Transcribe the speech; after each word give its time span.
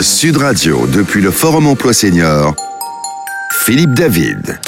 Sud 0.00 0.36
Radio, 0.36 0.86
depuis 0.86 1.20
le 1.20 1.32
Forum 1.32 1.66
Emploi 1.66 1.92
Senior, 1.92 2.54
Philippe 3.50 3.94
David. 3.94 4.60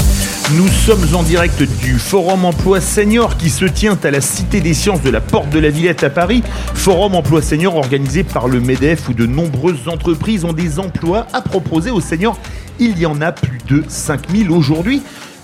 Nous 0.56 0.67
sommes 0.67 1.06
en 1.14 1.22
direct 1.22 1.62
du 1.62 2.00
Forum 2.00 2.45
Emploi 2.45 2.81
Senior 2.81 3.37
qui 3.37 3.49
se 3.49 3.65
tient 3.65 3.97
à 4.03 4.11
la 4.11 4.21
Cité 4.21 4.61
des 4.61 4.75
Sciences 4.75 5.03
de 5.03 5.11
la 5.11 5.21
Porte 5.21 5.49
de 5.51 5.61
la 5.61 5.71
Villette 5.71 6.03
à 6.03 6.11
Paris. 6.11 6.43
Forum 6.75 7.15
Emploi 7.15 7.43
Senior 7.43 7.77
organisé 7.77 8.25
par 8.25 8.48
le 8.48 8.61
MEDEF 8.61 9.09
où 9.09 9.14
de 9.14 9.25
nombreuses 9.25 9.87
entreprises 9.87 10.45
ont 10.45 10.53
des 10.53 10.80
emplois 10.80 11.29
à 11.33 11.43
proposer 11.43 11.93
aux 11.93 12.01
seniors. 12.01 12.37
Il 12.81 12.99
y 12.99 13.07
en 13.07 13.21
a 13.21 13.31
plus 13.31 13.59
de 13.69 13.85
5000 13.87 14.51
aujourd'hui. 14.51 15.01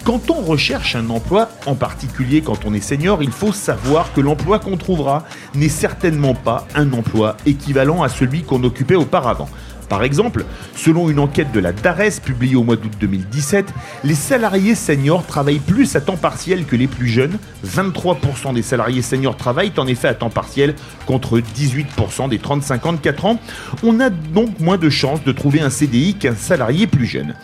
Quand 0.07 0.30
on 0.30 0.41
recherche 0.41 0.95
un 0.95 1.11
emploi, 1.11 1.48
en 1.66 1.75
particulier 1.75 2.41
quand 2.41 2.64
on 2.64 2.75
est 2.75 2.80
senior, 2.80 3.25
il 3.25 3.32
faut 3.32 3.53
savoir 3.53 4.12
que 4.12 4.21
l'emploi 4.21 4.59
qu'on 4.59 4.77
trouvera 4.77 5.25
n'est 5.55 5.68
certainement 5.68 6.34
pas 6.34 6.66
un 6.75 6.93
emploi 6.93 7.37
équivalent 7.45 8.03
à 8.03 8.09
celui 8.09 8.43
qu'on 8.43 8.62
occupait 8.62 8.95
auparavant. 8.95 9.48
Par 9.89 10.03
exemple, 10.03 10.45
selon 10.74 11.09
une 11.10 11.19
enquête 11.19 11.52
de 11.52 11.60
la 11.60 11.73
DARES 11.73 12.20
publiée 12.23 12.56
au 12.56 12.65
mois 12.65 12.77
d'août 12.77 12.92
2017, 13.01 13.73
les 14.05 14.15
salariés 14.15 14.74
seniors 14.74 15.24
travaillent 15.24 15.59
plus 15.59 15.95
à 15.97 16.01
temps 16.01 16.16
partiel 16.16 16.65
que 16.65 16.77
les 16.77 16.88
plus 16.88 17.09
jeunes. 17.09 17.38
23% 17.66 18.55
des 18.55 18.62
salariés 18.62 19.02
seniors 19.02 19.37
travaillent 19.37 19.73
en 19.77 19.87
effet 19.87 20.09
à 20.09 20.15
temps 20.15 20.30
partiel 20.30 20.74
contre 21.07 21.38
18% 21.38 22.29
des 22.29 22.38
30-54 22.38 23.27
ans. 23.27 23.41
On 23.83 24.01
a 24.01 24.10
donc 24.10 24.59
moins 24.60 24.79
de 24.79 24.91
chances 24.91 25.23
de 25.24 25.33
trouver 25.33 25.60
un 25.60 25.70
CDI 25.70 26.15
qu'un 26.15 26.34
salarié 26.34 26.87
plus 26.87 27.07
jeune. 27.07 27.34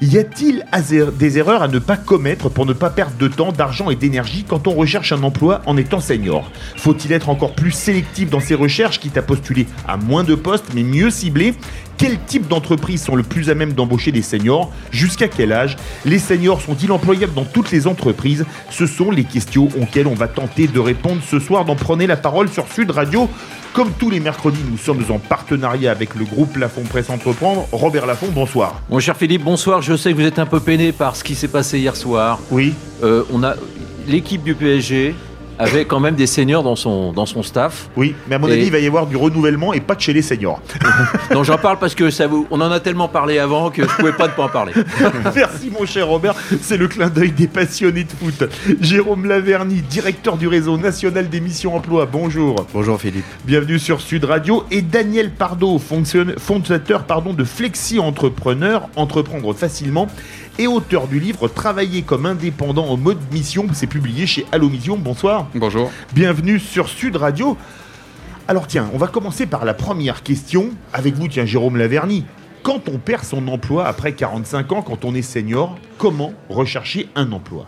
Y 0.00 0.18
a-t-il 0.18 0.64
des 1.18 1.38
erreurs 1.38 1.62
à 1.62 1.68
ne 1.68 1.78
pas 1.78 1.96
commettre 1.96 2.48
pour 2.48 2.66
ne 2.66 2.72
pas 2.72 2.90
perdre 2.90 3.16
de 3.18 3.28
temps, 3.28 3.52
d'argent 3.52 3.90
et 3.90 3.96
d'énergie 3.96 4.44
quand 4.46 4.66
on 4.66 4.74
recherche 4.74 5.12
un 5.12 5.22
emploi 5.22 5.62
en 5.66 5.76
étant 5.76 6.00
senior? 6.00 6.50
Faut-il 6.76 7.12
être 7.12 7.28
encore 7.28 7.54
plus 7.54 7.70
sélectif 7.70 8.28
dans 8.28 8.40
ses 8.40 8.54
recherches, 8.54 8.98
quitte 8.98 9.16
à 9.16 9.22
postuler 9.22 9.66
à 9.86 9.96
moins 9.96 10.24
de 10.24 10.34
postes 10.34 10.66
mais 10.74 10.82
mieux 10.82 11.10
ciblés 11.10 11.54
quel 11.96 12.18
type 12.18 12.48
d'entreprises 12.48 13.02
sont 13.02 13.14
le 13.14 13.22
plus 13.22 13.50
à 13.50 13.54
même 13.54 13.72
d'embaucher 13.72 14.12
des 14.12 14.22
seniors? 14.22 14.72
Jusqu'à 14.90 15.28
quel 15.28 15.52
âge? 15.52 15.76
Les 16.04 16.18
seniors 16.18 16.60
sont-ils 16.60 16.90
employables 16.90 17.34
dans 17.34 17.44
toutes 17.44 17.70
les 17.70 17.86
entreprises? 17.86 18.44
Ce 18.70 18.86
sont 18.86 19.10
les 19.10 19.24
questions 19.24 19.68
auxquelles 19.80 20.06
on 20.06 20.14
va 20.14 20.28
tenter 20.28 20.66
de 20.66 20.80
répondre 20.80 21.20
ce 21.28 21.38
soir 21.38 21.64
dans 21.64 21.76
Prenez 21.76 22.06
la 22.06 22.16
parole 22.16 22.48
sur 22.48 22.66
Sud 22.72 22.90
Radio. 22.90 23.28
Comme 23.72 23.92
tous 23.92 24.10
les 24.10 24.20
mercredis, 24.20 24.60
nous 24.70 24.76
sommes 24.76 25.02
en 25.08 25.18
partenariat 25.18 25.90
avec 25.90 26.14
le 26.14 26.24
groupe 26.24 26.56
Lafont 26.56 26.82
Presse 26.82 27.10
Entreprendre. 27.10 27.66
Robert 27.72 28.06
Lafont, 28.06 28.28
bonsoir. 28.32 28.80
Mon 28.90 28.98
cher 28.98 29.16
Philippe, 29.16 29.44
bonsoir. 29.44 29.80
Je 29.82 29.96
sais 29.96 30.12
que 30.12 30.16
vous 30.16 30.26
êtes 30.26 30.38
un 30.38 30.46
peu 30.46 30.60
peiné 30.60 30.92
par 30.92 31.16
ce 31.16 31.24
qui 31.24 31.34
s'est 31.34 31.48
passé 31.48 31.78
hier 31.78 31.96
soir. 31.96 32.38
Oui. 32.50 32.74
Euh, 33.02 33.24
on 33.32 33.42
a 33.42 33.54
l'équipe 34.06 34.42
du 34.42 34.54
PSG 34.54 35.14
avait 35.62 35.84
quand 35.84 36.00
même 36.00 36.14
des 36.14 36.26
seniors 36.26 36.62
dans 36.62 36.76
son, 36.76 37.12
dans 37.12 37.26
son 37.26 37.42
staff. 37.42 37.88
Oui, 37.96 38.14
mais 38.28 38.34
à 38.34 38.38
mon 38.38 38.50
avis, 38.50 38.64
il 38.64 38.72
va 38.72 38.80
y 38.80 38.86
avoir 38.86 39.06
du 39.06 39.16
renouvellement 39.16 39.72
et 39.72 39.80
pas 39.80 39.94
de 39.94 40.00
chez 40.00 40.12
les 40.12 40.22
seniors. 40.22 40.60
non, 41.32 41.44
j'en 41.44 41.58
parle 41.58 41.78
parce 41.78 41.94
que 41.94 42.10
ça 42.10 42.26
vous, 42.26 42.46
on 42.50 42.60
en 42.60 42.70
a 42.70 42.80
tellement 42.80 43.08
parlé 43.08 43.38
avant 43.38 43.70
que 43.70 43.82
je 43.82 43.88
ne 43.88 43.92
pouvais 43.92 44.12
pas 44.12 44.26
ne 44.26 44.32
pas 44.32 44.44
en 44.44 44.48
parler. 44.48 44.72
Merci 45.34 45.70
mon 45.70 45.86
cher 45.86 46.08
Robert, 46.08 46.34
c'est 46.60 46.76
le 46.76 46.88
clin 46.88 47.08
d'œil 47.08 47.30
des 47.30 47.46
passionnés 47.46 48.04
de 48.04 48.10
foot. 48.10 48.48
Jérôme 48.80 49.26
Laverny, 49.26 49.82
directeur 49.82 50.36
du 50.36 50.48
réseau 50.48 50.76
national 50.76 51.28
des 51.28 51.40
missions 51.40 51.76
emploi, 51.76 52.06
bonjour. 52.10 52.66
Bonjour 52.72 53.00
Philippe. 53.00 53.24
Bienvenue 53.44 53.78
sur 53.78 54.00
Sud 54.00 54.24
Radio 54.24 54.64
et 54.70 54.82
Daniel 54.82 55.30
Pardo, 55.30 55.78
fondateur 55.78 57.04
pardon, 57.04 57.32
de 57.32 57.44
Flexi 57.44 57.98
Entrepreneur, 57.98 58.88
entreprendre 58.96 59.52
facilement 59.54 60.08
et 60.58 60.66
auteur 60.66 61.08
du 61.08 61.20
livre 61.20 61.48
Travailler 61.48 62.02
comme 62.02 62.26
indépendant 62.26 62.86
en 62.86 62.96
mode 62.96 63.18
mission. 63.32 63.66
C'est 63.72 63.86
publié 63.86 64.26
chez 64.26 64.46
Allo 64.52 64.68
Mission. 64.68 64.96
Bonsoir. 64.96 65.48
Bonjour. 65.54 65.90
Bienvenue 66.12 66.58
sur 66.58 66.88
Sud 66.88 67.16
Radio. 67.16 67.56
Alors 68.48 68.66
tiens, 68.66 68.90
on 68.92 68.98
va 68.98 69.06
commencer 69.06 69.46
par 69.46 69.64
la 69.64 69.74
première 69.74 70.22
question 70.22 70.70
avec 70.92 71.14
vous, 71.14 71.28
tiens, 71.28 71.46
Jérôme 71.46 71.76
Laverny. 71.76 72.24
Quand 72.62 72.88
on 72.88 72.98
perd 72.98 73.24
son 73.24 73.48
emploi 73.48 73.86
après 73.86 74.12
45 74.12 74.72
ans, 74.72 74.82
quand 74.82 75.04
on 75.04 75.14
est 75.14 75.22
senior, 75.22 75.78
comment 75.98 76.32
rechercher 76.48 77.08
un 77.14 77.32
emploi? 77.32 77.66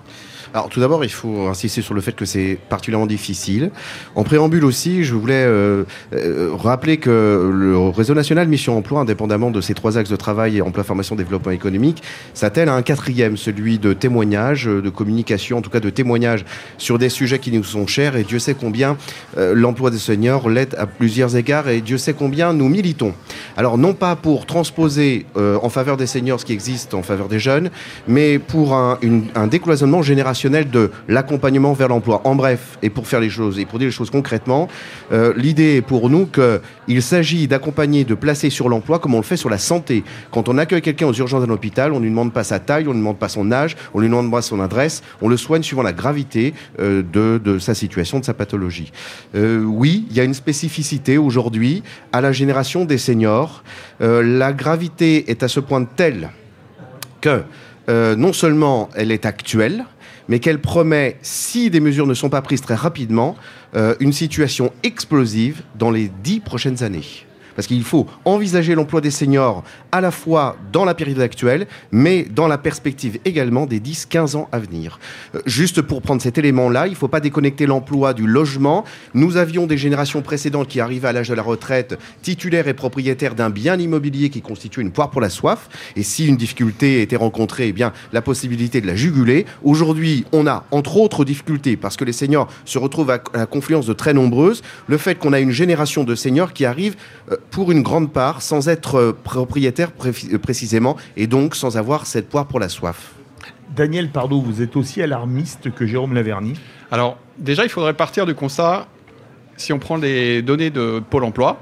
Alors 0.54 0.68
tout 0.68 0.78
d'abord, 0.78 1.04
il 1.04 1.10
faut 1.10 1.48
insister 1.48 1.82
sur 1.82 1.94
le 1.94 2.00
fait 2.00 2.14
que 2.14 2.24
c'est 2.24 2.56
particulièrement 2.68 3.08
difficile. 3.08 3.72
En 4.14 4.22
préambule 4.22 4.64
aussi, 4.64 5.02
je 5.02 5.12
voulais 5.12 5.42
euh, 5.44 5.82
euh, 6.12 6.50
rappeler 6.54 6.98
que 6.98 7.50
le 7.52 7.76
réseau 7.88 8.14
national 8.14 8.46
Mission 8.46 8.78
Emploi, 8.78 9.00
indépendamment 9.00 9.50
de 9.50 9.60
ces 9.60 9.74
trois 9.74 9.98
axes 9.98 10.10
de 10.10 10.16
travail, 10.16 10.62
emploi, 10.62 10.84
formation, 10.84 11.16
développement 11.16 11.50
économique, 11.50 12.04
s'attelle 12.34 12.68
à 12.68 12.74
un 12.74 12.82
quatrième, 12.82 13.36
celui 13.36 13.80
de 13.80 13.94
témoignage, 13.94 14.66
de 14.66 14.90
communication, 14.90 15.58
en 15.58 15.60
tout 15.60 15.70
cas 15.70 15.80
de 15.80 15.90
témoignage 15.90 16.44
sur 16.78 16.98
des 17.00 17.08
sujets 17.08 17.40
qui 17.40 17.50
nous 17.50 17.64
sont 17.64 17.88
chers. 17.88 18.14
Et 18.14 18.22
Dieu 18.22 18.38
sait 18.38 18.54
combien 18.54 18.96
euh, 19.36 19.54
l'emploi 19.56 19.90
des 19.90 19.98
seniors 19.98 20.48
l'aide 20.48 20.76
à 20.78 20.86
plusieurs 20.86 21.34
égards 21.34 21.68
et 21.68 21.80
Dieu 21.80 21.98
sait 21.98 22.14
combien 22.14 22.52
nous 22.52 22.68
militons. 22.68 23.12
Alors 23.56 23.76
non 23.76 23.92
pas 23.92 24.14
pour 24.14 24.46
transposer 24.46 25.26
en 25.34 25.68
faveur 25.68 25.96
des 25.96 26.06
seniors 26.06 26.38
ce 26.38 26.44
qui 26.44 26.52
existe 26.52 26.94
en 26.94 27.02
faveur 27.02 27.28
des 27.28 27.40
jeunes, 27.40 27.70
mais 28.06 28.38
pour 28.38 28.74
un, 28.74 28.98
un 29.34 29.46
décloisonnement 29.48 30.02
générationnel 30.02 30.43
de 30.50 30.90
l'accompagnement 31.08 31.72
vers 31.72 31.88
l'emploi. 31.88 32.20
En 32.24 32.34
bref, 32.34 32.78
et 32.82 32.90
pour 32.90 33.06
faire 33.06 33.20
les 33.20 33.30
choses, 33.30 33.58
et 33.58 33.64
pour 33.64 33.78
dire 33.78 33.86
les 33.86 33.92
choses 33.92 34.10
concrètement, 34.10 34.68
euh, 35.12 35.32
l'idée 35.36 35.76
est 35.76 35.82
pour 35.82 36.10
nous 36.10 36.26
qu'il 36.26 37.02
s'agit 37.02 37.48
d'accompagner, 37.48 38.04
de 38.04 38.14
placer 38.14 38.50
sur 38.50 38.68
l'emploi 38.68 38.98
comme 38.98 39.14
on 39.14 39.18
le 39.18 39.24
fait 39.24 39.36
sur 39.36 39.50
la 39.50 39.58
santé. 39.58 40.04
Quand 40.30 40.48
on 40.48 40.58
accueille 40.58 40.82
quelqu'un 40.82 41.06
aux 41.06 41.12
urgences 41.12 41.44
d'un 41.46 41.52
hôpital, 41.52 41.92
on 41.92 41.96
ne 41.96 42.02
lui 42.02 42.10
demande 42.10 42.32
pas 42.32 42.44
sa 42.44 42.58
taille, 42.58 42.84
on 42.84 42.90
ne 42.90 42.94
lui 42.94 43.00
demande 43.00 43.18
pas 43.18 43.28
son 43.28 43.50
âge, 43.52 43.76
on 43.94 43.98
ne 43.98 44.04
lui 44.04 44.10
demande 44.10 44.30
pas 44.30 44.42
son 44.42 44.60
adresse, 44.60 45.02
on 45.22 45.28
le 45.28 45.36
soigne 45.36 45.62
suivant 45.62 45.82
la 45.82 45.92
gravité 45.92 46.54
euh, 46.78 47.02
de, 47.02 47.58
sa 47.58 47.74
situation, 47.74 48.20
de 48.20 48.24
sa 48.24 48.34
pathologie. 48.34 48.92
Euh, 49.34 49.62
oui, 49.64 50.06
il 50.10 50.16
y 50.16 50.20
a 50.20 50.24
une 50.24 50.34
spécificité 50.34 51.18
aujourd'hui 51.18 51.82
à 52.12 52.20
la 52.20 52.32
génération 52.32 52.84
des 52.84 52.98
seniors. 52.98 53.64
la 54.00 54.52
gravité 54.52 55.30
est 55.30 55.42
à 55.42 55.48
ce 55.48 55.60
point 55.60 55.84
telle 55.84 56.30
que 57.20 57.42
non 57.88 58.32
seulement 58.32 58.88
elle 58.94 59.12
est 59.12 59.26
actuelle, 59.26 59.84
mais 60.28 60.38
qu'elle 60.38 60.60
promet, 60.60 61.18
si 61.22 61.70
des 61.70 61.80
mesures 61.80 62.06
ne 62.06 62.14
sont 62.14 62.30
pas 62.30 62.42
prises 62.42 62.60
très 62.60 62.74
rapidement, 62.74 63.36
euh, 63.76 63.94
une 64.00 64.12
situation 64.12 64.72
explosive 64.82 65.62
dans 65.76 65.90
les 65.90 66.10
dix 66.22 66.40
prochaines 66.40 66.82
années. 66.82 67.26
Parce 67.56 67.66
qu'il 67.66 67.84
faut 67.84 68.06
envisager 68.24 68.74
l'emploi 68.74 69.00
des 69.00 69.10
seniors 69.10 69.64
à 69.92 70.00
la 70.00 70.10
fois 70.10 70.56
dans 70.72 70.84
la 70.84 70.94
période 70.94 71.20
actuelle, 71.20 71.66
mais 71.92 72.24
dans 72.24 72.48
la 72.48 72.58
perspective 72.58 73.18
également 73.24 73.66
des 73.66 73.80
10-15 73.80 74.36
ans 74.36 74.48
à 74.52 74.58
venir. 74.58 74.98
Euh, 75.34 75.40
juste 75.46 75.82
pour 75.82 76.02
prendre 76.02 76.22
cet 76.22 76.38
élément-là, 76.38 76.86
il 76.86 76.90
ne 76.90 76.96
faut 76.96 77.08
pas 77.08 77.20
déconnecter 77.20 77.66
l'emploi 77.66 78.14
du 78.14 78.26
logement. 78.26 78.84
Nous 79.14 79.36
avions 79.36 79.66
des 79.66 79.78
générations 79.78 80.22
précédentes 80.22 80.68
qui 80.68 80.80
arrivaient 80.80 81.08
à 81.08 81.12
l'âge 81.12 81.28
de 81.28 81.34
la 81.34 81.42
retraite, 81.42 81.98
titulaires 82.22 82.68
et 82.68 82.74
propriétaires 82.74 83.34
d'un 83.34 83.50
bien 83.50 83.78
immobilier 83.78 84.30
qui 84.30 84.42
constitue 84.42 84.80
une 84.80 84.90
poire 84.90 85.10
pour 85.10 85.20
la 85.20 85.30
soif. 85.30 85.68
Et 85.96 86.02
si 86.02 86.26
une 86.26 86.36
difficulté 86.36 87.02
était 87.02 87.16
rencontrée, 87.16 87.68
eh 87.68 87.72
bien, 87.72 87.92
la 88.12 88.22
possibilité 88.22 88.80
de 88.80 88.86
la 88.86 88.96
juguler. 88.96 89.46
Aujourd'hui, 89.62 90.24
on 90.32 90.46
a, 90.46 90.64
entre 90.70 90.96
autres 90.96 91.24
difficultés, 91.24 91.76
parce 91.76 91.96
que 91.96 92.04
les 92.04 92.12
seniors 92.12 92.48
se 92.64 92.78
retrouvent 92.78 93.10
à 93.10 93.20
la 93.34 93.46
confluence 93.46 93.86
de 93.86 93.92
très 93.92 94.14
nombreuses, 94.14 94.62
le 94.86 94.98
fait 94.98 95.16
qu'on 95.16 95.32
a 95.32 95.40
une 95.40 95.50
génération 95.50 96.04
de 96.04 96.14
seniors 96.14 96.52
qui 96.52 96.64
arrivent 96.64 96.96
euh, 97.30 97.36
pour 97.50 97.72
une 97.72 97.82
grande 97.82 98.12
part 98.12 98.42
sans 98.42 98.68
être 98.68 99.16
propriétaire 99.24 99.90
euh, 100.04 100.38
précisément 100.38 100.96
et 101.16 101.26
donc 101.26 101.54
sans 101.54 101.76
avoir 101.76 102.06
cette 102.06 102.28
poire 102.28 102.46
pour 102.46 102.60
la 102.60 102.68
soif. 102.68 103.12
Daniel 103.74 104.10
Pardo, 104.10 104.40
vous 104.40 104.62
êtes 104.62 104.76
aussi 104.76 105.02
alarmiste 105.02 105.72
que 105.74 105.86
Jérôme 105.86 106.14
Laverny 106.14 106.54
Alors 106.90 107.18
déjà, 107.38 107.64
il 107.64 107.68
faudrait 107.68 107.94
partir 107.94 108.26
du 108.26 108.34
constat, 108.34 108.86
si 109.56 109.72
on 109.72 109.78
prend 109.78 109.96
les 109.96 110.42
données 110.42 110.70
de 110.70 111.02
Pôle 111.10 111.24
Emploi, 111.24 111.60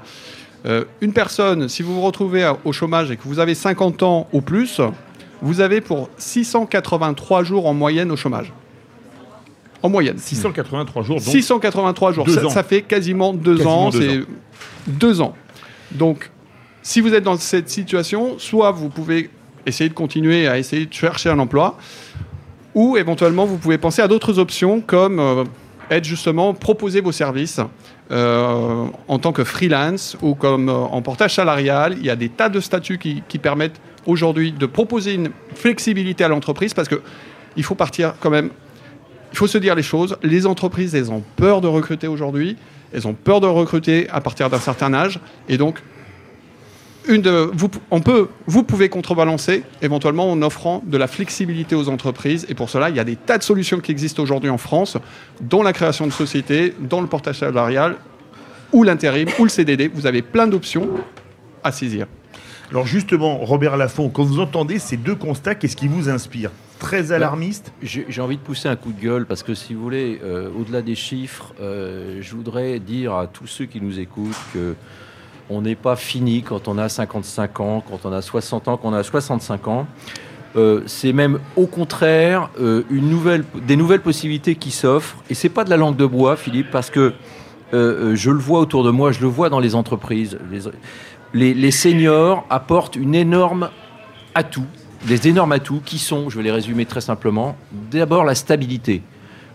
euh, 0.65 0.85
une 1.01 1.13
personne, 1.13 1.67
si 1.67 1.83
vous 1.83 1.93
vous 1.95 2.01
retrouvez 2.01 2.49
au 2.63 2.71
chômage 2.71 3.11
et 3.11 3.17
que 3.17 3.23
vous 3.25 3.39
avez 3.39 3.55
50 3.55 4.03
ans 4.03 4.27
ou 4.31 4.41
plus, 4.41 4.79
vous 5.41 5.59
avez 5.59 5.81
pour 5.81 6.09
683 6.17 7.43
jours 7.43 7.65
en 7.67 7.73
moyenne 7.73 8.11
au 8.11 8.15
chômage. 8.15 8.53
En 9.81 9.89
moyenne. 9.89 10.17
683 10.17 11.03
jours. 11.03 11.17
Donc 11.17 11.25
683 11.25 12.13
jours. 12.13 12.29
Ça, 12.29 12.49
ça, 12.49 12.63
fait 12.63 12.81
quasiment 12.81 13.33
deux 13.33 13.67
ans. 13.67 13.91
C'est 13.91 14.21
deux 14.87 15.19
ans. 15.19 15.33
Donc, 15.93 16.31
si 16.81 17.01
vous 17.01 17.13
êtes 17.13 17.23
dans 17.23 17.37
cette 17.37 17.69
situation, 17.69 18.37
soit 18.39 18.71
vous 18.71 18.89
pouvez 18.89 19.29
essayer 19.65 19.89
de 19.89 19.93
continuer 19.93 20.47
à 20.47 20.57
essayer 20.57 20.85
de 20.85 20.93
chercher 20.93 21.29
un 21.29 21.39
emploi, 21.39 21.77
ou 22.75 22.97
éventuellement 22.97 23.45
vous 23.45 23.57
pouvez 23.57 23.77
penser 23.77 24.01
à 24.01 24.07
d'autres 24.07 24.39
options 24.39 24.81
comme 24.81 25.19
euh, 25.19 25.43
être 25.89 26.05
justement 26.05 26.53
proposer 26.53 27.01
vos 27.01 27.11
services 27.11 27.59
euh, 28.11 28.85
en 29.07 29.19
tant 29.19 29.31
que 29.31 29.43
freelance 29.43 30.17
ou 30.21 30.35
comme 30.35 30.69
euh, 30.69 30.73
en 30.73 31.01
portage 31.01 31.35
salarial. 31.35 31.95
Il 31.97 32.05
y 32.05 32.09
a 32.09 32.15
des 32.15 32.29
tas 32.29 32.49
de 32.49 32.59
statuts 32.59 32.97
qui, 32.97 33.37
permettent 33.37 33.79
aujourd'hui 34.05 34.51
de 34.51 34.65
proposer 34.65 35.13
une 35.13 35.29
flexibilité 35.55 36.23
à 36.23 36.27
l'entreprise 36.27 36.73
parce 36.73 36.87
que 36.87 37.01
il 37.55 37.63
faut 37.63 37.75
partir 37.75 38.15
quand 38.19 38.29
même. 38.29 38.49
Il 39.31 39.37
faut 39.37 39.47
se 39.47 39.57
dire 39.57 39.75
les 39.75 39.83
choses. 39.83 40.17
Les 40.21 40.45
entreprises, 40.45 40.95
elles 40.95 41.11
ont 41.11 41.23
peur 41.35 41.61
de 41.61 41.67
recruter 41.67 42.07
aujourd'hui. 42.07 42.57
Elles 42.93 43.07
ont 43.07 43.13
peur 43.13 43.41
de 43.41 43.47
recruter 43.47 44.09
à 44.09 44.21
partir 44.21 44.49
d'un 44.49 44.59
certain 44.59 44.93
âge. 44.93 45.19
Et 45.49 45.57
donc, 45.57 45.81
vous, 47.05 47.69
on 47.91 48.01
peut, 48.01 48.29
vous 48.47 48.63
pouvez 48.63 48.89
contrebalancer 48.89 49.63
éventuellement 49.81 50.31
en 50.31 50.41
offrant 50.41 50.81
de 50.85 50.97
la 50.97 51.07
flexibilité 51.07 51.75
aux 51.75 51.89
entreprises. 51.89 52.45
Et 52.49 52.53
pour 52.53 52.69
cela, 52.69 52.89
il 52.89 52.95
y 52.95 52.99
a 52.99 53.03
des 53.03 53.15
tas 53.15 53.37
de 53.37 53.43
solutions 53.43 53.79
qui 53.79 53.91
existent 53.91 54.23
aujourd'hui 54.23 54.49
en 54.49 54.57
France, 54.57 54.97
dont 55.41 55.63
la 55.63 55.73
création 55.73 56.07
de 56.07 56.11
sociétés, 56.11 56.73
dont 56.79 57.01
le 57.01 57.07
portage 57.07 57.39
salarial, 57.39 57.97
ou 58.71 58.83
l'intérim, 58.83 59.27
ou 59.39 59.43
le 59.43 59.49
CDD. 59.49 59.89
Vous 59.93 60.07
avez 60.07 60.21
plein 60.21 60.47
d'options 60.47 60.89
à 61.63 61.71
saisir. 61.71 62.07
Alors 62.71 62.87
justement, 62.87 63.37
Robert 63.37 63.77
Laffont, 63.77 64.09
quand 64.09 64.23
vous 64.23 64.39
entendez 64.39 64.79
ces 64.79 64.97
deux 64.97 65.15
constats, 65.15 65.55
qu'est-ce 65.55 65.75
qui 65.75 65.87
vous 65.87 66.09
inspire? 66.09 66.51
Très 66.79 67.11
alarmiste 67.11 67.71
J'ai 67.81 68.21
envie 68.21 68.37
de 68.37 68.41
pousser 68.41 68.67
un 68.67 68.75
coup 68.75 68.91
de 68.91 69.01
gueule 69.01 69.25
parce 69.25 69.43
que 69.43 69.53
si 69.53 69.73
vous 69.73 69.81
voulez, 69.81 70.19
euh, 70.23 70.49
au-delà 70.59 70.81
des 70.81 70.95
chiffres, 70.95 71.53
euh, 71.61 72.19
je 72.21 72.35
voudrais 72.35 72.79
dire 72.79 73.13
à 73.13 73.27
tous 73.27 73.47
ceux 73.47 73.65
qui 73.65 73.81
nous 73.81 73.99
écoutent 73.99 74.35
que 74.53 74.75
on 75.49 75.61
n'est 75.61 75.75
pas 75.75 75.95
fini 75.95 76.41
quand 76.41 76.67
on 76.67 76.77
a 76.77 76.89
55 76.89 77.59
ans, 77.59 77.83
quand 77.87 78.05
on 78.05 78.13
a 78.13 78.21
60 78.21 78.67
ans, 78.67 78.77
quand 78.77 78.89
on 78.89 78.93
a 78.93 79.03
65 79.03 79.67
ans. 79.67 79.87
Euh, 80.55 80.83
c'est 80.85 81.13
même 81.13 81.39
au 81.55 81.67
contraire 81.67 82.49
une 82.59 83.09
nouvelle, 83.09 83.43
des 83.65 83.75
nouvelles 83.75 84.01
possibilités 84.01 84.55
qui 84.55 84.71
s'offrent. 84.71 85.17
Et 85.29 85.33
c'est 85.33 85.49
pas 85.49 85.63
de 85.63 85.69
la 85.69 85.77
langue 85.77 85.97
de 85.97 86.05
bois, 86.05 86.35
Philippe, 86.35 86.71
parce 86.71 86.89
que 86.89 87.13
je 87.71 88.29
le 88.29 88.37
vois 88.37 88.59
autour 88.59 88.83
de 88.83 88.91
moi, 88.91 89.11
je 89.11 89.21
le 89.21 89.27
vois 89.27 89.49
dans 89.49 89.59
les 89.59 89.73
entreprises. 89.73 90.37
Les, 91.33 91.53
les 91.55 91.71
seniors 91.71 92.45
apportent 92.51 92.95
une 92.95 93.15
énorme 93.15 93.69
atout, 94.35 94.67
des 95.05 95.27
énormes 95.27 95.51
atouts 95.51 95.81
qui 95.83 95.99
sont, 95.99 96.29
je 96.29 96.37
vais 96.37 96.43
les 96.43 96.51
résumer 96.51 96.85
très 96.85 97.01
simplement, 97.01 97.55
d'abord 97.91 98.23
la 98.23 98.35
stabilité. 98.35 99.01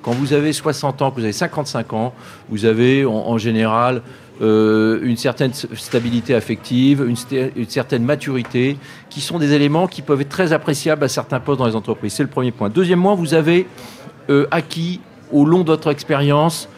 Quand 0.03 0.13
vous 0.13 0.33
avez 0.33 0.53
60 0.53 1.03
ans, 1.03 1.11
que 1.11 1.17
vous 1.17 1.25
avez 1.25 1.33
55 1.33 1.93
ans, 1.93 2.15
vous 2.49 2.65
avez 2.65 3.05
en, 3.05 3.37
général 3.39 4.03
euh, 4.41 5.01
une 5.03 5.17
certaine 5.17 5.53
stabilité 5.53 6.35
affective, 6.35 7.05
une, 7.07 7.69
certaine 7.69 8.05
maturité, 8.05 8.79
qui 9.11 9.21
sont 9.21 9.39
des 9.39 9.53
éléments 9.53 9.87
qui 9.87 10.03
peuvent 10.03 10.21
être 10.21 10.29
très 10.29 10.53
appréciables 10.53 11.05
à 11.05 11.09
certains 11.09 11.41
postes 11.41 11.59
dans 11.59 11.67
les 11.67 11.77
entreprises. 11.77 12.13
C'est 12.13 12.23
le 12.23 12.29
premier 12.29 12.53
point. 12.53 12.69
Deuxièmement, 12.69 13.15
vous 13.15 13.35
avez 13.35 13.67
euh, 14.31 14.47
acquis 14.51 15.01
au 15.33 15.45
long 15.45 15.61
de 15.61 15.67
votre 15.67 15.91
expérience 15.91 16.69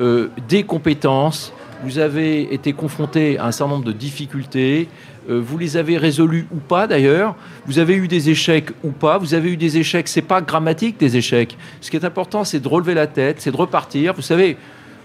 euh, 0.00 0.28
des 0.48 0.64
compétences, 0.64 1.52
vous 1.86 2.00
avez 2.00 2.52
été 2.52 2.72
confronté 2.72 3.38
à 3.38 3.46
un 3.46 3.52
certain 3.52 3.74
nombre 3.74 3.84
de 3.84 3.92
difficultés, 3.92 4.88
euh, 5.30 5.40
vous 5.40 5.56
les 5.56 5.76
avez 5.76 5.98
résolues 5.98 6.48
ou 6.52 6.56
pas 6.56 6.88
d'ailleurs, 6.88 7.36
vous 7.64 7.78
avez 7.78 7.94
eu 7.94 8.08
des 8.08 8.28
échecs 8.28 8.70
ou 8.82 8.90
pas, 8.90 9.18
vous 9.18 9.34
avez 9.34 9.52
eu 9.52 9.56
des 9.56 9.78
échecs, 9.78 10.08
c'est 10.08 10.20
pas 10.20 10.40
grammatique 10.40 10.98
des 10.98 11.16
échecs. 11.16 11.56
Ce 11.80 11.88
qui 11.88 11.96
est 11.96 12.04
important, 12.04 12.42
c'est 12.42 12.58
de 12.58 12.66
relever 12.66 12.94
la 12.94 13.06
tête, 13.06 13.40
c'est 13.40 13.52
de 13.52 13.56
repartir. 13.56 14.14
Vous 14.14 14.22
savez, 14.22 14.56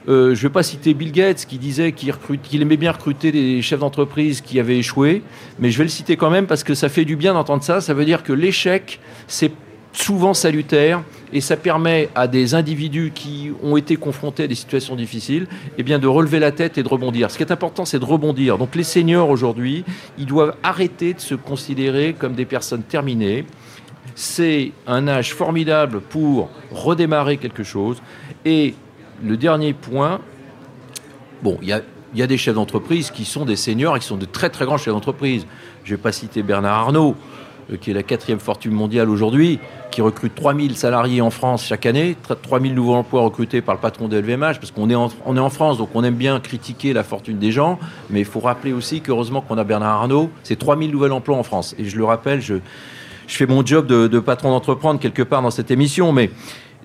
euh, 0.10 0.34
je 0.34 0.40
ne 0.40 0.48
vais 0.48 0.54
pas 0.54 0.64
citer 0.64 0.96
Bill 0.96 1.12
Gates 1.12 1.46
qui 1.46 1.60
disait 1.60 1.92
qu'il 1.92 2.62
aimait 2.62 2.78
bien 2.78 2.94
recruter 2.94 3.32
des 3.32 3.62
chefs 3.62 3.80
d'entreprise 3.80 4.42
qui 4.42 4.60
avaient 4.60 4.80
échoué, 4.80 5.22
mais 5.60 5.70
je 5.70 5.78
vais 5.78 5.84
le 5.84 5.90
citer 5.90 6.18
quand 6.18 6.32
même 6.32 6.48
parce 6.48 6.64
que 6.64 6.74
ça 6.74 6.90
fait 6.90 7.06
du 7.06 7.16
bien 7.16 7.36
d'entendre 7.36 7.64
ça. 7.64 7.80
Ça 7.80 7.94
veut 7.94 8.06
dire 8.06 8.24
que 8.24 8.34
l'échec, 8.34 9.00
c'est 9.28 9.52
souvent 9.94 10.34
salutaire 10.34 11.04
et 11.34 11.42
ça 11.42 11.58
permet 11.58 12.10
à 12.16 12.28
des 12.28 12.56
individus 12.56 13.12
qui 13.14 13.52
ont 13.64 13.78
été 13.78 13.96
confrontés 13.96 14.44
à 14.44 14.48
des 14.48 14.56
situations 14.56 14.96
difficiles 14.96 15.48
eh 15.78 15.84
bien, 15.84 16.00
de 16.00 16.08
relever 16.08 16.40
la 16.40 16.52
tête 16.52 16.78
et 16.78 16.84
de 16.84 16.88
rebondir. 16.88 17.32
Ce 17.32 17.38
qui 17.38 17.44
est 17.44 17.52
important, 17.52 17.86
c'est 17.86 18.00
de 18.00 18.06
rebondir. 18.06 18.58
Donc 18.58 18.76
les 18.76 18.84
seniors 18.84 19.30
aujourd'hui, 19.30 19.86
ils 20.18 20.26
doivent 20.26 20.56
arrêter 20.64 21.14
de 21.14 21.20
se 21.20 21.36
considérer 21.36 22.14
comme 22.18 22.34
des 22.34 22.46
personnes 22.46 22.84
terminées. 22.84 23.46
C'est 24.16 24.72
un 24.88 25.08
âge 25.08 25.34
formidable 25.34 26.02
pour 26.02 26.50
redémarrer 26.72 27.38
quelque 27.38 27.64
chose. 27.64 28.02
Et 28.46 28.76
le 29.24 29.38
dernier 29.38 29.74
point, 29.74 30.20
bon, 31.44 31.58
il 31.62 31.70
y 31.70 32.22
a, 32.24 32.28
des 32.28 32.38
chefs 32.38 32.56
d'entreprise 32.56 33.10
qui 33.10 33.24
sont 33.26 33.46
des 33.46 33.56
seniors 33.56 33.96
et 33.96 34.00
qui 34.00 34.08
sont 34.08 34.18
de 34.18 34.26
très 34.26 34.50
très 34.50 34.66
grands 34.66 34.78
chefs 34.78 34.94
d'entreprise. 34.94 35.46
Je 35.84 35.92
ne 35.92 35.98
vais 35.98 36.02
pas 36.02 36.12
citer 36.12 36.44
Bernard 36.44 36.78
Arnault, 36.78 37.16
qui 37.76 37.92
est 37.92 37.94
la 37.94 38.04
quatrième 38.04 38.40
fortune 38.40 38.72
mondiale 38.72 39.10
aujourd'hui, 39.10 39.60
qui 39.92 40.02
recrute 40.02 40.36
3000 40.36 40.76
salariés 40.76 41.22
en 41.22 41.30
France 41.30 41.66
chaque 41.66 41.86
année, 41.86 42.16
3000 42.44 42.74
nouveaux 42.74 42.96
emplois 42.96 43.22
recrutés 43.22 43.62
par 43.62 43.76
le 43.76 43.82
patron 43.82 44.08
de 44.08 44.18
LVMH, 44.18 44.60
parce 44.60 44.72
qu'on 44.72 44.90
est, 44.90 44.96
en, 44.96 45.10
est 45.10 45.40
en 45.40 45.50
France, 45.50 45.78
donc 45.78 45.90
on 45.94 46.04
aime 46.04 46.16
bien 46.16 46.40
critiquer 46.40 46.94
la 46.94 47.04
fortune 47.04 47.40
des 47.40 47.52
gens, 47.52 47.80
mais 48.10 48.20
il 48.20 48.26
faut 48.26 48.40
rappeler 48.40 48.74
aussi 48.74 49.02
qu'heureusement 49.02 49.42
qu'on 49.42 49.58
a 49.58 49.64
Bernard 49.64 50.02
Arnault, 50.02 50.30
c'est 50.44 50.58
3000 50.58 50.92
nouveaux 50.92 51.10
emplois 51.12 51.38
en 51.38 51.44
France. 51.44 51.76
Et 51.78 51.86
je 51.86 51.98
le 51.98 52.06
rappelle, 52.06 52.42
je, 52.42 52.56
je 53.28 53.36
fais 53.36 53.48
mon 53.48 53.66
job 53.66 53.88
de 53.88 54.20
patron 54.20 54.52
d'entreprendre 54.52 55.00
quelque 55.00 55.24
part 55.24 55.42
dans 55.42 55.52
cette 55.52 55.72
émission, 55.72 56.12
mais 56.12 56.30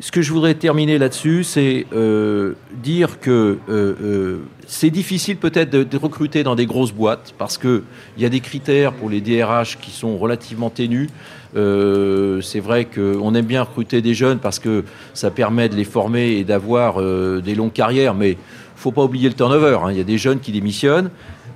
ce 0.01 0.13
que 0.13 0.21
je 0.21 0.33
voudrais 0.33 0.55
terminer 0.55 0.99
là-dessus, 0.99 1.43
c'est 1.43 1.87
euh, 1.95 2.53
dire 2.83 3.19
que 3.19 3.59
euh, 3.69 3.95
euh, 4.03 4.39
c'est 4.67 4.91
difficile 4.91 5.39
peut-être 5.39 5.71
de, 5.71 5.97
recruter 5.97 6.43
dans 6.43 6.55
des 6.55 6.67
grosses 6.67 6.93
boîtes 6.93 7.35
parce 7.39 7.57
qu'il 7.57 7.83
y 8.19 8.27
a 8.27 8.29
des 8.29 8.41
critères 8.41 8.93
pour 8.93 9.09
les 9.09 9.23
DRH 9.23 9.79
qui 9.81 9.91
sont 9.91 10.19
relativement 10.19 10.69
ténus. 10.69 11.09
c'est 11.55 12.61
vrai 12.61 12.85
qu'on 12.85 13.35
aime 13.35 13.47
bien 13.47 13.63
recruter 13.63 14.03
des 14.03 14.13
jeunes 14.13 14.39
parce 14.39 14.59
que 14.59 14.85
ça 15.15 15.31
permet 15.31 15.71
de 15.71 15.77
les 15.77 15.85
former 15.85 16.33
et 16.33 16.45
d'avoir 16.45 17.01
des 17.41 17.55
longues 17.55 17.73
carrières, 17.73 18.15
mais 18.15 18.33
il 18.33 18.37
faut 18.77 18.93
pas 18.93 19.05
oublier 19.05 19.29
le 19.29 19.35
turnover. 19.35 19.79
Hein. 19.83 19.93
Il 19.93 19.97
y 19.97 20.01
a 20.01 20.05
des 20.05 20.19
jeunes 20.19 20.41
qui 20.41 20.53
démissionnent. 20.53 21.11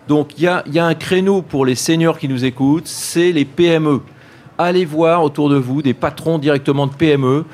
Donc 0.09 0.39
il 0.39 0.45
y 0.45 0.47
a, 0.47 0.65
y 0.73 0.79
a 0.79 0.87
un 0.87 0.95
créneau 0.95 1.43
pour 1.43 1.67
les 1.67 1.75
seniors 1.75 2.19
qui 2.19 2.29
nous 2.29 2.45
écoutent, 2.47 2.87
c'est 2.87 3.33
les 3.33 3.45
PME 3.45 4.01
allez 4.65 4.85
voir 4.85 5.23
autour 5.23 5.49
de 5.49 5.57
vous 5.57 5.83
des 5.83 5.95
patrons 5.95 6.39
directement 6.39 6.87
de 6.87 6.93
PME. 6.93 7.45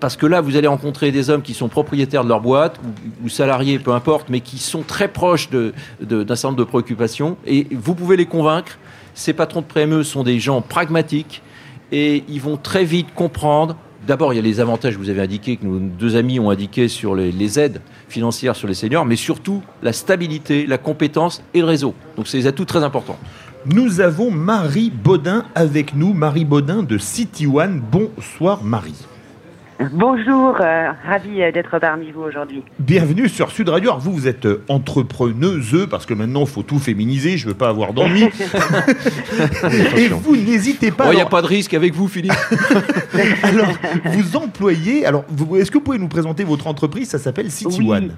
Parce 0.00 0.16
que 0.16 0.26
là, 0.26 0.40
vous 0.40 0.56
allez 0.56 0.66
rencontrer 0.66 1.10
des 1.10 1.30
hommes 1.30 1.42
qui 1.42 1.54
sont 1.54 1.68
propriétaires 1.68 2.24
de 2.24 2.28
leur 2.28 2.40
boîte 2.40 2.80
ou, 3.24 3.28
salariés, 3.28 3.78
peu 3.78 3.92
importe, 3.92 4.28
mais 4.28 4.40
qui 4.40 4.58
sont 4.58 4.82
très 4.82 5.08
proches 5.08 5.50
d'un 5.50 5.72
de, 6.00 6.34
certain 6.34 6.56
de 6.56 6.64
préoccupations. 6.64 7.36
Et 7.46 7.66
vous 7.72 7.94
pouvez 7.94 8.16
les 8.16 8.26
convaincre. 8.26 8.78
Ces 9.14 9.32
patrons 9.32 9.60
de 9.60 9.66
PME 9.66 10.02
sont 10.02 10.22
des 10.22 10.40
gens 10.40 10.60
pragmatiques 10.60 11.42
et 11.92 12.24
ils 12.28 12.40
vont 12.40 12.56
très 12.56 12.84
vite 12.84 13.14
comprendre. 13.14 13.76
D'abord, 14.06 14.32
il 14.32 14.36
y 14.36 14.38
a 14.38 14.42
les 14.42 14.60
avantages 14.60 14.94
que 14.94 14.98
vous 14.98 15.08
avez 15.08 15.22
indiqués, 15.22 15.56
que 15.56 15.64
nos 15.64 15.78
deux 15.78 16.16
amis 16.16 16.38
ont 16.38 16.50
indiqués 16.50 16.88
sur 16.88 17.14
les 17.14 17.58
aides 17.58 17.80
financières 18.08 18.54
sur 18.54 18.68
les 18.68 18.74
seniors, 18.74 19.04
mais 19.04 19.16
surtout 19.16 19.62
la 19.82 19.92
stabilité, 19.92 20.66
la 20.66 20.78
compétence 20.78 21.42
et 21.54 21.60
le 21.60 21.66
réseau. 21.66 21.94
Donc, 22.16 22.28
c'est 22.28 22.38
des 22.38 22.46
atouts 22.46 22.64
très 22.64 22.84
importants. 22.84 23.18
Nous 23.66 24.02
avons 24.02 24.30
Marie 24.30 24.90
Baudin 24.90 25.46
avec 25.54 25.96
nous, 25.96 26.12
Marie 26.12 26.44
Baudin 26.44 26.82
de 26.82 26.98
City 26.98 27.46
One. 27.46 27.80
Bonsoir 27.80 28.62
Marie. 28.62 29.06
Bonjour, 29.90 30.60
euh, 30.60 30.90
ravi 31.06 31.40
euh, 31.40 31.50
d'être 31.50 31.78
parmi 31.78 32.10
vous 32.10 32.20
aujourd'hui. 32.20 32.62
Bienvenue 32.78 33.26
sur 33.26 33.50
Sud 33.50 33.70
Radio. 33.70 33.88
Alors 33.88 34.02
vous, 34.02 34.12
vous 34.12 34.28
êtes 34.28 34.44
euh, 34.44 34.62
entrepreneuse, 34.68 35.86
parce 35.90 36.04
que 36.04 36.12
maintenant, 36.12 36.42
il 36.42 36.46
faut 36.46 36.62
tout 36.62 36.78
féminiser, 36.78 37.38
je 37.38 37.46
ne 37.46 37.52
veux 37.52 37.56
pas 37.56 37.70
avoir 37.70 37.94
d'ennui. 37.94 38.24
Et 39.96 40.08
vous, 40.08 40.36
n'hésitez 40.36 40.90
pas... 40.90 41.10
Il 41.12 41.16
n'y 41.16 41.22
a 41.22 41.26
pas 41.26 41.40
de 41.40 41.46
risque 41.46 41.72
avec 41.72 41.94
vous, 41.94 42.06
Philippe. 42.06 42.34
alors, 43.42 43.72
vous 44.04 44.36
employez... 44.36 45.06
Alors, 45.06 45.24
est-ce 45.56 45.70
que 45.70 45.78
vous 45.78 45.84
pouvez 45.84 45.98
nous 45.98 46.08
présenter 46.08 46.44
votre 46.44 46.66
entreprise? 46.66 47.08
Ça 47.08 47.18
s'appelle 47.18 47.50
City 47.50 47.80
One. 47.82 48.14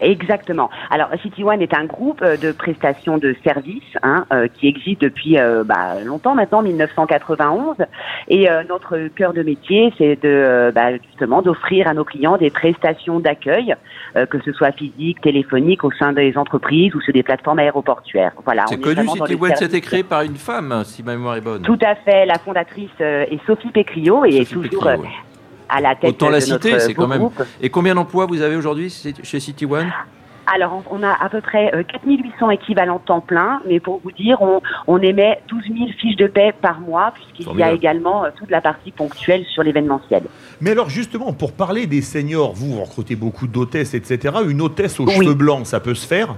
Exactement. 0.00 0.70
Alors 0.90 1.08
City 1.22 1.44
One 1.44 1.62
est 1.62 1.74
un 1.74 1.84
groupe 1.84 2.22
euh, 2.22 2.36
de 2.36 2.52
prestations 2.52 3.18
de 3.18 3.36
services 3.44 3.82
hein, 4.02 4.24
euh, 4.32 4.48
qui 4.48 4.66
existe 4.66 5.00
depuis 5.00 5.38
euh, 5.38 5.64
bah, 5.64 6.02
longtemps 6.04 6.34
maintenant, 6.34 6.62
1991. 6.62 7.76
Et 8.28 8.48
notre 8.68 9.08
cœur 9.08 9.32
de 9.32 9.42
métier, 9.42 9.92
c'est 9.98 10.20
de 10.22 10.70
bah, 10.74 10.96
justement 10.96 11.42
d'offrir 11.42 11.88
à 11.88 11.94
nos 11.94 12.04
clients 12.04 12.36
des 12.36 12.50
prestations 12.50 13.18
d'accueil, 13.18 13.74
que 14.14 14.40
ce 14.44 14.52
soit 14.52 14.72
physique, 14.72 15.20
téléphonique, 15.20 15.82
au 15.84 15.90
sein 15.92 16.12
des 16.12 16.36
entreprises 16.36 16.94
ou 16.94 17.00
sur 17.00 17.12
des 17.12 17.22
plateformes 17.22 17.58
aéroportuaires. 17.58 18.32
Voilà. 18.44 18.64
C'est 18.68 18.80
connu, 18.80 19.06
City 19.08 19.36
One, 19.40 19.56
c'était 19.56 19.80
créé 19.80 20.02
par 20.02 20.22
une 20.22 20.36
femme, 20.36 20.82
si 20.84 21.02
ma 21.02 21.12
mémoire 21.16 21.36
est 21.36 21.40
bonne. 21.40 21.62
Tout 21.62 21.78
à 21.82 21.94
fait. 21.96 22.26
La 22.26 22.38
fondatrice 22.38 22.90
est 23.00 23.40
Sophie 23.46 23.70
Pécriot 23.70 24.24
et 24.24 24.36
est 24.36 24.50
toujours 24.50 24.86
à 25.70 25.80
la 25.80 25.94
tête 25.94 26.10
Autant 26.10 26.30
la 26.30 26.40
citer, 26.40 26.78
c'est 26.80 26.94
quand 26.94 27.08
même. 27.08 27.30
Et 27.60 27.70
combien 27.70 27.94
d'emplois 27.94 28.26
vous 28.26 28.42
avez 28.42 28.56
aujourd'hui 28.56 28.90
chez 29.22 29.40
City 29.40 29.66
One? 29.66 29.90
Alors, 30.52 30.82
on 30.90 31.02
a 31.02 31.12
à 31.12 31.28
peu 31.28 31.40
près 31.40 31.70
4800 31.70 32.48
euh, 32.48 32.50
équivalents 32.50 32.98
temps 32.98 33.20
plein, 33.20 33.60
mais 33.68 33.78
pour 33.78 34.00
vous 34.02 34.10
dire, 34.10 34.38
on, 34.86 34.98
émet 34.98 35.40
12 35.48 35.62
000 35.62 35.76
fiches 35.98 36.16
de 36.16 36.26
paix 36.26 36.52
par 36.60 36.80
mois, 36.80 37.12
puisqu'il 37.14 37.56
y 37.56 37.62
a 37.62 37.72
également 37.72 38.24
euh, 38.24 38.30
toute 38.36 38.50
la 38.50 38.60
partie 38.60 38.90
ponctuelle 38.90 39.44
sur 39.44 39.62
l'événementiel. 39.62 40.24
Mais 40.60 40.72
alors, 40.72 40.90
justement, 40.90 41.32
pour 41.32 41.52
parler 41.52 41.86
des 41.86 42.02
seniors, 42.02 42.52
vous, 42.52 42.74
vous 42.74 42.82
recrutez 42.82 43.14
beaucoup 43.14 43.46
d'hôtesses, 43.46 43.94
etc. 43.94 44.38
Une 44.48 44.60
hôtesse 44.60 44.98
aux 44.98 45.06
cheveux 45.06 45.34
blancs, 45.34 45.66
ça 45.66 45.78
peut 45.78 45.94
se 45.94 46.06
faire? 46.06 46.34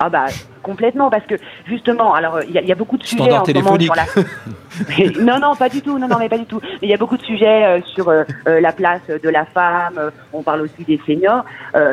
Ah 0.00 0.08
bah 0.08 0.26
complètement 0.68 1.08
parce 1.08 1.24
que 1.24 1.36
justement 1.66 2.12
alors 2.12 2.40
il 2.42 2.52
y, 2.52 2.72
a 2.72 2.74
beaucoup 2.74 2.98
de 2.98 3.02
sujets 3.02 3.32
en 3.32 3.42
ce 3.44 3.52
moment 3.52 3.80
sur 3.80 3.94
la 3.94 4.04
non 5.28 5.38
non 5.40 5.56
pas 5.56 5.70
du 5.70 5.80
tout 5.80 5.98
non 5.98 6.08
non 6.08 6.18
mais 6.18 6.28
pas 6.28 6.36
du 6.36 6.44
tout. 6.44 6.60
Mais 6.62 6.88
il 6.88 6.90
y 6.90 6.94
a 6.94 6.98
beaucoup 6.98 7.16
de 7.16 7.22
sujets 7.22 7.64
euh, 7.64 7.80
sur 7.94 8.08
euh, 8.08 8.24
euh, 8.46 8.60
la 8.60 8.72
place 8.72 9.06
de 9.08 9.30
la 9.30 9.46
femme 9.46 9.98
on 10.34 10.42
parle 10.42 10.60
aussi 10.60 10.84
des 10.84 11.00
seniors. 11.06 11.44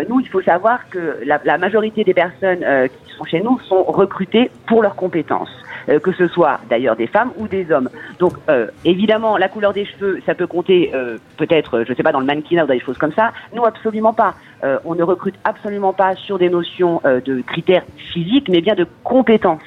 Nous 0.09 0.19
il 0.19 0.27
faut 0.27 0.41
savoir 0.41 0.89
que 0.89 1.19
la, 1.25 1.39
la 1.45 1.57
majorité 1.57 2.03
des 2.03 2.13
personnes 2.13 2.63
qui 2.89 3.13
sont 3.17 3.23
chez 3.23 3.41
nous 3.41 3.57
sont 3.69 3.83
recrutées 3.83 4.51
pour 4.67 4.81
leurs 4.83 4.97
compétences 4.97 5.55
euh, 5.89 5.99
que 5.99 6.11
ce 6.11 6.27
soit 6.27 6.59
d'ailleurs 6.69 6.95
des 6.95 7.07
femmes 7.07 7.31
ou 7.37 7.47
des 7.47 7.71
hommes. 7.71 7.89
Donc 8.19 8.33
euh, 8.49 8.67
évidemment, 8.83 9.37
la 9.37 9.47
couleur 9.47 9.73
des 9.73 9.85
cheveux, 9.85 10.21
ça 10.25 10.35
peut 10.35 10.47
compter 10.47 10.91
euh, 10.93 11.17
peut-être, 11.37 11.83
je 11.83 11.91
ne 11.91 11.95
sais 11.95 12.03
pas, 12.03 12.11
dans 12.11 12.19
le 12.19 12.25
mannequinat 12.25 12.63
ou 12.63 12.67
dans 12.67 12.73
des 12.73 12.79
choses 12.79 12.97
comme 12.97 13.13
ça. 13.13 13.31
Nous, 13.53 13.65
absolument 13.65 14.13
pas. 14.13 14.35
on 14.83 14.95
ne 14.95 15.03
recrute 15.03 15.35
absolument 15.43 15.93
pas 15.93 16.15
sur 16.15 16.39
des 16.39 16.49
notions 16.49 17.01
de 17.03 17.41
critères 17.41 17.83
physiques, 18.13 18.49
mais 18.49 18.61
bien 18.61 18.75
de 18.75 18.87
compétences. 19.03 19.61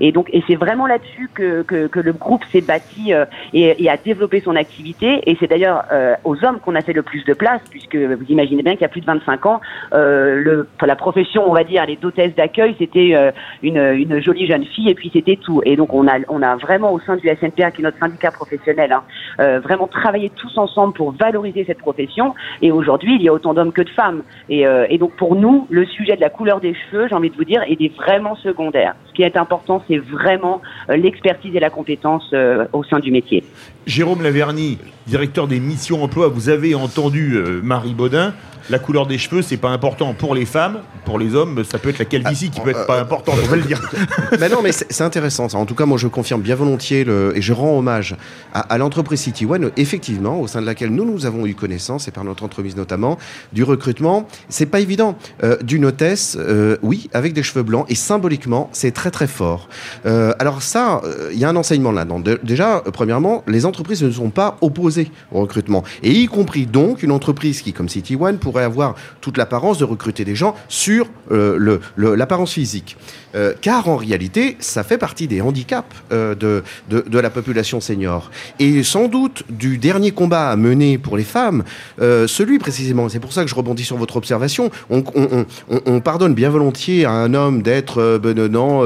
Et 0.00 0.12
donc, 0.12 0.28
et 0.32 0.42
c'est 0.46 0.54
vraiment 0.54 0.86
là-dessus 0.86 1.28
que, 1.34 1.62
que, 1.62 1.86
que, 1.86 2.00
le 2.00 2.12
groupe 2.12 2.44
s'est 2.52 2.60
bâti 2.60 3.12
et, 3.52 3.82
et, 3.82 3.90
a 3.90 3.96
développé 3.96 4.40
son 4.40 4.56
activité. 4.56 5.20
Et 5.26 5.36
c'est 5.40 5.48
d'ailleurs 5.48 5.84
aux 6.24 6.44
hommes 6.44 6.60
qu'on 6.60 6.74
a 6.74 6.82
fait 6.82 6.92
le 6.92 7.02
plus 7.02 7.24
de 7.24 7.34
place, 7.34 7.60
puisque 7.70 7.96
vous 7.96 8.24
imaginez 8.28 8.62
bien 8.62 8.72
qu'il 8.72 8.82
y 8.82 8.84
a 8.84 8.88
plus 8.88 9.00
de 9.00 9.06
25 9.06 9.46
ans, 9.46 9.60
le, 9.92 10.68
la 10.80 10.96
profession, 10.96 11.48
on 11.48 11.52
va 11.52 11.64
dire, 11.64 11.84
les 11.86 11.96
d'hôtesse 11.96 12.34
d'accueil, 12.34 12.76
c'était 12.78 13.32
une, 13.62 13.78
une 13.78 14.20
jolie 14.20 14.46
jeune 14.46 14.64
fille 14.64 14.88
et 14.88 14.94
puis 14.94 15.10
c'était 15.12 15.36
tout. 15.36 15.62
Et 15.64 15.76
donc, 15.76 15.92
on 15.92 16.06
a, 16.06 16.18
on 16.28 16.42
a 16.42 16.56
vraiment 16.56 16.92
au 16.92 17.00
sein 17.00 17.16
du 17.16 17.28
SNPA, 17.28 17.70
qui 17.70 17.82
est 17.82 17.84
notre 17.84 17.98
syndicat 17.98 18.30
professionnel, 18.30 18.92
hein, 18.92 19.58
vraiment 19.60 19.86
travaillé 19.86 20.30
tous 20.30 20.56
ensemble 20.58 20.94
pour 20.94 21.12
valoriser 21.12 21.64
cette 21.64 21.78
profession. 21.78 22.34
Et 22.62 22.70
aujourd'hui, 22.70 23.16
il 23.16 23.22
y 23.22 23.28
a 23.28 23.32
autant 23.32 23.54
d'hommes 23.54 23.72
que 23.72 23.82
de 23.82 23.90
femmes. 23.90 24.22
Et, 24.48 24.64
et 24.88 24.98
donc, 24.98 25.12
pour 25.16 25.34
nous, 25.34 25.66
le 25.70 25.84
sujet 25.86 26.16
de 26.16 26.20
la 26.20 26.30
couleur 26.30 26.60
des 26.60 26.74
cheveux, 26.74 27.08
j'ai 27.08 27.14
envie 27.14 27.30
de 27.30 27.36
vous 27.36 27.44
dire, 27.44 27.62
est 27.66 27.94
vraiment 27.96 28.36
secondaire. 28.36 28.94
Ce 29.06 29.12
qui 29.12 29.22
est 29.22 29.36
important, 29.36 29.82
c'est 29.88 29.98
vraiment 29.98 30.62
euh, 30.90 30.96
l'expertise 30.96 31.54
et 31.56 31.60
la 31.60 31.70
compétence 31.70 32.28
euh, 32.32 32.66
au 32.72 32.84
sein 32.84 33.00
du 33.00 33.10
métier. 33.10 33.42
Jérôme 33.88 34.22
Laverny, 34.22 34.76
directeur 35.06 35.48
des 35.48 35.60
missions 35.60 36.04
emploi, 36.04 36.28
vous 36.28 36.50
avez 36.50 36.74
entendu 36.74 37.36
euh, 37.36 37.62
Marie 37.62 37.94
Baudin 37.94 38.34
la 38.70 38.78
couleur 38.78 39.06
des 39.06 39.18
cheveux, 39.18 39.42
c'est 39.42 39.56
pas 39.56 39.70
important 39.70 40.14
pour 40.14 40.34
les 40.34 40.44
femmes, 40.44 40.80
pour 41.04 41.18
les 41.18 41.34
hommes, 41.34 41.64
ça 41.64 41.78
peut 41.78 41.88
être 41.88 41.98
la 41.98 42.04
calvitie 42.04 42.50
qui 42.50 42.60
peut 42.60 42.70
être 42.70 42.86
pas 42.86 43.00
importante, 43.00 43.36
on 43.42 43.46
va 43.46 43.56
le 43.56 43.62
dire. 43.62 43.80
mais 44.40 44.48
non, 44.48 44.58
mais 44.62 44.72
c'est 44.72 45.02
intéressant. 45.02 45.46
En 45.54 45.64
tout 45.64 45.74
cas, 45.74 45.86
moi, 45.86 45.96
je 45.96 46.06
confirme 46.06 46.42
bien 46.42 46.54
volontiers 46.54 47.04
le, 47.04 47.32
et 47.34 47.42
je 47.42 47.52
rends 47.52 47.78
hommage 47.78 48.16
à, 48.52 48.78
l'entreprise 48.78 49.20
City 49.20 49.46
One, 49.46 49.70
effectivement, 49.76 50.40
au 50.40 50.46
sein 50.46 50.60
de 50.60 50.66
laquelle 50.66 50.90
nous, 50.90 51.04
nous 51.04 51.26
avons 51.26 51.46
eu 51.46 51.54
connaissance, 51.54 52.08
et 52.08 52.10
par 52.10 52.24
notre 52.24 52.42
entreprise 52.44 52.76
notamment, 52.76 53.18
du 53.52 53.62
recrutement. 53.62 54.26
C'est 54.48 54.66
pas 54.66 54.80
évident. 54.80 55.16
Euh, 55.42 55.56
d'une 55.62 55.84
hôtesse, 55.86 56.36
euh, 56.38 56.76
oui, 56.82 57.08
avec 57.12 57.32
des 57.32 57.42
cheveux 57.42 57.62
blancs, 57.62 57.86
et 57.88 57.94
symboliquement, 57.94 58.68
c'est 58.72 58.92
très 58.92 59.10
très 59.10 59.26
fort. 59.26 59.68
Euh, 60.06 60.32
alors 60.38 60.62
ça, 60.62 61.00
il 61.32 61.38
y 61.38 61.44
a 61.44 61.48
un 61.48 61.56
enseignement 61.56 61.92
là-dedans. 61.92 62.20
déjà, 62.42 62.82
premièrement, 62.92 63.44
les 63.46 63.64
entreprises 63.64 63.77
ne 63.82 64.10
sont 64.10 64.30
pas 64.30 64.56
opposées 64.60 65.10
au 65.32 65.40
recrutement, 65.40 65.84
et 66.02 66.10
y 66.10 66.26
compris 66.26 66.66
donc 66.66 67.02
une 67.02 67.12
entreprise 67.12 67.62
qui, 67.62 67.72
comme 67.72 67.88
City 67.88 68.16
One, 68.16 68.38
pourrait 68.38 68.64
avoir 68.64 68.94
toute 69.20 69.36
l'apparence 69.36 69.78
de 69.78 69.84
recruter 69.84 70.24
des 70.24 70.34
gens 70.34 70.54
sur 70.68 71.06
euh, 71.30 71.78
l'apparence 71.96 72.52
physique. 72.52 72.96
Euh, 73.34 73.52
car 73.60 73.88
en 73.88 73.96
réalité, 73.96 74.56
ça 74.58 74.82
fait 74.82 74.96
partie 74.96 75.28
des 75.28 75.40
handicaps 75.40 75.94
euh, 76.12 76.34
de, 76.34 76.62
de, 76.88 77.18
la 77.18 77.30
population 77.30 77.80
senior. 77.80 78.30
Et 78.58 78.82
sans 78.82 79.08
doute 79.08 79.42
du 79.50 79.76
dernier 79.76 80.12
combat 80.12 80.48
à 80.50 80.56
mener 80.56 80.96
pour 80.96 81.16
les 81.16 81.24
femmes, 81.24 81.64
celui 81.98 82.58
précisément, 82.58 83.08
c'est 83.08 83.20
pour 83.20 83.32
ça 83.32 83.42
que 83.42 83.50
je 83.50 83.54
rebondis 83.54 83.84
sur 83.84 83.96
votre 83.96 84.16
observation, 84.16 84.70
on, 84.88 86.00
pardonne 86.00 86.34
bien 86.34 86.48
volontiers 86.48 87.04
à 87.04 87.10
un 87.10 87.34
homme 87.34 87.62
d'être 87.62 88.18
benonnant, 88.18 88.82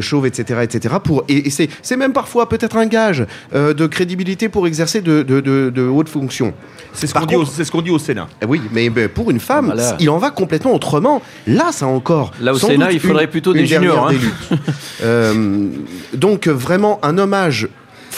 chauve, 0.00 0.26
etc. 0.26 0.60
etc. 0.62 0.96
Pour, 1.02 1.24
et, 1.28 1.48
et 1.48 1.50
c'est 1.50 1.96
même 1.96 2.12
parfois 2.12 2.48
peut-être 2.48 2.76
un 2.76 2.86
gage 2.86 3.26
de 3.52 3.86
crédibilité 3.86 4.29
pour 4.48 4.66
exercer 4.66 5.00
de, 5.00 5.22
de 5.22 5.82
hautes 5.88 6.08
fonctions. 6.08 6.54
C'est 6.92 7.06
ce 7.06 7.14
qu'on 7.14 7.26
dit, 7.26 7.34
ce 7.46 7.82
dit, 7.82 7.90
au 7.90 7.98
Sénat. 7.98 8.28
Oui, 8.46 8.60
mais 8.72 8.90
pour 9.08 9.30
une 9.30 9.40
femme, 9.40 9.74
il 9.98 10.10
en 10.10 10.18
va 10.18 10.30
complètement 10.30 10.74
autrement. 10.74 11.22
Là, 11.46 11.72
ça 11.72 11.86
encore. 11.86 12.32
Là, 12.40 12.52
au 12.52 12.58
Sénat, 12.58 12.92
il 12.92 13.00
faudrait 13.00 13.28
plutôt 13.28 13.52
des 13.52 13.66
juniors. 13.66 14.08
Hein. 14.08 14.14
Euh, 15.02 15.68
donc, 16.12 16.46
vraiment, 16.46 16.98
un 17.02 17.16
hommage 17.16 17.68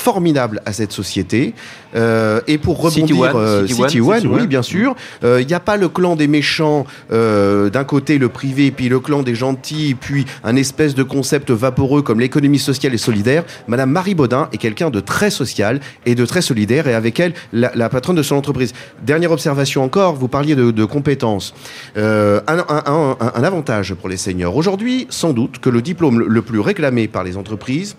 formidable 0.02 0.61
à 0.66 0.73
cette 0.73 0.92
société. 0.92 1.54
Euh, 1.94 2.40
et 2.47 2.59
pour 2.59 2.78
rebondir, 2.78 3.06
City 3.06 3.21
One, 3.21 3.30
euh, 3.37 3.66
City 3.66 4.00
One, 4.00 4.26
oui, 4.26 4.47
bien 4.47 4.62
sûr. 4.62 4.97
Il 5.23 5.28
euh, 5.28 5.44
n'y 5.44 5.54
a 5.54 5.61
pas 5.61 5.76
le 5.76 5.88
clan 5.88 6.16
des 6.16 6.26
méchants 6.26 6.85
d'un 7.11 7.85
côté, 7.85 8.18
le 8.18 8.28
privé, 8.28 8.71
puis 8.71 8.88
le 8.88 8.99
clan 8.99 9.23
des 9.23 9.35
gentils, 9.35 9.94
puis 9.94 10.25
un 10.42 10.56
espèce 10.56 10.94
de 10.94 11.02
concept 11.02 11.50
vaporeux 11.50 12.02
comme 12.02 12.21
l'économie 12.21 12.59
sociale 12.59 12.94
et 12.94 12.99
solidaire. 12.99 13.44
Madame 13.68 13.90
Marie 13.90 14.14
Baudin 14.14 14.49
est 14.52 14.59
quelqu'un 14.59 14.90
de 14.90 15.00
très 15.00 15.30
social 15.30 15.80
et 16.06 16.14
de 16.14 16.26
très 16.26 16.42
solidaire, 16.42 16.88
et 16.88 16.94
avec 16.94 17.21
elle, 17.21 17.35
la, 17.52 17.88
patronne 17.88 18.16
de 18.16 18.23
son 18.23 18.37
entreprise. 18.37 18.73
Dernière 19.02 19.30
observation 19.30 19.85
encore, 19.85 20.16
vous 20.16 20.28
parliez 20.28 20.56
de, 20.56 20.85
compétences. 20.85 21.54
Un, 21.97 22.40
un, 22.49 23.16
un 23.21 23.44
avantage 23.44 23.94
pour 23.94 24.09
les 24.09 24.16
seniors. 24.16 24.56
Aujourd'hui, 24.56 25.06
sans 25.11 25.32
doute 25.32 25.59
que 25.59 25.71
le 25.71 25.82
diplôme 25.82 26.21
le 26.21 26.42
plus 26.42 26.61
réclamé 26.61 27.06
par 27.09 27.23
les 27.23 27.37
entreprises 27.37 27.97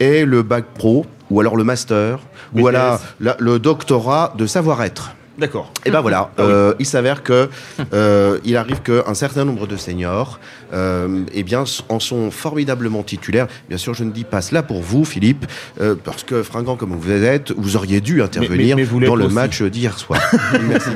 est 0.00 0.24
le 0.24 0.42
bac 0.42 0.64
pro 0.74 1.06
ou 1.32 1.40
alors 1.40 1.56
le 1.56 1.64
master, 1.64 2.18
ou 2.54 2.66
alors 2.68 3.00
le 3.20 3.58
doctorat 3.58 4.34
de 4.36 4.46
savoir-être. 4.46 5.12
D'accord. 5.42 5.72
Et 5.84 5.90
ben 5.90 6.00
voilà, 6.00 6.30
ah 6.38 6.42
euh, 6.42 6.74
il 6.78 6.86
s'avère 6.86 7.24
que 7.24 7.50
euh, 7.92 8.38
il 8.44 8.56
arrive 8.56 8.80
qu'un 8.80 9.14
certain 9.14 9.44
nombre 9.44 9.66
de 9.66 9.76
seniors 9.76 10.38
euh, 10.72 11.24
eh 11.34 11.42
bien, 11.42 11.64
en 11.88 11.98
sont 11.98 12.30
formidablement 12.30 13.02
titulaires. 13.02 13.48
Bien 13.68 13.76
sûr, 13.76 13.92
je 13.92 14.04
ne 14.04 14.12
dis 14.12 14.22
pas 14.22 14.40
cela 14.40 14.62
pour 14.62 14.82
vous, 14.82 15.04
Philippe, 15.04 15.44
euh, 15.80 15.96
parce 16.02 16.22
que 16.22 16.44
fringant 16.44 16.76
comme 16.76 16.92
vous 16.92 17.10
êtes, 17.10 17.50
vous 17.56 17.76
auriez 17.76 18.00
dû 18.00 18.22
intervenir 18.22 18.76
dans 19.00 19.16
le 19.16 19.28
match 19.28 19.62
d'hier 19.62 19.98
soir. 19.98 20.20
Merci. 20.68 20.90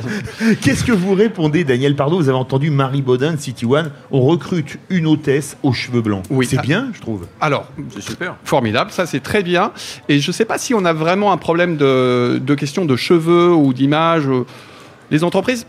Qu'est-ce 0.61 0.85
que 0.85 0.93
vous 0.93 1.13
répondez, 1.13 1.65
Daniel 1.65 1.97
Pardo? 1.97 2.17
Vous 2.17 2.29
avez 2.29 2.37
entendu 2.37 2.71
Marie 2.71 3.01
Baudin 3.01 3.33
de 3.33 3.41
City 3.41 3.65
One. 3.65 3.91
On 4.11 4.21
recrute 4.21 4.77
une 4.89 5.07
hôtesse 5.07 5.57
aux 5.61 5.73
cheveux 5.73 6.01
blancs. 6.01 6.23
Oui. 6.29 6.47
C'est 6.49 6.61
bien, 6.61 6.87
je 6.93 7.01
trouve. 7.01 7.27
Alors, 7.41 7.67
c'est 7.93 8.01
super. 8.01 8.37
Formidable, 8.45 8.91
ça 8.91 9.05
c'est 9.05 9.19
très 9.19 9.43
bien. 9.43 9.73
Et 10.07 10.19
je 10.19 10.29
ne 10.29 10.33
sais 10.33 10.45
pas 10.45 10.57
si 10.57 10.73
on 10.73 10.85
a 10.85 10.93
vraiment 10.93 11.33
un 11.33 11.37
problème 11.37 11.75
de, 11.75 12.39
de 12.41 12.55
question 12.55 12.85
de 12.85 12.95
cheveux 12.95 13.53
ou 13.53 13.73
d'image 13.73 14.27
les 15.11 15.23
entreprises, 15.23 15.65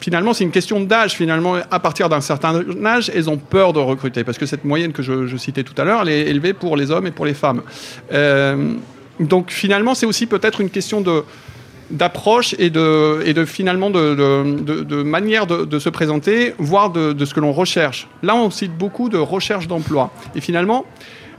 finalement, 0.00 0.32
c'est 0.32 0.44
une 0.44 0.50
question 0.50 0.80
d'âge. 0.80 1.14
Finalement, 1.14 1.56
à 1.70 1.80
partir 1.80 2.08
d'un 2.08 2.20
certain 2.20 2.62
âge, 2.84 3.10
elles 3.14 3.30
ont 3.30 3.38
peur 3.38 3.72
de 3.72 3.80
recruter 3.80 4.24
parce 4.24 4.38
que 4.38 4.46
cette 4.46 4.64
moyenne 4.64 4.92
que 4.92 5.02
je, 5.02 5.36
citais 5.36 5.62
tout 5.62 5.74
à 5.80 5.84
l'heure, 5.84 6.02
elle 6.02 6.08
est 6.08 6.28
élevée 6.28 6.52
pour 6.52 6.76
les 6.76 6.90
hommes 6.90 7.06
et 7.06 7.10
pour 7.10 7.26
les 7.26 7.34
femmes. 7.34 7.62
Euh, 8.12 8.74
donc, 9.20 9.50
finalement, 9.50 9.94
c'est 9.94 10.06
aussi 10.06 10.26
peut-être 10.26 10.60
une 10.60 10.70
question 10.70 11.02
d'approche 11.90 12.54
et 12.58 12.70
de, 12.70 13.22
et 13.24 13.32
de 13.32 13.44
finalement 13.44 13.90
de, 13.90 15.02
manière 15.02 15.46
de, 15.46 15.78
se 15.78 15.88
présenter, 15.88 16.54
voire 16.58 16.90
de, 16.90 17.24
ce 17.24 17.34
que 17.34 17.40
l'on 17.40 17.52
recherche. 17.52 18.08
Là, 18.22 18.36
on 18.36 18.50
cite 18.50 18.76
beaucoup 18.76 19.08
de 19.08 19.18
recherche 19.18 19.68
d'emploi. 19.68 20.12
Et 20.34 20.40
finalement, 20.40 20.84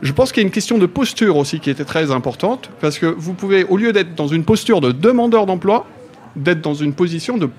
je 0.02 0.12
pense 0.12 0.32
qu'il 0.32 0.42
y 0.42 0.46
a 0.46 0.48
une 0.48 0.54
question 0.54 0.78
de 0.78 0.86
posture 0.86 1.38
aussi 1.38 1.60
qui 1.60 1.70
était 1.70 1.86
très 1.86 2.12
importante, 2.12 2.70
parce 2.82 3.00
que 3.00 3.08
vous 3.08 3.34
pouvez, 3.34 3.64
au 3.64 3.78
lieu 3.78 3.94
d'être 3.94 4.16
dans 4.16 4.28
une 4.28 4.44
posture 4.44 4.80
de 4.80 4.92
demandeur 4.92 5.46
d'emploi, 5.48 5.88
d'être 6.38 6.62
dans 6.62 6.74
une 6.74 6.94
position 6.94 7.38
de, 7.38 7.50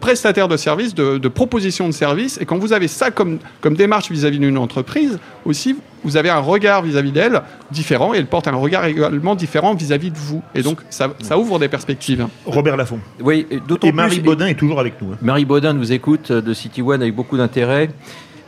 prestataire 0.00 0.48
de 0.48 0.56
service, 0.56 0.94
de, 0.94 1.28
proposition 1.28 1.86
de 1.86 1.92
service. 1.92 2.38
Et 2.40 2.44
quand 2.44 2.58
vous 2.58 2.72
avez 2.72 2.88
ça 2.88 3.10
comme, 3.10 3.38
comme 3.60 3.74
démarche 3.74 4.10
vis-à-vis 4.10 4.38
d'une 4.38 4.58
entreprise, 4.58 5.18
aussi, 5.44 5.76
vous 6.04 6.16
avez 6.16 6.30
un 6.30 6.38
regard 6.38 6.82
vis-à-vis 6.82 7.12
d'elle 7.12 7.42
différent 7.70 8.14
et 8.14 8.18
elle 8.18 8.26
porte 8.26 8.48
un 8.48 8.56
regard 8.56 8.84
également 8.84 9.34
différent 9.34 9.74
vis-à-vis 9.74 10.10
de 10.10 10.18
vous. 10.18 10.42
Et 10.54 10.62
donc, 10.62 10.80
ça, 10.90 11.38
ouvre 11.38 11.58
des 11.58 11.68
perspectives. 11.68 12.26
Robert 12.46 12.76
Laffont. 12.76 13.00
Oui, 13.20 13.46
et 13.82 13.92
Marie 13.92 14.20
Baudin 14.20 14.46
est 14.46 14.58
toujours 14.58 14.80
avec 14.80 15.00
nous. 15.00 15.12
Hein. 15.12 15.18
Marie 15.22 15.44
Baudin 15.44 15.72
nous 15.72 15.92
écoute 15.92 16.30
euh, 16.30 16.40
de 16.40 16.54
City 16.54 16.82
One 16.82 17.02
avec 17.02 17.14
beaucoup 17.14 17.36
d'intérêt. 17.36 17.90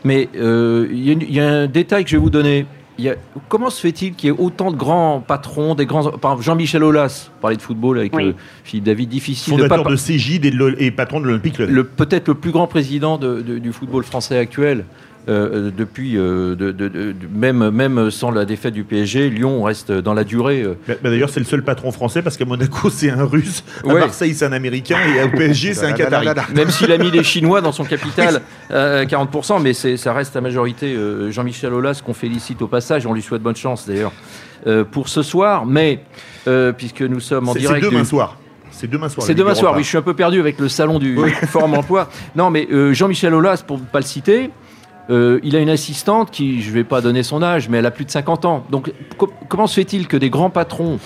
Mais 0.04 0.28
euh, 0.36 0.86
il 0.92 1.32
y, 1.32 1.40
a 1.40 1.48
un 1.48 1.66
détail 1.66 2.04
que 2.04 2.10
je 2.10 2.16
vais 2.16 2.22
vous 2.22 2.30
donner 2.30 2.66
comment 3.48 3.70
se 3.70 3.80
fait-il 3.80 4.14
qu'il 4.14 4.30
y 4.30 4.32
ait 4.32 4.36
autant 4.36 4.70
de 4.70 4.76
grands 4.76 5.20
patrons, 5.20 5.74
des 5.74 5.86
grands, 5.86 6.10
par 6.12 6.40
Jean-Michel 6.40 6.82
Aulas, 6.82 7.30
parler 7.40 7.56
de 7.56 7.62
football 7.62 7.98
avec 7.98 8.14
euh, 8.14 8.32
Philippe 8.62 8.84
David, 8.84 9.08
difficile. 9.08 9.54
Fondateur 9.54 9.84
de, 9.84 9.90
de 9.90 9.96
Cégide 9.96 10.44
et, 10.78 10.90
patron 10.90 11.20
de 11.20 11.26
l'Olympique 11.26 11.58
Le, 11.58 11.84
peut-être 11.84 12.28
le 12.28 12.34
plus 12.34 12.50
grand 12.50 12.66
président 12.66 13.18
du 13.18 13.72
football 13.72 14.04
français 14.04 14.38
actuel. 14.38 14.84
Euh, 15.26 15.70
depuis, 15.74 16.18
euh, 16.18 16.54
de, 16.54 17.14
même, 17.34 17.70
même 17.70 18.10
sans 18.10 18.30
la 18.30 18.44
défaite 18.44 18.74
du 18.74 18.84
PSG, 18.84 19.30
Lyon 19.30 19.62
reste 19.62 19.90
dans 19.90 20.12
la 20.12 20.22
durée. 20.22 20.62
Euh. 20.62 20.74
D'ailleurs, 21.02 21.30
c'est 21.30 21.40
le 21.40 21.46
seul 21.46 21.62
patron 21.62 21.92
français 21.92 22.20
parce 22.20 22.36
qu'à 22.36 22.44
Monaco, 22.44 22.90
c'est 22.90 23.10
un 23.10 23.24
Russe, 23.24 23.64
à 23.88 23.94
Marseille, 23.94 24.34
c'est 24.34 24.44
un 24.44 24.52
Américain 24.52 24.98
et 25.16 25.22
au 25.22 25.30
PSG, 25.30 25.72
c'est 25.74 25.86
un 25.86 25.92
Qatari. 25.92 26.28
Même 26.54 26.70
s'il 26.70 26.92
a 26.92 26.98
mis 26.98 27.10
les 27.10 27.24
Chinois 27.24 27.62
dans 27.62 27.72
son 27.72 27.84
capital, 27.94 28.42
40%, 28.70 29.62
mais 29.62 29.72
ça 29.72 30.12
reste 30.12 30.34
la 30.34 30.42
majorité. 30.42 30.94
Jean-Michel 31.30 31.72
Aulas, 31.72 32.02
qu'on 32.04 32.14
félicite 32.14 32.60
au 32.60 32.68
passage, 32.68 33.06
on 33.06 33.14
lui 33.14 33.22
souhaite 33.22 33.42
bonne 33.42 33.56
chance 33.56 33.86
d'ailleurs 33.86 34.12
pour 34.90 35.08
ce 35.08 35.22
soir, 35.22 35.64
mais 35.64 36.00
puisque 36.76 37.02
nous 37.02 37.20
sommes 37.20 37.48
en 37.48 37.54
direct. 37.54 37.82
C'est 37.82 37.90
demain 37.90 38.04
soir. 38.04 38.36
C'est 38.70 38.90
demain 38.90 39.08
soir. 39.08 39.26
C'est 39.26 39.34
demain 39.34 39.54
soir, 39.54 39.74
oui, 39.74 39.84
je 39.84 39.88
suis 39.88 39.98
un 39.98 40.02
peu 40.02 40.14
perdu 40.14 40.40
avec 40.40 40.58
le 40.58 40.68
salon 40.68 40.98
du 40.98 41.16
Forum 41.46 41.74
Emploi. 41.74 42.10
Non, 42.36 42.50
mais 42.50 42.68
Jean-Michel 42.92 43.32
Aulas, 43.32 43.62
pour 43.66 43.78
ne 43.78 43.84
pas 43.84 44.00
le 44.00 44.04
citer, 44.04 44.50
euh, 45.10 45.38
il 45.42 45.54
a 45.56 45.58
une 45.58 45.68
assistante 45.68 46.30
qui, 46.30 46.62
je 46.62 46.70
ne 46.70 46.74
vais 46.74 46.84
pas 46.84 47.00
donner 47.00 47.22
son 47.22 47.42
âge, 47.42 47.68
mais 47.68 47.78
elle 47.78 47.86
a 47.86 47.90
plus 47.90 48.04
de 48.04 48.10
50 48.10 48.44
ans. 48.44 48.64
Donc 48.70 48.92
comment 49.48 49.66
se 49.66 49.74
fait-il 49.74 50.08
que 50.08 50.16
des 50.16 50.30
grands 50.30 50.50
patrons 50.50 50.98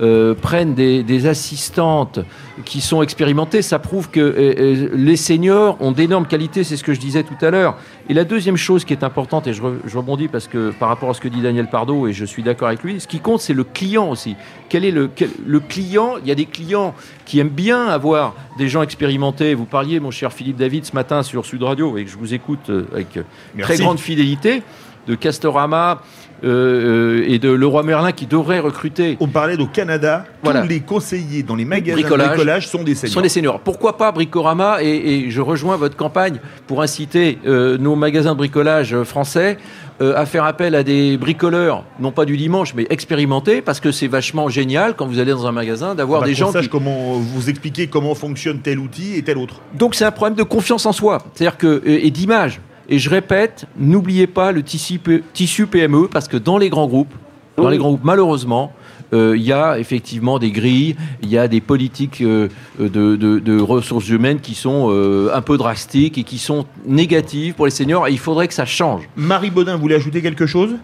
euh, 0.00 0.34
prennent 0.34 0.74
des, 0.74 1.26
assistantes 1.26 2.18
qui 2.64 2.80
sont 2.80 3.00
expérimentées, 3.00 3.62
ça 3.62 3.78
prouve 3.78 4.10
que 4.10 4.18
euh, 4.18 4.54
euh, 4.58 4.88
les 4.92 5.16
seniors 5.16 5.76
ont 5.80 5.92
d'énormes 5.92 6.26
qualités, 6.26 6.64
c'est 6.64 6.76
ce 6.76 6.82
que 6.82 6.94
je 6.94 6.98
disais 6.98 7.22
tout 7.22 7.36
à 7.40 7.50
l'heure. 7.50 7.76
Et 8.08 8.14
la 8.14 8.24
deuxième 8.24 8.56
chose 8.56 8.84
qui 8.84 8.92
est 8.92 9.04
importante, 9.04 9.46
et 9.46 9.52
je, 9.52 9.62
rebondis 9.62 10.26
parce 10.26 10.48
que 10.48 10.72
par 10.72 10.88
rapport 10.88 11.10
à 11.10 11.14
ce 11.14 11.20
que 11.20 11.28
dit 11.28 11.40
Daniel 11.40 11.68
Pardo, 11.68 12.08
et 12.08 12.12
je 12.12 12.24
suis 12.24 12.42
d'accord 12.42 12.68
avec 12.68 12.82
lui, 12.82 12.98
ce 12.98 13.06
qui 13.06 13.20
compte, 13.20 13.40
c'est 13.40 13.54
le 13.54 13.62
client 13.62 14.10
aussi. 14.10 14.34
Quel 14.68 14.84
est 14.84 14.90
le, 14.90 15.10
le 15.46 15.60
client 15.60 16.14
Il 16.20 16.28
y 16.28 16.32
a 16.32 16.34
des 16.34 16.46
clients 16.46 16.92
qui 17.24 17.38
aiment 17.38 17.48
bien 17.48 17.86
avoir 17.86 18.34
des 18.58 18.68
gens 18.68 18.82
expérimentés. 18.82 19.54
Vous 19.54 19.64
parliez, 19.64 20.00
mon 20.00 20.10
cher 20.10 20.32
Philippe 20.32 20.56
David, 20.56 20.84
ce 20.86 20.92
matin 20.94 21.22
sur 21.22 21.46
Sud 21.46 21.62
Radio, 21.62 21.96
et 21.98 22.04
que 22.04 22.10
je 22.10 22.18
vous 22.18 22.34
écoute 22.34 22.68
avec 22.92 23.18
très 23.60 23.76
grande 23.76 24.00
fidélité. 24.00 24.62
De 25.06 25.14
Castorama 25.14 26.02
euh, 26.42 27.24
et 27.26 27.38
de 27.38 27.50
Leroy 27.50 27.82
Merlin 27.82 28.12
qui 28.12 28.26
devraient 28.26 28.60
recruter. 28.60 29.16
On 29.20 29.28
parlait 29.28 29.58
au 29.58 29.66
Canada, 29.66 30.24
tous 30.44 30.68
les 30.68 30.80
conseillers 30.80 31.42
dans 31.42 31.56
les 31.56 31.64
magasins 31.64 32.02
de 32.02 32.16
bricolage 32.16 32.68
sont 32.68 32.82
des 32.82 32.94
seniors. 32.94 33.14
Sont 33.14 33.20
des 33.20 33.28
seniors. 33.28 33.60
Pourquoi 33.60 33.96
pas 33.96 34.12
Bricorama 34.12 34.82
et, 34.82 35.30
je 35.30 35.40
rejoins 35.40 35.76
votre 35.76 35.96
campagne 35.96 36.40
pour 36.66 36.82
inciter 36.82 37.38
nos 37.44 37.96
magasins 37.96 38.32
de 38.32 38.38
bricolage 38.38 39.02
français 39.04 39.58
à 40.00 40.26
faire 40.26 40.44
appel 40.44 40.74
à 40.74 40.82
des 40.82 41.16
bricoleurs, 41.16 41.84
non 42.00 42.10
pas 42.10 42.24
du 42.24 42.36
dimanche, 42.36 42.74
mais 42.74 42.86
expérimentés, 42.90 43.62
parce 43.62 43.80
que 43.80 43.92
c'est 43.92 44.08
vachement 44.08 44.48
génial 44.48 44.96
quand 44.96 45.06
vous 45.06 45.20
allez 45.20 45.30
dans 45.30 45.46
un 45.46 45.52
magasin 45.52 45.94
d'avoir 45.94 46.22
bah, 46.22 46.26
des 46.26 46.34
gens 46.34 46.52
qui... 46.52 46.68
comment 46.68 47.12
vous 47.12 47.48
expliquer 47.48 47.86
comment 47.86 48.14
fonctionne 48.14 48.58
tel 48.58 48.80
outil 48.80 49.14
et 49.14 49.22
tel 49.22 49.38
autre. 49.38 49.60
Donc 49.72 49.94
c'est 49.94 50.04
un 50.04 50.10
problème 50.10 50.36
de 50.36 50.42
confiance 50.42 50.84
en 50.84 50.92
soi, 50.92 51.18
c'est-à-dire 51.34 51.56
que 51.56 51.82
et 51.86 52.10
d'image. 52.10 52.60
Et 52.88 52.98
je 52.98 53.10
répète, 53.10 53.66
n'oubliez 53.76 54.26
pas 54.26 54.52
le 54.52 54.62
tissu, 54.62 55.00
tissu 55.32 55.66
PME, 55.66 56.08
parce 56.08 56.28
que 56.28 56.36
dans 56.36 56.58
les 56.58 56.68
grands 56.68 56.86
groupes, 56.86 57.14
dans 57.56 57.68
les 57.68 57.78
grands 57.78 57.90
groupes, 57.90 58.04
malheureusement, 58.04 58.72
euh, 59.12 59.34
il 59.36 59.42
y 59.42 59.52
a 59.52 59.78
effectivement 59.78 60.38
des 60.38 60.50
grilles, 60.50 60.96
il 61.22 61.28
y 61.28 61.38
a 61.38 61.46
des 61.46 61.60
politiques 61.60 62.20
euh, 62.20 62.48
de, 62.78 63.60
ressources 63.60 64.08
humaines 64.08 64.40
qui 64.40 64.54
sont 64.54 64.88
euh, 64.90 65.30
un 65.32 65.40
peu 65.40 65.56
drastiques 65.56 66.18
et 66.18 66.24
qui 66.24 66.38
sont 66.38 66.66
négatives 66.86 67.54
pour 67.54 67.66
les 67.66 67.70
seniors. 67.70 68.08
Et 68.08 68.12
il 68.12 68.18
faudrait 68.18 68.48
que 68.48 68.54
ça 68.54 68.66
change. 68.66 69.08
Marie 69.16 69.50
Baudin, 69.50 69.76
vous 69.76 69.82
voulez 69.82 69.94
ajouter 69.94 70.20
quelque 70.20 70.46
chose? 70.46 70.76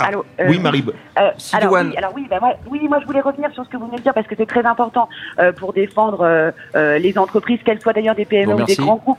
Ah, 0.00 0.44
oui, 0.48 0.58
Marie. 0.58 0.84
alors, 1.52 1.72
oui, 1.72 1.96
alors 1.96 2.12
oui, 2.14 2.26
ben 2.28 2.38
moi, 2.40 2.54
oui, 2.68 2.86
moi 2.88 2.98
je 3.00 3.06
voulais 3.06 3.20
revenir 3.20 3.50
sur 3.52 3.64
ce 3.64 3.70
que 3.70 3.76
vous 3.76 3.86
venez 3.86 3.98
de 3.98 4.02
dire 4.02 4.14
parce 4.14 4.26
que 4.26 4.34
c'est 4.36 4.46
très 4.46 4.64
important 4.64 5.08
pour 5.58 5.72
défendre 5.72 6.52
les 6.74 7.18
entreprises, 7.18 7.60
qu'elles 7.64 7.80
soient 7.80 7.92
d'ailleurs 7.92 8.14
des 8.14 8.24
PME 8.24 8.54
ou 8.54 8.64
des 8.64 8.76
grands 8.76 8.96
groupes 8.96 9.18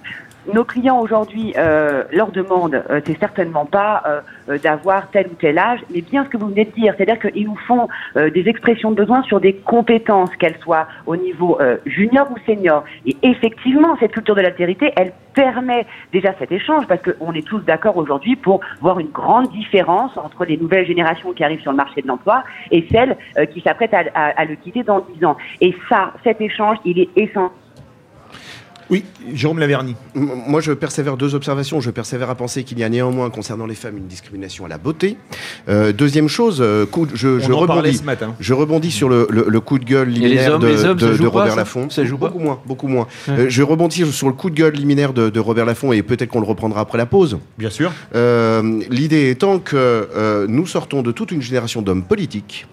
nos 0.54 0.64
clients 0.64 1.00
aujourd'hui, 1.00 1.54
euh, 1.58 2.04
leur 2.12 2.32
demande, 2.32 2.84
euh, 2.90 3.00
c'est 3.06 3.20
certainement 3.20 3.66
pas 3.66 4.04
euh, 4.06 4.22
euh, 4.50 4.58
d'avoir 4.58 5.10
tel 5.12 5.28
ou 5.28 5.36
tel 5.36 5.58
âge, 5.58 5.80
mais 5.94 6.02
bien 6.02 6.24
ce 6.26 6.30
que 6.30 6.38
vous 6.38 6.48
venez 6.48 6.66
de 6.66 6.72
dire, 6.72 6.94
c'est-à-dire 6.98 7.20
qu'ils 7.20 7.46
nous 7.46 7.58
font 7.68 7.88
des 8.16 8.44
expressions 8.48 8.92
de 8.92 8.96
besoin 8.96 9.22
sur 9.24 9.40
des 9.40 9.54
compétences, 9.54 10.36
qu'elles 10.38 10.58
soient 10.58 10.88
au 11.06 11.16
niveau 11.16 11.60
junior 11.86 12.28
ou 12.32 12.38
senior. 12.46 12.84
Et 13.06 13.16
effectivement, 13.24 13.96
cette 14.00 14.12
culture 14.12 14.36
de 14.36 14.42
l'altérité, 14.42 14.92
elle 14.96 15.14
permet 15.34 15.86
déjà 16.12 16.34
cet 16.40 16.52
échange, 16.52 16.88
parce 16.88 17.02
qu'on 17.02 17.34
est 17.34 17.46
tous 17.46 17.60
d'accord 17.60 17.98
aujourd'hui 17.98 18.36
pour 18.36 18.62
voir 18.82 19.00
une 19.00 19.10
grande 19.10 19.50
différence 19.52 20.18
entre 20.18 20.46
les 20.46 20.58
nouvelles 20.58 20.86
générations 20.86 21.34
qui 21.34 21.44
arrivent 21.44 21.62
sur 21.62 21.72
le 21.72 21.78
marché 21.78 22.02
de 22.02 22.08
l'emploi 22.08 22.44
et 22.72 22.88
celles 22.92 23.18
qui 23.54 23.62
s'apprêtent 23.62 23.94
à 23.94 24.46
le 24.46 24.56
quitter 24.56 24.84
dans 24.84 25.00
10 25.00 25.26
ans. 25.26 25.38
Et 25.62 25.76
ça, 25.90 26.14
cet 26.24 26.42
échange, 26.42 26.78
il 26.86 27.00
est 27.00 27.10
essentiel 27.16 27.61
oui, 28.92 29.06
Jérôme 29.34 29.60
Laverny. 29.60 29.96
Moi, 30.16 30.60
je 30.60 30.74
persévère 30.74 31.16
deux 31.16 31.34
observations. 31.34 31.80
Je 31.80 31.90
persévère 31.92 32.30
à 32.30 32.36
penser 32.36 32.66
qu'il 32.66 32.78
y 32.78 32.84
a 32.84 32.90
néanmoins, 32.90 33.30
concernant 33.30 33.66
les 33.66 33.74
femmes, 33.74 33.96
une 33.96 34.08
discrimination 34.08 34.66
à 34.66 34.68
la 34.68 34.78
beauté. 34.78 35.16
Euh, 35.70 35.94
deuxième 35.94 36.28
chose, 36.28 36.58
euh, 36.60 36.86
je, 37.14 37.40
je, 37.40 37.52
rebondis, 37.54 38.02
je 38.42 38.54
rebondis 38.54 38.92
sur 38.92 39.08
le, 39.08 39.60
coup 39.62 39.80
de 39.80 39.86
gueule 39.86 40.10
liminaire 40.10 40.60
de, 40.60 41.26
Robert 41.26 41.56
Laffont. 41.56 41.90
Ça 41.90 42.04
joue 42.04 42.18
beaucoup 42.18 42.40
moins, 42.40 42.60
beaucoup 42.66 42.90
moins. 42.90 43.08
Euh, 43.30 43.46
je 43.48 43.64
rebondis 43.64 44.12
sur 44.12 44.28
le 44.28 44.34
coup 44.34 44.50
de 44.50 44.56
gueule 44.56 44.74
liminaire 44.74 45.14
de, 45.14 45.40
Robert 45.40 45.66
Laffont 45.66 45.94
et 45.94 46.04
peut-être 46.04 46.30
qu'on 46.30 46.42
le 46.42 46.48
reprendra 46.48 46.82
après 46.82 46.98
la 46.98 47.06
pause. 47.06 47.40
Bien 47.58 47.70
sûr. 47.70 47.94
L'idée 48.14 49.30
étant 49.30 49.60
que 49.60 50.46
nous 50.50 50.68
sortons 50.68 51.02
de 51.02 51.14
toute 51.14 51.32
une 51.32 51.42
génération 51.42 51.82
d'hommes 51.82 52.04
politiques 52.04 52.68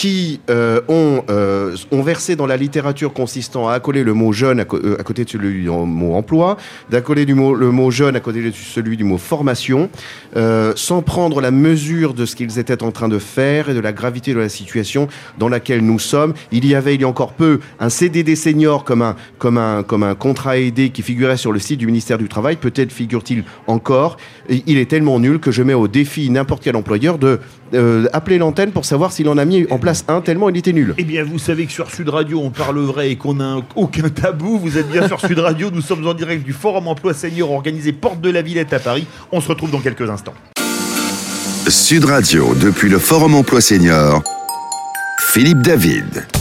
qui 0.00 0.40
euh, 0.48 0.80
ont, 0.88 1.24
euh, 1.28 1.76
ont 1.90 2.00
versé 2.00 2.34
dans 2.34 2.46
la 2.46 2.56
littérature 2.56 3.12
consistant 3.12 3.68
à 3.68 3.74
accoler 3.74 4.02
le 4.02 4.14
mot 4.14 4.32
jeune 4.32 4.58
à, 4.58 4.64
euh, 4.72 4.96
côté 5.04 5.26
de 5.26 5.28
celui 5.28 5.64
du 5.64 5.68
mot 5.68 6.14
emploi, 6.14 6.56
d'accoler 6.88 7.26
le 7.26 7.34
mot 7.34 7.90
jeune 7.90 8.16
à 8.16 8.20
côté 8.20 8.40
de 8.40 8.50
celui 8.50 8.96
du 8.96 9.04
mot 9.04 9.18
formation, 9.18 9.90
sans 10.74 11.02
prendre 11.02 11.42
la 11.42 11.50
mesure 11.50 12.14
de 12.14 12.24
ce 12.24 12.34
qu'ils 12.34 12.58
étaient 12.58 12.82
en 12.82 12.92
train 12.92 13.08
de 13.08 13.18
faire 13.18 13.68
et 13.68 13.74
de 13.74 13.80
la 13.80 13.92
gravité 13.92 14.32
de 14.32 14.38
la 14.38 14.48
situation 14.48 15.06
dans 15.38 15.50
laquelle 15.50 15.84
nous 15.84 15.98
sommes. 15.98 16.32
Il 16.50 16.64
y 16.64 16.74
avait 16.74 16.94
il 16.94 17.02
y 17.02 17.04
a 17.04 17.08
encore 17.08 17.34
peu 17.34 17.60
un 17.78 17.90
CDD 17.90 18.36
senior 18.36 18.84
comme 18.84 19.02
un, 19.02 19.16
comme 19.36 19.58
un, 19.58 19.82
comme 19.82 20.02
un 20.02 20.14
contrat 20.14 20.56
aidé 20.56 20.88
qui 20.88 21.02
figurait 21.02 21.36
sur 21.36 21.52
le 21.52 21.58
site 21.58 21.78
du 21.78 21.84
ministère 21.84 22.16
du 22.16 22.28
Travail. 22.28 22.56
Peut-être 22.56 22.90
figure-t-il 22.90 23.44
encore. 23.66 24.16
Il 24.48 24.78
est 24.78 24.88
tellement 24.88 25.20
nul 25.20 25.40
que 25.40 25.50
je 25.50 25.62
mets 25.62 25.74
au 25.74 25.88
défi 25.88 26.30
n'importe 26.30 26.62
quel 26.64 26.76
employeur 26.76 27.18
de 27.18 27.38
appeler 28.12 28.38
l'antenne 28.38 28.72
pour 28.72 28.84
savoir 28.84 29.12
s'il 29.12 29.28
en 29.28 29.38
a 29.38 29.44
mis 29.44 29.66
en 29.70 29.78
place 29.78 30.04
un, 30.08 30.20
tellement 30.20 30.48
il 30.48 30.56
était 30.56 30.72
nul. 30.72 30.94
Eh 30.98 31.04
bien, 31.04 31.24
vous 31.24 31.38
savez 31.38 31.66
que 31.66 31.72
sur 31.72 31.90
Sud 31.90 32.08
Radio, 32.08 32.40
on 32.42 32.50
parle 32.50 32.78
vrai 32.78 33.10
et 33.10 33.16
qu'on 33.16 33.34
n'a 33.34 33.56
aucun 33.76 34.08
tabou. 34.08 34.58
Vous 34.58 34.78
êtes 34.78 34.90
bien 34.90 35.06
sur 35.06 35.20
Sud 35.20 35.38
Radio. 35.38 35.70
Nous 35.72 35.82
sommes 35.82 36.06
en 36.06 36.14
direct 36.14 36.44
du 36.44 36.52
Forum 36.52 36.88
Emploi 36.88 37.14
Senior 37.14 37.50
organisé 37.50 37.92
Porte 37.92 38.20
de 38.20 38.30
la 38.30 38.42
Villette 38.42 38.72
à 38.72 38.78
Paris. 38.78 39.06
On 39.32 39.40
se 39.40 39.48
retrouve 39.48 39.70
dans 39.70 39.80
quelques 39.80 40.08
instants. 40.08 40.34
Sud 41.68 42.04
Radio, 42.06 42.54
depuis 42.60 42.88
le 42.88 42.98
Forum 42.98 43.34
Emploi 43.34 43.60
Senior, 43.60 44.22
Philippe 45.32 45.62
David. 45.62 46.39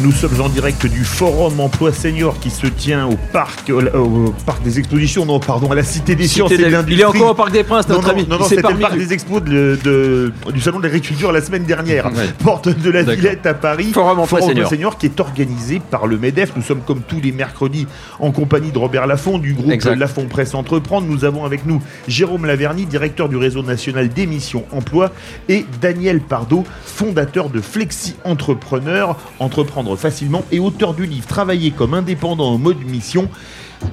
Nous 0.00 0.12
sommes 0.12 0.40
en 0.40 0.48
direct 0.48 0.86
du 0.86 1.04
Forum 1.04 1.58
Emploi 1.58 1.92
Senior 1.92 2.38
qui 2.38 2.50
se 2.50 2.68
tient 2.68 3.08
au 3.08 3.16
parc, 3.32 3.68
au, 3.70 4.32
parc 4.46 4.62
des 4.62 4.78
expositions, 4.78 5.26
non, 5.26 5.40
pardon, 5.40 5.72
à 5.72 5.74
la 5.74 5.82
Cité 5.82 6.14
des 6.14 6.28
Sciences 6.28 6.52
et 6.52 6.58
de 6.58 6.84
Il 6.88 7.00
est 7.00 7.04
encore 7.04 7.30
au 7.30 7.34
Parc 7.34 7.50
des 7.50 7.64
Princes, 7.64 7.88
notre 7.88 8.10
ami. 8.10 8.24
Non, 8.28 8.38
non, 8.38 8.44
c'était 8.44 8.62
le 8.70 8.78
parc 8.78 8.96
des 8.96 9.12
expos 9.12 9.42
de, 9.42 10.32
du 10.52 10.60
Salon 10.60 10.78
de 10.78 10.84
l'Agriculture 10.84 11.32
la 11.32 11.40
semaine 11.40 11.64
dernière. 11.64 12.10
Porte 12.44 12.68
de 12.68 12.90
la 12.90 13.02
Villette 13.02 13.44
à 13.46 13.54
Paris. 13.54 13.90
Forum 13.92 14.20
Emploi 14.20 14.40
Senior. 14.40 14.98
qui 14.98 15.06
est 15.06 15.18
organisé 15.18 15.80
par 15.90 16.06
le 16.06 16.16
MEDEF. 16.16 16.52
Nous 16.54 16.62
sommes 16.62 16.82
comme 16.86 17.00
tous 17.02 17.20
les 17.20 17.32
mercredis 17.32 17.88
en 18.20 18.30
compagnie 18.30 18.70
de 18.70 18.78
Robert 18.78 19.08
Laffont 19.08 19.38
du 19.38 19.54
groupe 19.54 19.82
Laffont 19.96 20.26
Presse 20.26 20.54
Entreprendre. 20.54 21.08
Nous 21.08 21.24
avons 21.24 21.44
avec 21.44 21.66
nous 21.66 21.82
Jérôme 22.06 22.46
Laverny, 22.46 22.86
directeur 22.86 23.28
du 23.28 23.36
réseau 23.36 23.64
national 23.64 24.08
d'émissions 24.08 24.64
emploi 24.70 25.10
et 25.48 25.66
Daniel 25.80 26.20
Pardo, 26.20 26.62
fondateur 26.84 27.50
de 27.50 27.60
Flexi 27.60 28.14
Entrepreneur. 28.24 29.16
Entreprendre 29.40 29.87
facilement 29.96 30.44
et 30.52 30.58
auteur 30.58 30.94
du 30.94 31.06
livre 31.06 31.26
Travailler 31.26 31.70
comme 31.70 31.94
indépendant 31.94 32.52
en 32.52 32.58
mode 32.58 32.84
mission 32.84 33.28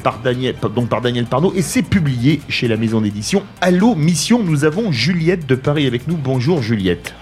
par 0.04 0.20
Daniel, 0.20 0.56
donc 0.76 0.90
par 0.90 1.02
Daniel 1.02 1.26
Parnot 1.26 1.54
et 1.56 1.62
c'est 1.62 1.88
publié 1.88 2.40
chez 2.50 2.68
la 2.68 2.78
maison 2.78 3.02
d'édition 3.02 3.44
Allo 3.62 3.96
Mission. 3.96 4.42
Nous 4.44 4.66
avons 4.66 4.92
Juliette 4.92 5.46
de 5.48 5.56
Paris 5.56 5.86
avec 5.88 6.08
nous. 6.08 6.18
Bonjour 6.18 6.62
Juliette. 6.62 7.14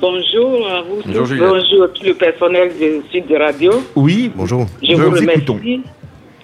Bonjour 0.00 0.68
à 0.68 0.82
vous. 0.82 1.02
Bonjour, 1.04 1.84
à 1.84 1.88
tout 1.88 2.04
le 2.04 2.14
personnel 2.14 2.72
du 2.78 3.02
site 3.10 3.28
de 3.28 3.36
radio. 3.36 3.72
Oui, 3.96 4.30
bonjour. 4.34 4.66
Je 4.82 4.94
vous, 4.94 5.10
remercie. 5.10 5.82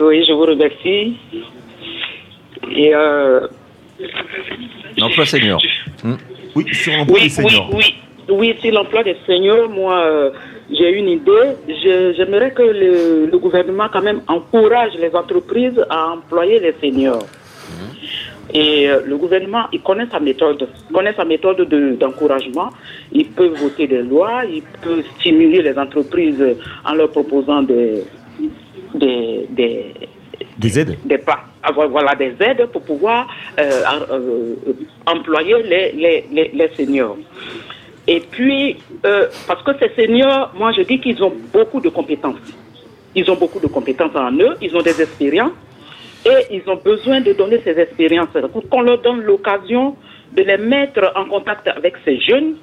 Oui, 0.00 0.24
je 0.26 0.32
vous 0.32 0.42
remercie. 0.42 1.16
Et 2.74 2.94
euh... 2.94 3.46
L'emploi 4.96 5.24
senior. 5.24 5.60
Oui, 6.54 6.64
sur 6.72 6.92
l'emploi 6.96 7.20
des 7.20 7.28
seniors. 7.28 7.70
Oui, 7.72 7.94
oui, 8.28 8.34
oui, 8.36 8.54
sur 8.60 8.72
l'emploi 8.72 9.04
des 9.04 9.16
seniors, 9.26 9.68
moi, 9.68 10.00
euh, 10.04 10.30
j'ai 10.70 10.90
une 10.90 11.08
idée. 11.08 11.56
J'aimerais 12.16 12.52
que 12.52 12.62
le, 12.62 13.38
gouvernement 13.38 13.88
quand 13.92 14.02
même 14.02 14.20
encourage 14.28 14.92
les 14.98 15.14
entreprises 15.14 15.80
à 15.88 16.12
employer 16.12 16.60
les 16.60 16.74
seniors. 16.80 17.26
Et 18.52 18.88
euh, 18.88 19.00
le 19.04 19.16
gouvernement, 19.18 19.64
il 19.72 19.82
connaît 19.82 20.06
sa 20.10 20.20
méthode, 20.20 20.66
il 20.88 20.94
connaît 20.94 21.12
sa 21.12 21.26
méthode 21.26 21.68
d'encouragement. 21.98 22.70
il 23.12 23.28
peut 23.28 23.48
voter 23.48 23.86
des 23.86 24.02
lois, 24.02 24.42
il 24.46 24.62
peut 24.82 25.02
stimuler 25.18 25.60
les 25.60 25.78
entreprises 25.78 26.42
en 26.84 26.94
leur 26.94 27.10
proposant 27.10 27.62
des, 27.62 28.04
des, 28.94 29.46
des, 29.50 30.78
aides 30.78 30.96
des 31.04 31.18
pas, 31.18 31.44
voilà, 31.90 32.14
des 32.14 32.34
aides 32.40 32.66
pour 32.72 32.82
pouvoir 32.82 33.28
euh, 33.58 33.82
euh, 34.12 34.54
employer 35.06 35.62
les, 35.64 35.92
les, 36.32 36.50
les 36.54 36.68
seniors. 36.74 37.18
Et 38.10 38.20
puis, 38.20 38.78
euh, 39.04 39.26
parce 39.46 39.62
que 39.62 39.72
ces 39.78 39.90
seniors, 39.94 40.50
moi 40.56 40.72
je 40.72 40.80
dis 40.80 40.98
qu'ils 40.98 41.22
ont 41.22 41.34
beaucoup 41.52 41.78
de 41.78 41.90
compétences. 41.90 42.40
Ils 43.14 43.30
ont 43.30 43.36
beaucoup 43.36 43.60
de 43.60 43.66
compétences 43.66 44.16
en 44.16 44.32
eux, 44.32 44.56
ils 44.62 44.74
ont 44.74 44.80
des 44.80 45.02
expériences 45.02 45.52
et 46.24 46.56
ils 46.56 46.62
ont 46.68 46.76
besoin 46.82 47.20
de 47.20 47.34
donner 47.34 47.60
ces 47.62 47.78
expériences 47.78 48.28
qu'on 48.70 48.80
leur 48.80 49.02
donne 49.02 49.20
l'occasion 49.20 49.94
de 50.32 50.42
les 50.42 50.56
mettre 50.56 51.12
en 51.16 51.26
contact 51.26 51.68
avec 51.68 51.96
ces 52.06 52.18
jeunes. 52.18 52.54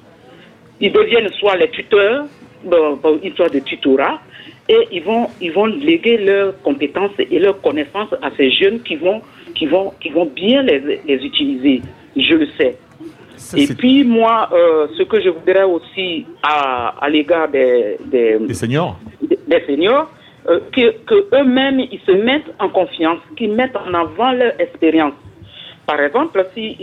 Ils 0.80 0.92
deviennent 0.92 1.30
soit 1.38 1.54
les 1.54 1.70
tuteurs, 1.70 2.24
sorte 3.36 3.54
de 3.54 3.60
tutorat, 3.60 4.18
et 4.68 4.88
ils 4.90 5.04
vont, 5.04 5.28
ils 5.40 5.52
vont 5.52 5.66
léguer 5.66 6.16
leurs 6.18 6.60
compétences 6.62 7.12
et 7.18 7.38
leurs 7.38 7.60
connaissances 7.62 8.12
à 8.20 8.30
ces 8.36 8.50
jeunes 8.50 8.80
qui 8.80 8.96
vont, 8.96 9.22
qui 9.54 9.66
vont, 9.66 9.92
qui 10.00 10.08
vont 10.08 10.26
bien 10.26 10.62
les 10.62 11.24
utiliser. 11.24 11.82
Je 12.16 12.34
le 12.34 12.48
sais 12.58 12.76
et 13.56 13.66
puis 13.74 14.04
moi, 14.04 14.48
euh, 14.52 14.86
ce 14.96 15.02
que 15.02 15.20
je 15.20 15.28
voudrais 15.28 15.64
aussi 15.64 16.26
à, 16.42 16.94
à 17.00 17.08
l'égard 17.08 17.48
des, 17.48 17.98
des, 18.04 18.54
seniors, 18.54 18.98
des, 19.22 19.62
seniors 19.66 20.10
euh, 20.48 20.60
que, 20.72 20.92
que 21.04 21.26
eux-mêmes 21.36 21.80
ils 21.80 22.00
se 22.06 22.12
mettent 22.12 22.52
en 22.58 22.68
confiance, 22.68 23.18
qu'ils 23.36 23.52
mettent 23.52 23.76
en 23.76 23.92
avant 23.94 24.32
leur 24.32 24.58
expérience. 24.60 25.14
Par 25.86 26.00
exemple, 26.00 26.44
si, 26.54 26.74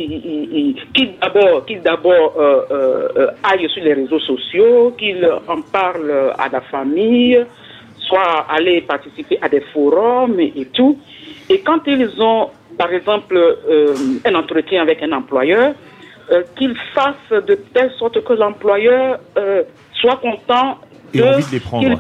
qu'ils 0.94 1.14
d'abord, 1.22 1.66
qu'ils 1.66 1.82
d'abord 1.82 2.36
euh, 2.38 3.28
aillent 3.44 3.70
sur 3.70 3.84
les 3.84 3.94
réseaux 3.94 4.20
sociaux, 4.20 4.94
qu'ils 4.98 5.28
en 5.48 5.62
parlent 5.62 6.34
à 6.38 6.48
la 6.50 6.62
famille, 6.62 7.46
soit 7.98 8.46
aller 8.50 8.82
participer 8.82 9.38
à 9.42 9.50
des 9.50 9.60
forums 9.74 10.40
et 10.40 10.68
tout. 10.72 10.98
Et 11.50 11.60
quand 11.60 11.82
ils 11.88 12.22
ont 12.22 12.50
par 12.78 12.92
exemple, 12.92 13.38
un 14.26 14.34
entretien 14.36 14.82
avec 14.82 15.04
un 15.04 15.12
employeur, 15.12 15.76
euh, 16.32 16.44
qu'il 16.56 16.76
fasse 16.94 17.44
de 17.46 17.56
telle 17.74 17.92
sorte 17.98 18.24
que 18.24 18.34
l'employeur 18.34 19.20
soit 19.94 20.18
content 20.18 20.80
de... 21.14 21.20
Et 21.20 21.24
envie 21.24 21.46
de 21.46 21.52
les 21.52 21.60
prendre. 21.60 22.00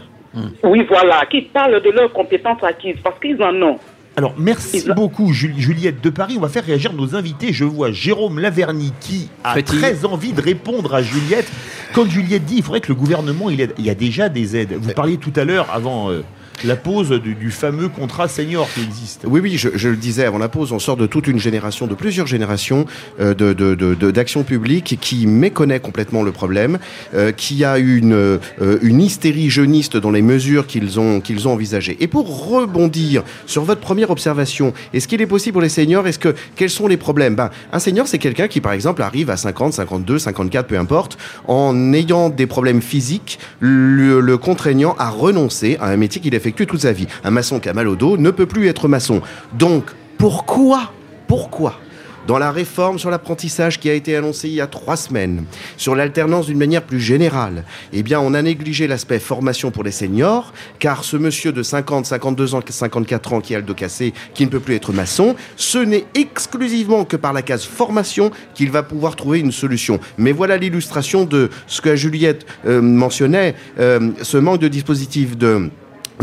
Oui, 0.63 0.85
voilà, 0.87 1.25
qu'ils 1.29 1.47
parlent 1.49 1.81
de 1.81 1.89
leurs 1.91 2.11
compétences 2.11 2.63
acquises, 2.63 2.97
parce 3.03 3.19
qu'ils 3.19 3.41
en 3.41 3.53
ont. 3.61 3.79
Alors, 4.15 4.35
merci 4.37 4.87
beaucoup, 4.95 5.33
Juliette 5.33 6.01
de 6.01 6.09
Paris. 6.09 6.35
On 6.37 6.41
va 6.41 6.49
faire 6.49 6.65
réagir 6.65 6.93
nos 6.93 7.15
invités. 7.15 7.51
Je 7.51 7.63
vois 7.63 7.91
Jérôme 7.91 8.39
Laverny 8.39 8.93
qui 8.99 9.29
a 9.43 9.59
très 9.63 10.05
envie 10.05 10.33
de 10.33 10.41
répondre 10.41 10.93
à 10.93 11.01
Juliette. 11.01 11.51
Comme 11.93 12.09
Juliette 12.09 12.45
dit, 12.45 12.57
il 12.57 12.63
faudrait 12.63 12.81
que 12.81 12.89
le 12.89 12.95
gouvernement, 12.95 13.49
il, 13.49 13.61
aide. 13.61 13.73
il 13.79 13.85
y 13.85 13.89
a 13.89 13.95
déjà 13.95 14.29
des 14.29 14.55
aides. 14.55 14.73
Vous 14.79 14.93
parliez 14.93 15.17
tout 15.17 15.33
à 15.35 15.45
l'heure, 15.45 15.67
avant 15.73 16.09
la 16.63 16.75
pause 16.75 17.09
du, 17.09 17.51
fameux 17.51 17.89
contrat 17.89 18.27
senior 18.27 18.67
qui 18.73 18.81
existe. 18.81 19.21
Oui, 19.25 19.39
oui, 19.41 19.57
je, 19.57 19.89
le 19.89 19.95
disais 19.95 20.25
avant 20.25 20.37
la 20.37 20.49
pause, 20.49 20.71
on 20.71 20.79
sort 20.79 20.97
de 20.97 21.05
toute 21.05 21.27
une 21.27 21.39
génération, 21.39 21.87
de 21.87 21.95
plusieurs 21.95 22.27
générations 22.27 22.85
euh, 23.19 23.33
d'action 24.11 24.43
publique 24.43 24.97
qui 25.01 25.27
méconnaît 25.27 25.79
complètement 25.79 26.23
le 26.23 26.31
problème, 26.31 26.79
euh, 27.13 27.31
qui 27.31 27.63
a 27.63 27.77
une, 27.77 28.13
euh, 28.13 28.39
une 28.81 29.01
hystérie 29.01 29.49
jeuniste 29.49 29.97
dans 29.97 30.11
les 30.11 30.21
mesures 30.21 30.67
qu'ils 30.67 30.99
ont, 30.99 31.19
qu'ils 31.21 31.47
ont 31.47 31.53
envisagées. 31.53 31.97
Et 31.99 32.07
pour 32.07 32.49
rebondir 32.49 33.23
sur 33.45 33.63
votre 33.63 33.81
première 33.81 34.09
observation, 34.09 34.73
est-ce 34.93 35.07
qu'il 35.07 35.21
est 35.21 35.27
possible 35.27 35.53
pour 35.53 35.61
les 35.61 35.69
seniors 35.69 36.07
Est-ce 36.07 36.19
que 36.19 36.35
quels 36.55 36.69
sont 36.69 36.87
les 36.87 36.97
problèmes? 36.97 37.35
Ben, 37.35 37.49
Un 37.71 37.79
senior, 37.79 38.07
c'est 38.07 38.19
quelqu'un 38.19 38.47
qui, 38.47 38.61
par 38.61 38.73
exemple, 38.73 39.01
arrive 39.01 39.29
à 39.29 39.37
50, 39.37 39.73
52, 39.73 40.19
54, 40.19 40.67
peu 40.67 40.77
importe, 40.77 41.17
en 41.47 41.93
ayant 41.93 42.29
des 42.29 42.47
problèmes 42.47 42.81
physiques, 42.81 43.39
le, 43.59 44.19
le 44.19 44.37
contraignant 44.37 44.95
à 44.97 45.09
renoncer 45.09 45.77
à 45.79 45.87
un 45.87 45.97
métier 45.97 46.21
qu'il 46.21 46.35
effectue 46.43 46.67
toute 46.67 46.81
sa 46.81 46.91
vie. 46.91 47.07
Un 47.23 47.31
maçon 47.31 47.61
qui 47.61 47.69
a 47.69 47.73
mal 47.73 47.87
au 47.87 47.95
dos 47.95 48.17
ne 48.17 48.29
peut 48.29 48.45
plus 48.45 48.67
être 48.67 48.89
maçon. 48.89 49.21
Donc, 49.53 49.85
pourquoi 50.17 50.91
Pourquoi 51.27 51.79
dans 52.25 52.37
la 52.37 52.51
réforme 52.51 52.99
sur 52.99 53.09
l'apprentissage 53.09 53.81
qui 53.81 53.89
a 53.89 53.93
été 53.93 54.15
annoncée 54.15 54.47
il 54.47 54.53
y 54.53 54.61
a 54.61 54.67
trois 54.67 54.95
semaines, 54.95 55.43
sur 55.75 55.93
l'alternance 55.93 56.45
d'une 56.45 56.57
manière 56.57 56.83
plus 56.83 57.01
générale, 57.01 57.65
eh 57.91 58.01
bien, 58.01 58.21
on 58.21 58.33
a 58.33 58.41
négligé 58.41 58.87
l'aspect 58.87 59.19
formation 59.19 59.71
pour 59.71 59.83
les 59.83 59.91
seniors, 59.91 60.53
car 60.79 61.03
ce 61.03 61.17
monsieur 61.17 61.51
de 61.51 61.61
50, 61.61 62.05
52 62.05 62.55
ans, 62.55 62.61
54 62.65 63.33
ans 63.33 63.41
qui 63.41 63.55
a 63.55 63.57
le 63.57 63.65
dos 63.65 63.73
cassé, 63.73 64.13
qui 64.33 64.45
ne 64.45 64.49
peut 64.49 64.61
plus 64.61 64.75
être 64.75 64.93
maçon, 64.93 65.35
ce 65.57 65.79
n'est 65.79 66.05
exclusivement 66.15 67.03
que 67.03 67.17
par 67.17 67.33
la 67.33 67.41
case 67.41 67.65
formation 67.65 68.31
qu'il 68.53 68.71
va 68.71 68.83
pouvoir 68.83 69.17
trouver 69.17 69.41
une 69.41 69.51
solution. 69.51 69.99
Mais 70.17 70.31
voilà 70.31 70.55
l'illustration 70.55 71.25
de 71.25 71.49
ce 71.67 71.81
que 71.81 71.97
Juliette 71.97 72.45
euh, 72.65 72.81
mentionnait, 72.81 73.53
euh, 73.79 74.11
ce 74.21 74.37
manque 74.37 74.61
de 74.61 74.69
dispositifs 74.69 75.37
de 75.37 75.69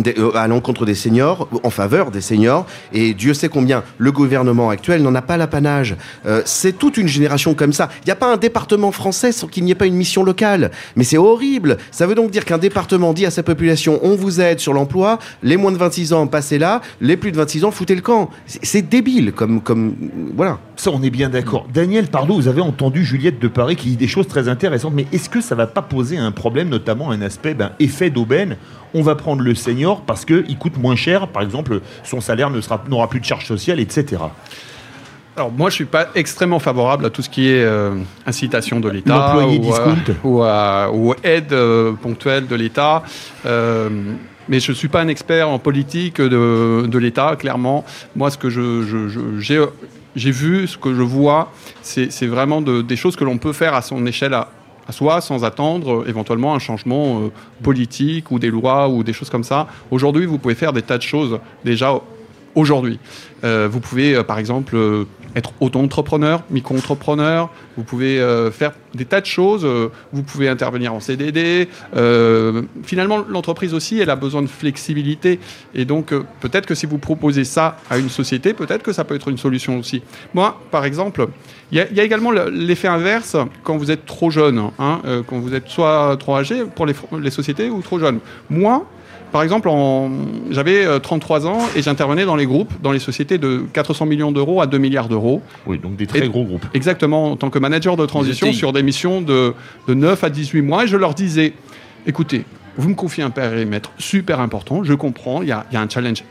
euh, 0.06 0.30
à 0.34 0.46
l'encontre 0.48 0.86
des 0.86 0.94
seniors, 0.94 1.48
en 1.62 1.70
faveur 1.70 2.10
des 2.10 2.20
seniors, 2.20 2.66
et 2.92 3.14
Dieu 3.14 3.34
sait 3.34 3.48
combien 3.48 3.82
le 3.98 4.12
gouvernement 4.12 4.70
actuel 4.70 5.02
n'en 5.02 5.14
a 5.14 5.22
pas 5.22 5.36
l'apanage. 5.36 5.96
Euh, 6.26 6.42
c'est 6.44 6.78
toute 6.78 6.96
une 6.96 7.08
génération 7.08 7.54
comme 7.54 7.72
ça. 7.72 7.88
Il 8.02 8.06
n'y 8.06 8.12
a 8.12 8.16
pas 8.16 8.32
un 8.32 8.36
département 8.36 8.92
français 8.92 9.32
sans 9.32 9.46
qu'il 9.46 9.64
n'y 9.64 9.72
ait 9.72 9.76
pas 9.76 9.86
une 9.86 9.94
mission 9.94 10.22
locale. 10.22 10.70
Mais 10.96 11.04
c'est 11.04 11.18
horrible. 11.18 11.76
Ça 11.90 12.06
veut 12.06 12.14
donc 12.14 12.30
dire 12.30 12.44
qu'un 12.44 12.58
département 12.58 13.12
dit 13.12 13.26
à 13.26 13.30
sa 13.30 13.42
population 13.42 13.98
on 14.02 14.14
vous 14.14 14.40
aide 14.40 14.60
sur 14.60 14.72
l'emploi, 14.72 15.18
les 15.42 15.56
moins 15.56 15.72
de 15.72 15.76
26 15.76 16.12
ans 16.12 16.26
passez 16.26 16.58
là, 16.58 16.80
les 17.00 17.16
plus 17.16 17.32
de 17.32 17.36
26 17.36 17.64
ans 17.64 17.70
foutez 17.70 17.94
le 17.94 18.00
camp. 18.00 18.30
C'est 18.46 18.88
débile 18.88 19.32
comme, 19.32 19.60
comme 19.60 19.94
voilà. 20.36 20.58
Ça, 20.76 20.90
on 20.92 21.02
est 21.02 21.10
bien 21.10 21.28
d'accord. 21.28 21.66
Daniel 21.72 22.08
pardon, 22.08 22.34
vous 22.36 22.48
avez 22.48 22.62
entendu 22.62 23.04
Juliette 23.04 23.38
de 23.38 23.48
Paris 23.48 23.76
qui 23.76 23.88
dit 23.88 23.96
des 23.96 24.08
choses 24.08 24.28
très 24.28 24.48
intéressantes, 24.48 24.94
mais 24.94 25.06
est-ce 25.12 25.28
que 25.28 25.40
ça 25.40 25.54
va 25.54 25.66
pas 25.66 25.82
poser 25.82 26.16
un 26.16 26.32
problème, 26.32 26.68
notamment 26.68 27.10
un 27.10 27.20
aspect 27.22 27.54
ben, 27.54 27.72
effet 27.80 28.10
d'aubaine? 28.10 28.56
On 28.92 29.02
va 29.02 29.14
prendre 29.14 29.42
le 29.42 29.54
senior 29.54 29.79
parce 30.06 30.24
qu'il 30.24 30.58
coûte 30.58 30.76
moins 30.78 30.96
cher, 30.96 31.28
par 31.28 31.42
exemple, 31.42 31.80
son 32.04 32.20
salaire 32.20 32.50
n'aura 32.88 33.08
plus 33.08 33.20
de 33.20 33.24
charges 33.24 33.46
sociales, 33.46 33.80
etc. 33.80 34.18
Alors 35.36 35.52
moi, 35.52 35.70
je 35.70 35.76
suis 35.76 35.84
pas 35.84 36.08
extrêmement 36.14 36.58
favorable 36.58 37.06
à 37.06 37.10
tout 37.10 37.22
ce 37.22 37.30
qui 37.30 37.48
est 37.48 37.62
euh, 37.62 37.94
incitation 38.26 38.80
de 38.80 38.88
l'État 38.88 39.38
ou, 40.24 40.42
ou, 40.92 41.14
aide 41.22 41.52
euh, 41.52 41.92
ponctuelle 41.92 42.46
de 42.46 42.54
l'État. 42.54 43.02
Euh, 43.46 43.88
mais 44.48 44.58
je 44.58 44.72
ne 44.72 44.76
suis 44.76 44.88
pas 44.88 45.00
un 45.00 45.08
expert 45.08 45.48
en 45.48 45.58
politique 45.58 46.20
de, 46.20 46.98
l'État, 46.98 47.36
clairement. 47.36 47.84
Moi, 48.16 48.30
ce 48.30 48.36
que 48.36 48.50
j'ai 48.50 50.30
vu, 50.30 50.66
ce 50.66 50.76
que 50.76 50.94
je 50.94 51.02
vois, 51.02 51.52
c'est 51.82 52.26
vraiment 52.26 52.60
des 52.60 52.96
choses 52.96 53.14
que 53.14 53.24
l'on 53.24 53.38
peut 53.38 53.52
faire 53.52 53.74
à 53.74 53.82
son 53.82 54.04
échelle 54.06 54.34
à, 54.34 54.48
soi 54.92 55.20
sans 55.20 55.44
attendre 55.44 56.02
euh, 56.02 56.08
éventuellement 56.08 56.54
un 56.54 56.58
changement 56.58 57.20
euh, 57.20 57.28
politique 57.62 58.30
ou 58.30 58.38
des 58.38 58.50
lois 58.50 58.88
ou 58.88 59.02
des 59.02 59.12
choses 59.12 59.30
comme 59.30 59.44
ça. 59.44 59.66
Aujourd'hui, 59.90 60.26
vous 60.26 60.38
pouvez 60.38 60.54
faire 60.54 60.72
des 60.72 60.82
tas 60.82 60.98
de 60.98 61.02
choses 61.02 61.38
déjà 61.64 62.00
aujourd'hui. 62.54 62.98
Euh, 63.44 63.68
vous 63.70 63.80
pouvez, 63.80 64.22
par 64.24 64.38
exemple, 64.38 64.76
être 65.36 65.52
auto-entrepreneur, 65.60 66.42
micro-entrepreneur, 66.50 67.50
vous 67.76 67.84
pouvez 67.84 68.18
faire 68.52 68.72
des 68.94 69.04
tas 69.04 69.20
de 69.20 69.26
choses, 69.26 69.64
vous 70.12 70.22
pouvez 70.24 70.48
intervenir 70.48 70.92
en 70.92 70.98
CDD. 70.98 71.68
finalement, 72.82 73.24
l'entreprise 73.28 73.72
aussi, 73.72 74.00
elle 74.00 74.10
a 74.10 74.16
besoin 74.16 74.42
de 74.42 74.48
flexibilité. 74.48 75.38
Et 75.72 75.84
donc, 75.84 76.12
peut-être 76.40 76.66
que 76.66 76.74
si 76.74 76.86
vous 76.86 76.98
proposez 76.98 77.44
ça 77.44 77.76
à 77.88 77.98
une 77.98 78.08
société, 78.08 78.52
peut-être 78.52 78.82
que 78.82 78.92
ça 78.92 79.04
peut 79.04 79.14
être 79.14 79.28
une 79.28 79.38
solution 79.38 79.78
aussi. 79.78 80.02
Moi, 80.34 80.60
par 80.72 80.84
exemple, 80.84 81.28
il 81.72 81.78
y, 81.78 82.00
a 82.00 82.02
également 82.02 82.32
l'effet 82.32 82.88
inverse 82.88 83.36
quand 83.62 83.76
vous 83.76 83.92
êtes 83.92 84.04
trop 84.04 84.30
jeune, 84.30 84.60
hein, 84.78 85.00
euh, 85.04 85.22
quand 85.24 85.38
vous 85.38 85.54
êtes 85.54 85.68
soit 85.68 86.16
trop 86.18 86.36
âgé 86.36 86.64
pour 86.74 86.84
les, 86.84 87.30
sociétés 87.30 87.70
ou 87.70 87.80
trop 87.80 88.00
jeune. 88.00 88.18
Moi, 88.48 88.86
par 89.30 89.44
exemple, 89.44 89.70
j'avais 90.50 91.00
33 91.00 91.46
euh, 91.46 91.48
ans 91.48 91.58
et 91.76 91.82
j'intervenais 91.82 92.24
dans 92.24 92.34
les 92.34 92.46
groupes, 92.46 92.72
dans 92.82 92.90
les 92.90 92.98
sociétés 92.98 93.38
de 93.38 93.62
400 93.72 94.06
millions 94.06 94.32
d'euros 94.32 94.60
à 94.60 94.66
2 94.66 94.78
milliards 94.78 95.08
d'euros. 95.08 95.42
Oui, 95.66 95.78
donc 95.78 95.94
des 95.94 96.08
très 96.08 96.28
gros 96.28 96.42
groupes. 96.42 96.66
Exactement, 96.74 97.32
en 97.32 97.36
tant 97.36 97.50
que 97.50 97.60
manager 97.60 97.96
de 97.96 98.04
transition 98.04 98.52
sur 98.52 98.72
des 98.72 98.82
missions 98.82 99.20
de, 99.20 99.54
9 99.86 100.24
à 100.24 100.30
18 100.30 100.62
mois. 100.62 100.84
Et 100.84 100.88
je 100.88 100.96
leur 100.96 101.14
disais, 101.14 101.52
écoutez, 102.04 102.44
vous 102.78 102.88
me 102.88 102.94
confiez 102.96 103.22
un 103.22 103.30
périmètre 103.30 103.92
super 103.98 104.40
important, 104.40 104.82
je 104.82 104.94
comprends, 104.94 105.42
il 105.42 105.48
y 105.48 105.52
a 105.52 105.66
un 105.72 105.88
challenge 105.88 106.24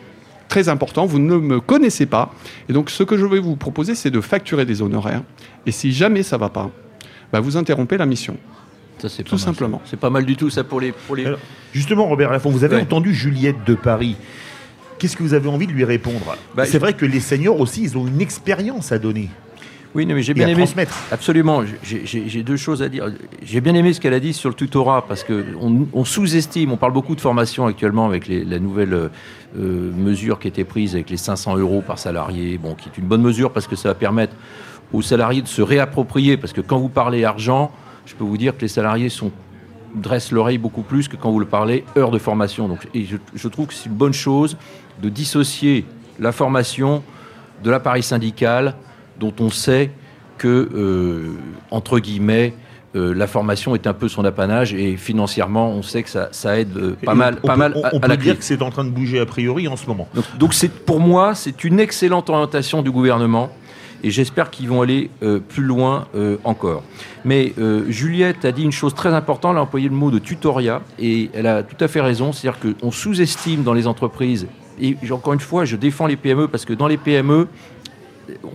très 0.50 0.68
important, 0.68 1.06
vous 1.06 1.20
ne 1.20 1.38
me 1.38 1.62
connaissez 1.62 2.06
pas. 2.06 2.34
Et 2.68 2.74
donc 2.74 2.90
ce 2.90 3.04
que 3.04 3.18
je 3.18 3.26
vais 3.26 3.40
vous 3.40 3.56
proposer, 3.56 3.96
c'est 3.96 4.12
de 4.12 4.20
facturer 4.20 4.66
des 4.66 4.82
honoraires. 4.82 5.24
Et 5.66 5.72
si 5.72 5.94
jamais 5.94 6.24
ça 6.24 6.36
ne 6.36 6.42
va 6.42 6.50
pas, 6.50 6.70
bah, 7.32 7.40
vous 7.40 7.56
interrompez 7.56 7.98
la 7.98 8.06
mission. 8.06 8.36
Ça, 8.98 9.08
c'est 9.08 9.24
tout 9.24 9.38
simplement. 9.38 9.82
C'est 9.86 10.00
pas 10.00 10.10
mal 10.10 10.26
du 10.26 10.36
tout 10.36 10.50
ça 10.50 10.66
pour 10.66 10.82
les. 10.82 10.92
Pour 10.92 11.16
les... 11.16 11.26
justement, 11.72 12.08
Robert 12.08 12.32
Laffont, 12.32 12.50
vous 12.50 12.66
avez 12.66 12.76
entendu 12.76 13.14
Juliette 13.14 13.64
de 13.66 13.76
Paris. 13.76 14.18
Qu'est-ce 14.98 15.16
que 15.16 15.24
vous 15.24 15.34
avez 15.34 15.48
envie 15.48 15.68
de 15.68 15.72
lui 15.72 15.86
répondre? 15.86 16.36
Bah, 16.56 16.66
C'est 16.66 16.80
vrai 16.80 16.92
que 16.92 17.06
les 17.06 17.22
seniors 17.22 17.58
aussi, 17.62 17.82
ils 17.84 17.98
ont 17.98 18.06
une 18.06 18.20
expérience 18.20 18.92
à 18.92 19.00
donner. 19.00 19.30
Oui, 19.96 20.06
mais 20.06 20.22
j'ai 20.22 20.34
bien 20.34 20.48
aimé. 20.48 20.66
Absolument. 21.12 21.64
J'ai 21.84 22.44
deux 22.44 22.58
choses 22.58 22.84
à 22.84 22.90
dire. 22.90 23.12
J'ai 23.44 23.62
bien 23.62 23.74
aimé 23.74 23.94
ce 23.94 24.00
qu'elle 24.00 24.14
a 24.14 24.20
dit 24.20 24.34
sur 24.34 24.50
le 24.50 24.56
tutorat 24.56 25.06
parce 25.08 25.24
qu'on 25.24 25.88
on, 25.94 26.06
sous-estime. 26.06 26.72
On 26.72 26.78
parle 26.78 26.94
beaucoup 26.94 27.16
de 27.16 27.22
formation 27.22 27.66
actuellement 27.66 28.06
avec 28.06 28.28
la 28.28 28.60
nouvelle 28.60 28.94
euh, 28.94 29.10
mesure 29.98 30.40
qui 30.40 30.48
a 30.48 30.50
été 30.50 30.64
prise 30.64 30.94
avec 30.94 31.10
les 31.10 31.18
500 31.18 31.58
euros 31.58 31.82
par 31.86 31.98
salarié. 31.98 32.58
Bon, 32.58 32.76
qui 32.76 32.90
est 32.90 32.98
une 32.98 33.08
bonne 33.08 33.22
mesure 33.22 33.52
parce 33.52 33.68
que 33.68 33.76
ça 33.76 33.90
va 33.90 33.96
permettre 33.96 34.36
aux 34.94 35.02
salariés 35.02 35.42
de 35.42 35.48
se 35.48 35.62
réapproprier. 35.62 36.38
Parce 36.38 36.54
que 36.54 36.62
quand 36.62 36.78
vous 36.78 36.90
parlez 36.90 37.26
argent, 37.26 37.72
je 38.06 38.14
peux 38.14 38.24
vous 38.24 38.38
dire 38.38 38.56
que 38.56 38.62
les 38.62 38.68
salariés 38.68 39.10
sont 39.10 39.32
dressent 39.96 40.32
l'oreille 40.32 40.60
beaucoup 40.60 40.84
plus 40.84 41.08
que 41.08 41.16
quand 41.16 41.32
vous 41.32 41.40
le 41.40 41.48
parlez 41.48 41.84
heures 41.98 42.12
de 42.12 42.20
formation. 42.20 42.68
Donc, 42.68 42.88
et 42.94 43.06
je, 43.06 43.18
je 43.34 43.48
trouve 43.48 43.66
que 43.66 43.74
c'est 43.74 43.90
une 43.90 43.96
bonne 43.96 44.14
chose 44.14 44.56
de 45.02 45.10
dissocier 45.10 45.84
la 46.20 46.32
formation 46.32 47.02
de 47.64 47.72
l'appareil 47.72 48.04
syndical 48.04 48.76
dont 49.20 49.34
on 49.40 49.50
sait 49.50 49.92
que, 50.38 50.70
euh, 50.74 51.34
entre 51.70 52.00
guillemets, 52.00 52.54
euh, 52.96 53.14
la 53.14 53.28
formation 53.28 53.76
est 53.76 53.86
un 53.86 53.94
peu 53.94 54.08
son 54.08 54.26
apanage 54.26 54.74
et 54.74 54.98
financièrement, 54.98 55.70
on 55.70 55.84
sait 55.84 56.02
que 56.02 56.10
ça, 56.10 56.60
aide 56.60 56.76
euh, 56.76 56.96
pas 57.06 57.14
mal, 57.14 57.36
pas 57.36 57.56
mal 57.56 57.76
à, 57.84 57.92
on 57.94 58.00
peut 58.00 58.18
dire 58.18 58.36
que 58.36 58.44
c'est 58.44 58.64
en 58.64 58.72
train 58.72 58.84
de 58.84 58.90
bouger 58.90 59.20
a 59.20 59.28
priori 59.28 59.68
en 59.68 59.76
ce 59.76 59.86
moment. 59.86 60.08
Donc, 60.40 60.56
c'est 60.56 60.72
pour 60.72 61.00
moi, 61.00 61.36
c'est 61.36 61.64
une 61.64 61.80
excellente 61.80 62.32
orientation 62.32 62.82
du 62.82 62.90
gouvernement 62.90 63.52
et 64.02 64.10
j'espère 64.10 64.50
qu'ils 64.50 64.70
vont 64.70 64.82
aller 64.82 65.12
plus 65.50 65.64
loin 65.66 66.08
encore. 66.46 66.84
Mais 67.26 67.54
Juliette 67.90 68.46
a 68.46 68.54
dit 68.54 68.64
une 68.64 68.72
chose 68.72 68.96
très 68.96 69.14
importante, 69.14 69.52
elle 69.52 69.58
a 69.58 69.64
employé 69.64 69.90
le 69.90 69.96
mot 69.96 70.10
de 70.10 70.20
tutoria 70.20 70.82
et 70.98 71.30
elle 71.34 71.48
a 71.48 71.64
tout 71.64 71.84
à 71.84 71.90
fait 71.90 72.00
raison, 72.00 72.32
c'est-à-dire 72.32 72.62
qu'on 72.80 72.92
sous-estime 72.92 73.64
dans 73.64 73.74
les 73.74 73.88
entreprises 73.88 74.48
et 74.82 74.96
encore 75.12 75.34
une 75.34 75.40
fois, 75.40 75.66
je 75.66 75.76
défends 75.76 76.08
les 76.08 76.16
PME 76.16 76.48
parce 76.48 76.66
que 76.66 76.74
dans 76.74 76.88
les 76.88 76.98
PME, 76.98 77.48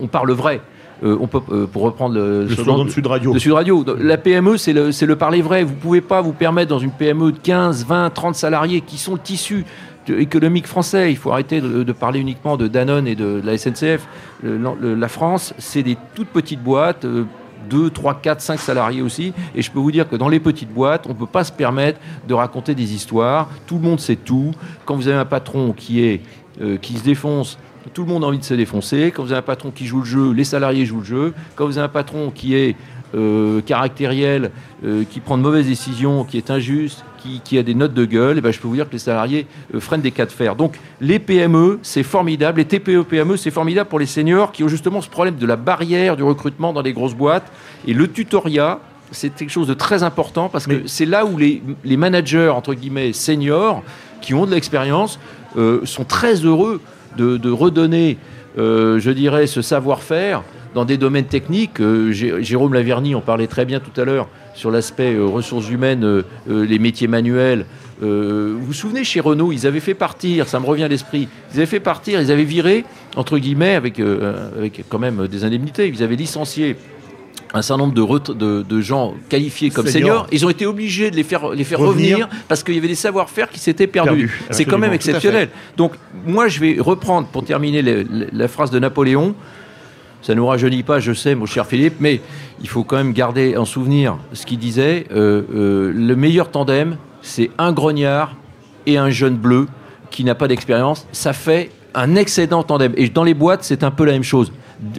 on 0.01 0.07
parle 0.07 0.31
vrai. 0.31 0.61
Euh, 1.03 1.17
on 1.19 1.27
peut, 1.27 1.41
euh, 1.51 1.67
pour 1.67 1.81
reprendre 1.81 2.15
le, 2.15 2.47
slogan 2.47 2.85
de 2.85 2.89
Sud 2.91 3.05
Radio. 3.07 3.37
Sud 3.37 3.51
Radio. 3.51 3.85
La 3.99 4.17
PME, 4.17 4.57
c'est 4.57 4.71
le, 4.71 4.89
le, 4.89 5.15
parler 5.15 5.41
vrai. 5.41 5.63
Vous 5.63 5.73
ne 5.73 5.79
pouvez 5.79 6.01
pas 6.01 6.21
vous 6.21 6.31
permettre 6.31 6.69
dans 6.69 6.79
une 6.79 6.91
PME 6.91 7.33
de 7.33 7.37
15, 7.37 7.85
20, 7.85 8.09
30 8.11 8.35
salariés 8.35 8.81
qui 8.81 8.97
sont 8.97 9.13
le 9.13 9.19
tissu 9.19 9.65
économique 10.07 10.67
français. 10.67 11.11
Il 11.11 11.17
faut 11.17 11.31
arrêter 11.31 11.59
de, 11.59 11.91
parler 11.91 12.19
uniquement 12.19 12.55
de 12.55 12.67
Danone 12.67 13.07
et 13.07 13.15
de, 13.15 13.41
la 13.43 13.57
SNCF. 13.57 14.07
la 14.43 15.07
France, 15.07 15.53
c'est 15.57 15.83
des 15.83 15.97
toutes 16.15 16.29
petites 16.29 16.63
boîtes. 16.63 17.05
2, 17.69 17.89
3, 17.89 18.19
4, 18.21 18.41
5 18.41 18.59
salariés 18.59 19.01
aussi. 19.01 19.33
Et 19.55 19.61
je 19.61 19.71
peux 19.71 19.79
vous 19.79 19.91
dire 19.91 20.07
que 20.07 20.15
dans 20.15 20.29
les 20.29 20.39
petites 20.39 20.71
boîtes, 20.71 21.05
on 21.07 21.09
ne 21.09 21.15
peut 21.15 21.25
pas 21.25 21.43
se 21.43 21.51
permettre 21.51 21.99
de 22.27 22.33
raconter 22.33 22.75
des 22.75 22.93
histoires. 22.93 23.49
Tout 23.65 23.75
le 23.75 23.81
monde 23.81 23.99
sait 23.99 24.15
tout. 24.15 24.51
Quand 24.85 24.95
vous 24.95 25.07
avez 25.07 25.17
un 25.17 25.25
patron 25.25 25.73
qui, 25.73 26.05
est, 26.05 26.21
euh, 26.61 26.77
qui 26.77 26.93
se 26.93 27.03
défonce 27.03 27.57
tout 27.93 28.03
le 28.03 28.07
monde 28.07 28.23
a 28.23 28.27
envie 28.27 28.39
de 28.39 28.43
se 28.43 28.53
défoncer. 28.53 29.11
Quand 29.15 29.23
vous 29.23 29.31
avez 29.31 29.39
un 29.39 29.43
patron 29.43 29.71
qui 29.71 29.85
joue 29.85 29.99
le 29.99 30.05
jeu, 30.05 30.31
les 30.31 30.43
salariés 30.43 30.85
jouent 30.85 30.99
le 30.99 31.05
jeu. 31.05 31.33
Quand 31.55 31.65
vous 31.65 31.77
avez 31.77 31.85
un 31.85 31.89
patron 31.89 32.31
qui 32.31 32.55
est 32.55 32.75
euh, 33.15 33.61
caractériel, 33.61 34.51
euh, 34.83 35.03
qui 35.09 35.21
prend 35.21 35.37
de 35.37 35.43
mauvaises 35.43 35.67
décisions, 35.67 36.25
qui 36.25 36.37
est 36.37 36.51
injuste, 36.51 37.05
qui, 37.43 37.57
a 37.57 37.63
des 37.63 37.73
notes 37.73 37.93
de 37.93 38.05
gueule, 38.05 38.35
et 38.35 38.39
eh 38.39 38.41
ben, 38.41 38.51
je 38.51 38.59
peux 38.59 38.67
vous 38.67 38.75
dire 38.75 38.87
que 38.87 38.93
les 38.93 38.99
salariés 38.99 39.47
euh, 39.73 39.79
freinent 39.79 40.01
des 40.01 40.11
cas 40.11 40.25
de 40.25 40.31
fer. 40.31 40.55
Donc 40.55 40.79
les 41.01 41.17
PME, 41.17 41.79
c'est 41.81 42.03
formidable. 42.03 42.59
Les 42.59 42.65
TPE-PME, 42.65 43.37
c'est 43.37 43.51
formidable 43.51 43.89
pour 43.89 43.99
les 43.99 44.05
seniors 44.05 44.51
qui 44.51 44.63
ont 44.63 44.67
justement 44.67 45.01
ce 45.01 45.09
problème 45.09 45.35
de 45.35 45.45
la 45.45 45.55
barrière 45.55 46.17
du 46.17 46.23
recrutement 46.23 46.73
dans 46.73 46.81
les 46.81 46.93
grosses 46.93 47.15
boîtes. 47.15 47.51
Et 47.87 47.93
le 47.93 48.11
tutoriat, 48.11 48.79
c'est 49.11 49.33
quelque 49.33 49.49
chose 49.49 49.67
de 49.67 49.73
très 49.73 50.03
important 50.03 50.49
parce 50.49 50.67
que 50.67 50.85
c'est 50.85 51.05
là 51.05 51.25
où 51.25 51.37
les, 51.37 51.61
managers, 51.97 52.49
entre 52.49 52.73
guillemets, 52.73 53.13
seniors, 53.13 53.81
qui 54.21 54.33
ont 54.33 54.45
de 54.45 54.51
l'expérience, 54.51 55.19
sont 55.85 56.03
très 56.03 56.35
heureux 56.35 56.81
de, 57.17 57.49
redonner, 57.49 58.17
je 58.57 59.09
dirais, 59.09 59.47
ce 59.47 59.61
savoir-faire 59.61 60.43
dans 60.75 60.85
des 60.85 60.97
domaines 60.97 61.25
techniques. 61.25 61.79
Euh, 61.79 62.11
Jérôme 62.11 62.73
Laverny 62.73 63.15
en 63.15 63.21
parlait 63.21 63.47
très 63.47 63.65
bien 63.65 63.79
tout 63.79 63.99
à 63.99 64.03
l'heure 64.03 64.27
sur 64.53 64.69
l'aspect 64.69 65.15
euh, 65.15 65.25
ressources 65.25 65.69
humaines, 65.69 66.03
euh, 66.03 66.23
les 66.47 66.77
métiers 66.77 67.07
manuels. 67.07 67.65
vous 68.01 68.59
vous 68.59 68.73
souvenez 68.73 69.05
chez 69.05 69.21
Renault, 69.21 69.53
ils 69.53 69.65
avaient 69.65 69.79
fait 69.79 69.93
partir, 69.93 70.47
ça 70.49 70.59
me 70.59 70.65
revient 70.65 70.83
à 70.83 70.89
l'esprit, 70.89 71.29
ils 71.51 71.57
avaient 71.57 71.65
fait 71.65 71.79
partir, 71.79 72.21
ils 72.21 72.29
avaient 72.29 72.43
viré, 72.43 72.83
entre 73.15 73.37
guillemets, 73.39 73.75
avec, 73.75 74.01
avec 74.01 74.83
quand 74.89 74.99
même 74.99 75.27
des 75.27 75.45
indemnités, 75.45 75.87
ils 75.87 76.03
avaient 76.03 76.17
licencié 76.17 76.75
un 77.53 77.61
certain 77.61 77.83
nombre 77.83 77.93
de, 77.93 78.63
de, 78.63 78.81
gens 78.81 79.13
qualifiés 79.29 79.69
comme 79.69 79.87
seniors. 79.87 80.27
Ils 80.31 80.45
ont 80.45 80.49
été 80.49 80.65
obligés 80.65 81.09
de 81.09 81.15
les 81.15 81.23
faire, 81.23 81.49
les 81.49 81.63
faire 81.63 81.79
revenir. 81.79 82.27
parce 82.47 82.63
qu'il 82.63 82.75
y 82.75 82.77
avait 82.77 82.87
des 82.87 82.95
savoir-faire 82.95 83.49
qui 83.49 83.59
s'étaient 83.59 83.87
perdus. 83.87 84.41
C'est 84.51 84.65
quand 84.65 84.77
même 84.77 84.93
exceptionnel. 84.93 85.49
Donc, 85.77 85.93
moi, 86.25 86.47
je 86.47 86.59
vais 86.59 86.77
reprendre, 86.79 87.27
pour 87.27 87.43
terminer, 87.43 87.81
la 87.81 88.47
phrase 88.47 88.71
de 88.71 88.79
Napoléon. 88.79 89.35
Ça 90.21 90.33
ne 90.33 90.39
nous 90.39 90.47
rajeunit 90.47 90.81
pas, 90.81 90.99
je 90.99 91.13
sais, 91.13 91.35
mon 91.35 91.45
cher 91.45 91.67
Philippe, 91.67 91.97
mais 91.99 92.19
il 92.59 92.67
faut 92.67 92.83
quand 92.83 92.95
même 92.95 93.13
garder 93.13 93.57
en 93.57 93.65
souvenir 93.65 94.17
ce 94.33 94.47
qu'il 94.47 94.57
disait. 94.57 95.05
Euh, 95.11 95.43
euh, 95.53 95.93
le 95.95 96.15
meilleur 96.15 96.49
tandem, 96.49 96.97
c'est 97.21 97.51
un 97.59 97.71
grognard 97.71 98.35
et 98.87 98.97
un 98.97 99.11
jeune 99.11 99.35
bleu 99.35 99.67
qui 100.09 100.23
n'a 100.23 100.33
pas 100.33 100.47
d'expérience. 100.47 101.05
Ça 101.11 101.31
fait 101.31 101.69
un 101.93 102.15
excellent 102.15 102.63
tandem. 102.63 102.93
Et 102.97 103.07
dans 103.09 103.23
les 103.23 103.35
boîtes, 103.35 103.63
c'est 103.63 103.83
un 103.83 103.91
peu 103.91 104.03
la 104.03 104.13
même 104.13 104.23
chose 104.23 104.51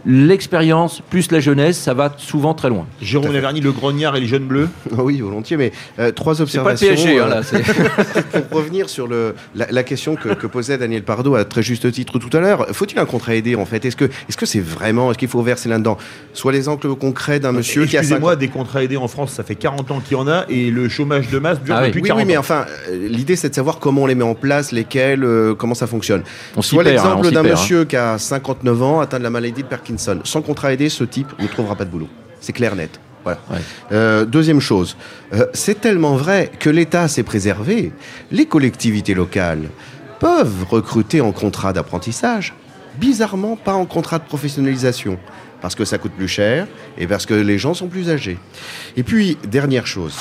l'expérience 0.05 1.01
plus 1.09 1.31
la 1.31 1.39
jeunesse, 1.39 1.77
ça 1.77 1.93
va 1.93 2.13
souvent 2.17 2.53
très 2.53 2.69
loin. 2.69 2.87
Jérôme 3.01 3.31
Laverny, 3.31 3.61
le 3.61 3.71
grognard 3.71 4.15
et 4.15 4.19
les 4.19 4.27
jeunes 4.27 4.45
bleus 4.45 4.69
Oui, 4.97 5.19
volontiers, 5.19 5.57
mais 5.57 5.71
euh, 5.99 6.11
trois 6.11 6.41
observations. 6.41 6.87
Pas 6.87 6.95
PSG, 6.95 7.19
hein, 7.19 7.27
là, 7.27 7.41
euh, 7.53 8.41
pour 8.49 8.59
revenir 8.59 8.89
sur 8.89 9.07
le, 9.07 9.35
la, 9.55 9.83
question 9.83 10.15
que, 10.15 10.47
posait 10.47 10.77
Daniel 10.77 11.03
Pardo 11.03 11.35
à 11.35 11.45
très 11.45 11.61
juste 11.61 11.91
titre 11.91 12.19
tout 12.19 12.35
à 12.35 12.39
l'heure, 12.39 12.67
faut-il 12.71 12.97
un 12.99 13.05
contrat 13.05 13.35
aidé 13.35 13.55
en 13.55 13.65
fait? 13.65 13.85
Est-ce 13.85 13.95
que 13.95 14.05
est-ce 14.05 14.37
que 14.37 14.45
c'est 14.45 14.59
vraiment, 14.59 15.11
est-ce 15.11 15.17
qu'il 15.17 15.27
faut 15.27 15.41
verser 15.41 15.69
là-dedans? 15.69 15.97
Soit 16.33 16.51
les 16.51 16.59
exemples 16.59 16.93
concrets 16.95 17.39
d'un 17.39 17.51
monsieur 17.51 17.85
qui 17.85 17.97
a 17.97 18.01
Excusez-moi, 18.01 18.35
des 18.35 18.47
contrats 18.47 18.83
aidés 18.83 18.97
en 18.97 19.07
France, 19.07 19.33
ça 19.33 19.43
fait 19.43 19.55
40 19.55 19.91
ans 19.91 19.99
qu'il 19.99 20.17
y 20.17 20.19
en 20.19 20.27
a 20.27 20.45
et 20.49 20.71
le 20.71 20.89
chômage 20.89 21.29
de 21.29 21.39
masse 21.39 21.61
dure 21.61 21.75
ah 21.77 21.87
depuis 21.87 22.01
oui. 22.01 22.07
40 22.07 22.21
oui, 22.21 22.27
mais 22.27 22.37
enfin, 22.37 22.65
euh, 22.89 23.07
l'idée 23.07 23.35
c'est 23.35 23.49
de 23.49 23.55
savoir 23.55 23.79
comment 23.79 24.03
on 24.03 24.05
les 24.05 24.15
met 24.15 24.23
en 24.23 24.35
place, 24.35 24.71
lesquels, 24.71 25.25
comment 25.57 25.75
ça 25.75 25.87
fonctionne. 25.87 26.23
On 26.55 26.61
Soit 26.61 26.81
hein, 26.81 26.85
l'exemple 26.85 27.31
d'un 27.31 27.41
hein. 27.41 27.49
monsieur 27.49 27.85
qui 27.85 27.95
a 27.95 28.17
59 28.17 28.81
ans, 28.81 28.99
atteint 28.99 29.19
de 29.19 29.23
la 29.23 29.29
maladie 29.29 29.63
de 29.63 29.66
Parkinson. 29.67 30.19
Sans 30.23 30.41
contrat 30.41 30.73
aidé, 30.73 30.89
ce 30.89 31.03
type 31.03 31.27
ne 31.39 31.47
trouvera 31.47 31.75
pas 31.75 31.85
de 31.85 31.89
boulot. 31.89 32.09
C'est 32.39 32.53
clair 32.53 32.75
net. 32.75 32.99
Voilà. 33.23 33.39
Euh, 33.91 34.25
deuxième 34.25 34.61
chose, 34.61 34.95
euh, 35.33 35.47
c'est 35.53 35.81
tellement 35.81 36.15
vrai 36.15 36.49
que 36.59 36.69
l'État 36.69 37.07
s'est 37.07 37.23
préservé. 37.23 37.91
Les 38.31 38.45
collectivités 38.45 39.13
locales 39.13 39.69
peuvent 40.19 40.65
recruter 40.69 41.19
en 41.19 41.31
contrat 41.33 41.73
d'apprentissage, 41.73 42.53
bizarrement 42.99 43.57
pas 43.57 43.73
en 43.73 43.85
contrat 43.85 44.19
de 44.19 44.23
professionnalisation, 44.23 45.19
parce 45.61 45.75
que 45.75 45.85
ça 45.85 45.97
coûte 45.97 46.13
plus 46.13 46.27
cher 46.27 46.67
et 46.97 47.05
parce 47.05 47.25
que 47.25 47.33
les 47.33 47.57
gens 47.57 47.73
sont 47.73 47.87
plus 47.87 48.09
âgés. 48.09 48.37
Et 48.95 49.03
puis, 49.03 49.37
dernière 49.45 49.87
chose, 49.87 50.15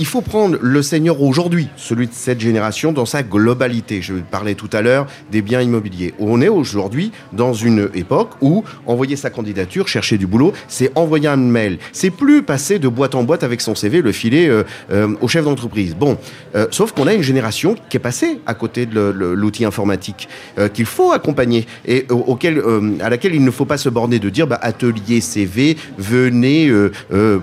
il 0.00 0.06
faut 0.06 0.22
prendre 0.22 0.56
le 0.62 0.80
senior 0.80 1.20
aujourd'hui, 1.20 1.68
celui 1.76 2.06
de 2.06 2.14
cette 2.14 2.40
génération, 2.40 2.90
dans 2.90 3.04
sa 3.04 3.22
globalité. 3.22 4.00
Je 4.00 4.14
parlais 4.14 4.54
tout 4.54 4.70
à 4.72 4.80
l'heure 4.80 5.06
des 5.30 5.42
biens 5.42 5.60
immobiliers. 5.60 6.14
On 6.18 6.40
est 6.40 6.48
aujourd'hui 6.48 7.12
dans 7.34 7.52
une 7.52 7.90
époque 7.92 8.30
où 8.40 8.64
envoyer 8.86 9.14
sa 9.16 9.28
candidature, 9.28 9.88
chercher 9.88 10.16
du 10.16 10.26
boulot, 10.26 10.54
c'est 10.68 10.90
envoyer 10.94 11.28
un 11.28 11.36
mail. 11.36 11.78
C'est 11.92 12.08
plus 12.08 12.42
passer 12.42 12.78
de 12.78 12.88
boîte 12.88 13.14
en 13.14 13.24
boîte 13.24 13.44
avec 13.44 13.60
son 13.60 13.74
CV, 13.74 14.00
le 14.00 14.10
filer 14.12 14.48
euh, 14.48 14.64
euh, 14.90 15.14
au 15.20 15.28
chef 15.28 15.44
d'entreprise. 15.44 15.94
Bon, 15.94 16.16
euh, 16.54 16.66
sauf 16.70 16.92
qu'on 16.92 17.06
a 17.06 17.12
une 17.12 17.22
génération 17.22 17.76
qui 17.90 17.98
est 17.98 18.00
passée 18.00 18.40
à 18.46 18.54
côté 18.54 18.86
de 18.86 19.00
l'outil 19.00 19.66
informatique 19.66 20.30
qu'il 20.72 20.86
faut 20.86 21.12
accompagner 21.12 21.66
et 21.86 22.06
auquel, 22.08 22.62
à 23.02 23.10
laquelle 23.10 23.34
il 23.34 23.44
ne 23.44 23.50
faut 23.50 23.66
pas 23.66 23.76
se 23.76 23.90
borner 23.90 24.18
de 24.18 24.30
dire 24.30 24.46
bah, 24.46 24.58
atelier 24.62 25.20
CV, 25.20 25.76
venez 25.98 26.72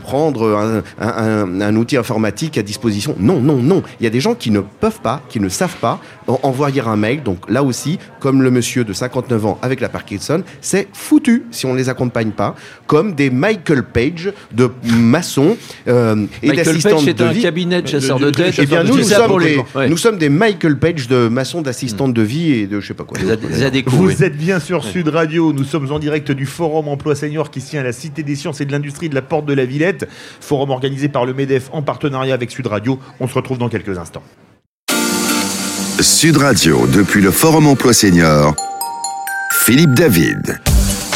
prendre 0.02 0.84
un 1.00 1.76
outil 1.76 1.98
informatique 1.98 2.47
à 2.56 2.62
disposition. 2.62 3.16
Non, 3.20 3.40
non, 3.40 3.58
non. 3.58 3.84
Il 4.00 4.04
y 4.04 4.08
a 4.08 4.10
des 4.10 4.20
gens 4.20 4.36
qui 4.36 4.52
ne 4.52 4.62
peuvent 4.62 5.02
pas, 5.02 5.22
qui 5.30 5.40
ne 5.40 5.50
savent 5.50 5.78
pas 5.78 6.00
envoyer 6.44 6.82
un 6.82 6.96
mail. 6.96 7.24
Donc 7.24 7.50
là 7.50 7.64
aussi, 7.64 8.00
comme 8.20 8.42
le 8.42 8.52
monsieur 8.52 8.84
de 8.84 8.94
59 8.94 9.46
ans 9.46 9.60
avec 9.62 9.82
la 9.82 9.90
Parkinson, 9.90 10.44
c'est 10.62 10.88
foutu 10.94 11.44
si 11.52 11.66
on 11.66 11.74
ne 11.74 11.78
les 11.78 11.90
accompagne 11.90 12.32
pas. 12.32 12.56
Comme 12.86 13.14
des 13.14 13.30
Michael 13.30 13.84
Page 13.84 14.32
de 14.54 14.70
maçons 14.84 15.58
euh, 15.88 16.26
et 16.42 16.52
d'assistants 16.52 17.02
de 17.02 17.12
vie. 17.12 17.40
un 17.40 17.42
cabinet 17.42 17.82
de 17.82 17.88
chasseurs 17.88 18.20
de 18.20 18.30
tête. 18.30 18.56
Eh 18.58 18.66
bien, 18.66 18.84
nous, 18.84 19.02
sommes 19.04 19.40
des, 19.40 19.64
nous 19.90 19.98
sommes 19.98 20.18
des 20.18 20.30
Michael 20.30 20.78
Page 20.78 21.08
de 21.08 21.28
maçons, 21.28 21.62
d'assistants 21.62 22.08
de 22.08 22.22
vie 22.22 22.54
et 22.54 22.68
de 22.68 22.80
je 22.80 22.88
sais 22.88 22.94
pas 22.94 23.04
quoi. 23.04 23.18
Vous 23.88 24.24
êtes 24.24 24.38
bien 24.38 24.60
sur 24.60 24.84
Sud 24.84 25.08
Radio. 25.10 25.54
Nous 25.54 25.64
sommes 25.64 25.92
en 25.92 26.00
direct 26.00 26.32
du 26.32 26.46
Forum 26.46 26.88
Emploi 26.88 27.16
Senior 27.16 27.52
qui 27.52 27.62
tient 27.62 27.82
à 27.82 27.84
la 27.84 27.94
Cité 27.94 28.24
des 28.24 28.36
Sciences 28.36 28.62
et 28.62 28.66
de 28.66 28.72
l'Industrie 28.72 29.10
de 29.10 29.16
la 29.16 29.22
Porte 29.22 29.46
de 29.46 29.54
la 29.54 29.66
Villette. 29.66 30.08
Forum 30.40 30.70
organisé 30.70 31.10
par 31.10 31.26
le 31.26 31.34
MEDEF 31.34 31.70
en 31.72 31.82
partenariat 31.82 32.37
avec 32.38 32.52
Sud 32.52 32.67
Radio. 32.67 33.00
On 33.19 33.28
se 33.28 33.34
retrouve 33.34 33.58
dans 33.58 33.69
quelques 33.69 33.97
instants. 33.97 34.23
Sud 36.00 36.38
Radio, 36.38 36.86
depuis 36.88 37.21
le 37.21 37.32
Forum 37.32 37.67
Emploi 37.67 37.91
Senior, 37.91 38.56
Philippe 39.52 39.95
David. 39.95 40.60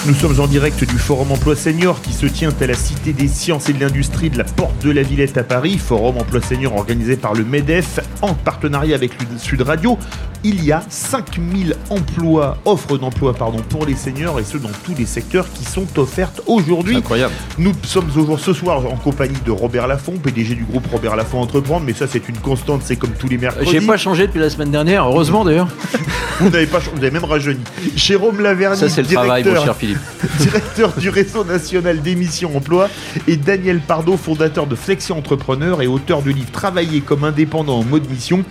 Nous 0.07 0.15
sommes 0.15 0.39
en 0.39 0.47
direct 0.47 0.83
du 0.83 0.97
Forum 0.97 1.31
Emploi 1.31 1.55
Senior 1.55 2.01
qui 2.01 2.11
se 2.11 2.25
tient 2.25 2.49
à 2.59 2.65
la 2.65 2.73
Cité 2.73 3.13
des 3.13 3.27
Sciences 3.27 3.69
et 3.69 3.73
de 3.73 3.79
l'Industrie 3.79 4.31
de 4.31 4.37
la 4.39 4.43
Porte 4.43 4.83
de 4.83 4.89
la 4.89 5.03
Villette 5.03 5.37
à 5.37 5.43
Paris. 5.43 5.77
Forum 5.77 6.17
Emploi 6.17 6.41
Senior 6.41 6.75
organisé 6.75 7.17
par 7.17 7.35
le 7.35 7.43
MEDEF 7.43 7.99
en 8.23 8.33
partenariat 8.33 8.95
avec 8.95 9.11
Sud 9.37 9.61
Radio. 9.61 9.99
Il 10.43 10.63
y 10.63 10.71
a 10.71 10.81
5000 10.89 11.75
emplois, 11.91 12.57
offres 12.65 12.97
d'emploi 12.97 13.35
pardon, 13.35 13.59
pour 13.69 13.85
les 13.85 13.95
seniors 13.95 14.39
et 14.39 14.43
ce 14.43 14.57
dans 14.57 14.71
tous 14.83 14.95
les 14.97 15.05
secteurs 15.05 15.45
qui 15.53 15.65
sont 15.65 15.85
offertes 15.99 16.41
aujourd'hui. 16.47 16.95
Incroyable. 16.95 17.33
Nous 17.59 17.73
sommes 17.83 18.07
aujourd'hui 18.09 18.43
ce 18.43 18.53
soir 18.53 18.79
en 18.79 18.95
compagnie 18.95 19.37
de 19.45 19.51
Robert 19.51 19.87
Laffont, 19.87 20.13
PDG 20.13 20.55
du 20.55 20.63
groupe 20.63 20.87
Robert 20.91 21.15
Laffont 21.15 21.41
Entreprendre, 21.41 21.85
mais 21.85 21.93
ça 21.93 22.07
c'est 22.07 22.27
une 22.27 22.37
constante, 22.37 22.81
c'est 22.83 22.95
comme 22.95 23.11
tous 23.11 23.27
les 23.27 23.37
mercredis. 23.37 23.69
J'ai 23.69 23.81
pas 23.81 23.97
changé 23.97 24.25
depuis 24.25 24.39
la 24.39 24.49
semaine 24.49 24.71
dernière, 24.71 25.05
heureusement 25.05 25.45
d'ailleurs. 25.45 25.67
vous 26.39 26.49
n'avez 26.49 26.65
pas 26.65 26.79
vous 26.79 26.97
avez 26.97 27.11
même 27.11 27.23
rajeuni. 27.23 27.61
Jérôme 27.95 28.41
Lavergne, 28.41 28.75
ça 28.75 28.89
c'est 28.89 29.03
le 29.03 29.09
travail, 29.09 29.43
mon 29.43 29.63
cher 29.63 29.75
Philippe. 29.75 29.90
directeur 30.39 30.93
du 30.97 31.09
réseau 31.09 31.43
national 31.43 32.01
d'émissions 32.01 32.55
emploi, 32.55 32.89
et 33.27 33.35
Daniel 33.35 33.79
Pardo, 33.79 34.17
fondateur 34.17 34.67
de 34.67 34.75
Flexi 34.75 35.11
Entrepreneur 35.11 35.81
et 35.81 35.87
auteur 35.87 36.21
du 36.21 36.33
livre 36.33 36.51
Travailler 36.51 37.01
comme 37.01 37.23
indépendant 37.23 37.79
en 37.79 37.83
mode 37.83 38.09
mission 38.09 38.43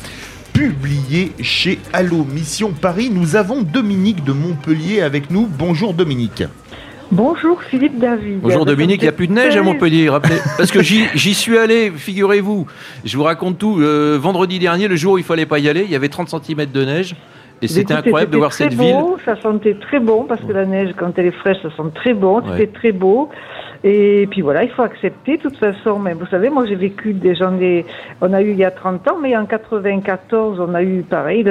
publié 0.52 1.32
chez 1.40 1.78
Allo 1.92 2.24
Mission 2.24 2.72
Paris. 2.72 3.10
Nous 3.10 3.36
avons 3.36 3.62
Dominique 3.62 4.24
de 4.24 4.32
Montpellier 4.32 5.00
avec 5.00 5.30
nous. 5.30 5.46
Bonjour 5.46 5.94
Dominique. 5.94 6.44
Bonjour 7.12 7.60
Philippe 7.62 7.98
David. 7.98 8.40
Bonjour 8.40 8.64
Dominique, 8.64 9.00
il 9.02 9.04
n'y 9.04 9.08
a 9.08 9.12
plus 9.12 9.26
de 9.26 9.32
neige 9.32 9.56
à 9.56 9.62
Montpellier, 9.62 10.08
rappelez. 10.08 10.38
Parce 10.56 10.70
que 10.70 10.80
j'y 10.82 11.34
suis 11.34 11.58
allé, 11.58 11.92
figurez-vous. 11.94 12.66
Je 13.04 13.16
vous 13.16 13.24
raconte 13.24 13.58
tout. 13.58 13.80
Euh, 13.80 14.16
vendredi 14.20 14.60
dernier, 14.60 14.86
le 14.86 14.94
jour 14.94 15.14
où 15.14 15.18
il 15.18 15.24
fallait 15.24 15.46
pas 15.46 15.58
y 15.58 15.68
aller, 15.68 15.82
il 15.82 15.90
y 15.90 15.96
avait 15.96 16.08
30 16.08 16.28
cm 16.28 16.66
de 16.66 16.84
neige. 16.84 17.16
Et 17.62 17.68
c'était 17.68 17.94
incroyable 17.94 18.32
de 18.32 18.38
voir 18.38 18.52
cette 18.52 18.76
beau, 18.76 18.82
ville. 18.82 19.24
Ça 19.24 19.36
sentait 19.40 19.74
très 19.74 20.00
bon 20.00 20.24
parce 20.24 20.40
que 20.40 20.52
la 20.52 20.64
neige, 20.64 20.94
quand 20.96 21.18
elle 21.18 21.26
est 21.26 21.30
fraîche, 21.30 21.58
ça 21.62 21.68
sent 21.70 21.90
très 21.94 22.14
bon. 22.14 22.42
C'était 22.46 22.68
très 22.68 22.92
beau. 22.92 23.30
Et 23.82 24.28
puis 24.30 24.42
voilà, 24.42 24.62
il 24.62 24.70
faut 24.70 24.82
accepter. 24.82 25.38
De 25.38 25.42
toute 25.42 25.56
façon, 25.56 25.98
mais 25.98 26.12
vous 26.12 26.26
savez, 26.26 26.50
moi 26.50 26.66
j'ai 26.66 26.74
vécu 26.74 27.14
des 27.14 27.34
gens, 27.34 27.52
des, 27.52 27.86
on 28.20 28.32
a 28.34 28.42
eu 28.42 28.50
il 28.50 28.58
y 28.58 28.64
a 28.64 28.70
30 28.70 29.08
ans, 29.08 29.18
mais 29.20 29.34
en 29.36 29.46
94, 29.46 30.60
on 30.60 30.74
a 30.74 30.82
eu 30.82 31.02
pareil. 31.02 31.44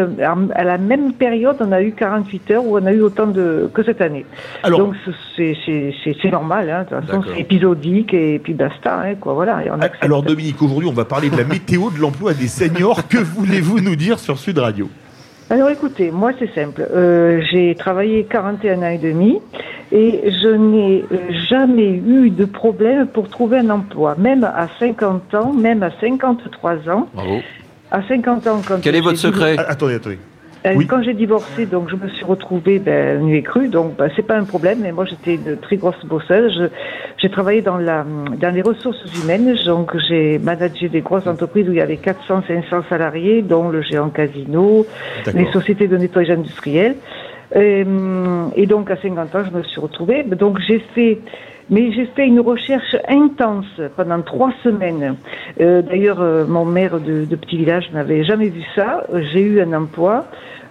À 0.54 0.64
la 0.64 0.78
même 0.78 1.14
période, 1.14 1.58
on 1.60 1.72
a 1.72 1.82
eu 1.82 1.92
48 1.92 2.52
heures 2.52 2.66
où 2.66 2.78
on 2.78 2.86
a 2.86 2.94
eu 2.94 3.02
autant 3.02 3.26
de 3.26 3.70
que 3.74 3.84
cette 3.84 4.02
année. 4.02 4.26
Alors, 4.62 4.80
Donc 4.80 4.96
c'est 5.36 6.32
normal. 6.32 6.70
Hein, 6.70 6.84
de 6.84 6.96
toute 6.96 7.08
façon, 7.08 7.24
c'est 7.28 7.40
épisodique 7.40 8.14
et 8.14 8.38
puis 8.38 8.54
basta. 8.54 9.02
Hein, 9.02 9.16
quoi, 9.16 9.34
voilà, 9.34 9.62
Alors 10.02 10.22
Dominique, 10.22 10.62
aujourd'hui, 10.62 10.88
on 10.88 10.94
va 10.94 11.06
parler 11.06 11.30
de 11.30 11.38
la 11.38 11.46
météo 11.46 11.90
de 11.90 12.00
l'emploi 12.00 12.34
des 12.34 12.48
seniors. 12.48 13.08
que 13.08 13.18
voulez-vous 13.18 13.80
nous 13.80 13.96
dire 13.96 14.20
sur 14.20 14.38
Sud 14.38 14.60
Radio? 14.60 14.88
Alors 15.50 15.70
écoutez, 15.72 16.12
moi 16.12 16.32
c'est 16.38 16.54
simple. 16.54 16.88
Euh, 16.94 17.42
j'ai 17.52 17.74
travaillé 17.74 18.26
41 18.26 18.80
ans 18.84 18.90
et 18.90 18.98
demi 19.00 19.40
et 19.92 20.32
je 20.44 20.50
n'ai 20.50 21.06
euh, 21.12 21.18
jamais 21.50 21.90
eu 21.90 22.30
de 22.30 22.46
problème 22.46 23.08
pour 23.08 23.30
trouver 23.30 23.58
un 23.58 23.70
emploi, 23.72 24.16
même 24.18 24.44
à 24.44 24.68
50 24.80 25.34
ans, 25.34 25.54
même 25.54 25.82
à 25.82 25.90
53 26.00 26.90
ans. 26.90 27.08
Bravo. 27.14 27.40
À 27.90 28.04
50 28.08 28.48
ans, 28.48 28.62
quand 28.68 28.80
Quel 28.82 28.96
est 28.96 29.02
votre 29.02 29.18
secret 29.18 29.58
Attendez, 29.58 29.96
attendez. 29.96 30.20
Euh, 30.66 30.76
quand 30.90 31.02
j'ai 31.02 31.14
divorcé, 31.14 31.66
donc 31.66 31.90
je 31.90 31.96
me 31.96 32.10
suis 32.10 32.26
retrouvée 32.26 32.80
ben, 32.80 33.22
nuit 33.22 33.44
crue, 33.44 33.70
donc 33.70 33.96
ben, 33.96 34.10
c'est 34.16 34.26
pas 34.26 34.38
un 34.38 34.44
problème. 34.44 34.80
Mais 34.82 34.92
moi, 34.92 35.06
j'étais 35.06 35.36
une 35.36 35.58
très 35.58 35.78
grosse 35.78 36.04
bosseuse. 36.06 36.70
J'ai 37.18 37.30
travaillé 37.30 37.62
dans 37.62 37.78
la 37.78 38.06
dans 38.38 38.54
les 38.54 38.62
ressources 38.62 39.02
humaines, 39.24 39.56
donc 39.66 39.96
j'ai 40.10 40.38
managé 40.38 40.90
des 40.90 41.02
grosses 41.02 41.28
entreprises 41.28 41.68
où 41.70 41.72
il 41.72 41.78
y 41.78 41.82
avait 41.82 41.98
400, 41.98 42.44
500 42.48 42.84
salariés, 42.90 43.42
dont 43.42 43.70
le 43.70 43.82
géant 43.82 44.10
Casino, 44.10 44.86
les 45.34 45.50
sociétés 45.52 45.88
de 45.88 45.98
nettoyage 45.98 46.38
industriel. 46.38 46.96
Et, 47.56 47.84
euh, 47.88 48.46
et 48.56 48.68
donc 48.68 48.92
à 48.92 48.98
50 48.98 49.36
ans, 49.36 49.44
je 49.50 49.58
me 49.58 49.64
suis 49.64 49.80
retrouvée. 49.80 50.24
Donc 50.24 50.60
j'ai 50.68 50.80
fait 50.94 51.20
mais 51.70 51.92
j'ai 51.92 52.06
fait 52.06 52.26
une 52.28 52.40
recherche 52.40 52.96
intense 53.08 53.82
pendant 53.96 54.22
trois 54.22 54.52
semaines. 54.64 55.16
Euh, 55.60 55.82
D'ailleurs, 55.82 56.22
euh, 56.22 56.46
mon 56.46 56.66
maire 56.66 57.00
de, 57.00 57.26
de, 57.26 57.36
petit 57.36 57.58
village 57.58 57.92
n'avait 57.94 58.24
jamais 58.24 58.50
vu 58.50 58.64
ça. 58.76 59.04
J'ai 59.32 59.42
eu 59.42 59.62
un 59.62 59.74
emploi. 59.74 60.26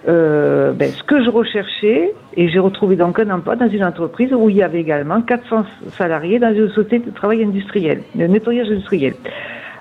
Euh, 0.09 0.73
ben, 0.73 0.91
ce 0.91 1.03
que 1.03 1.23
je 1.25 1.29
recherchais, 1.29 2.15
et 2.37 2.49
j'ai 2.49 2.59
retrouvé 2.61 2.97
donc 2.97 3.19
un 3.19 3.31
emploi 3.31 3.57
dans 3.57 3.69
une 3.69 3.85
entreprise 3.85 4.33
où 4.33 4.49
il 4.49 4.57
y 4.57 4.63
avait 4.63 4.81
également 4.81 5.21
400 5.21 5.65
salariés 5.93 6.39
dans 6.39 6.55
une 6.55 6.69
société 6.69 7.01
de 7.01 7.11
travail 7.11 7.43
industriel, 7.43 8.03
de 8.15 8.27
nettoyage 8.27 8.69
industriel. 8.69 9.15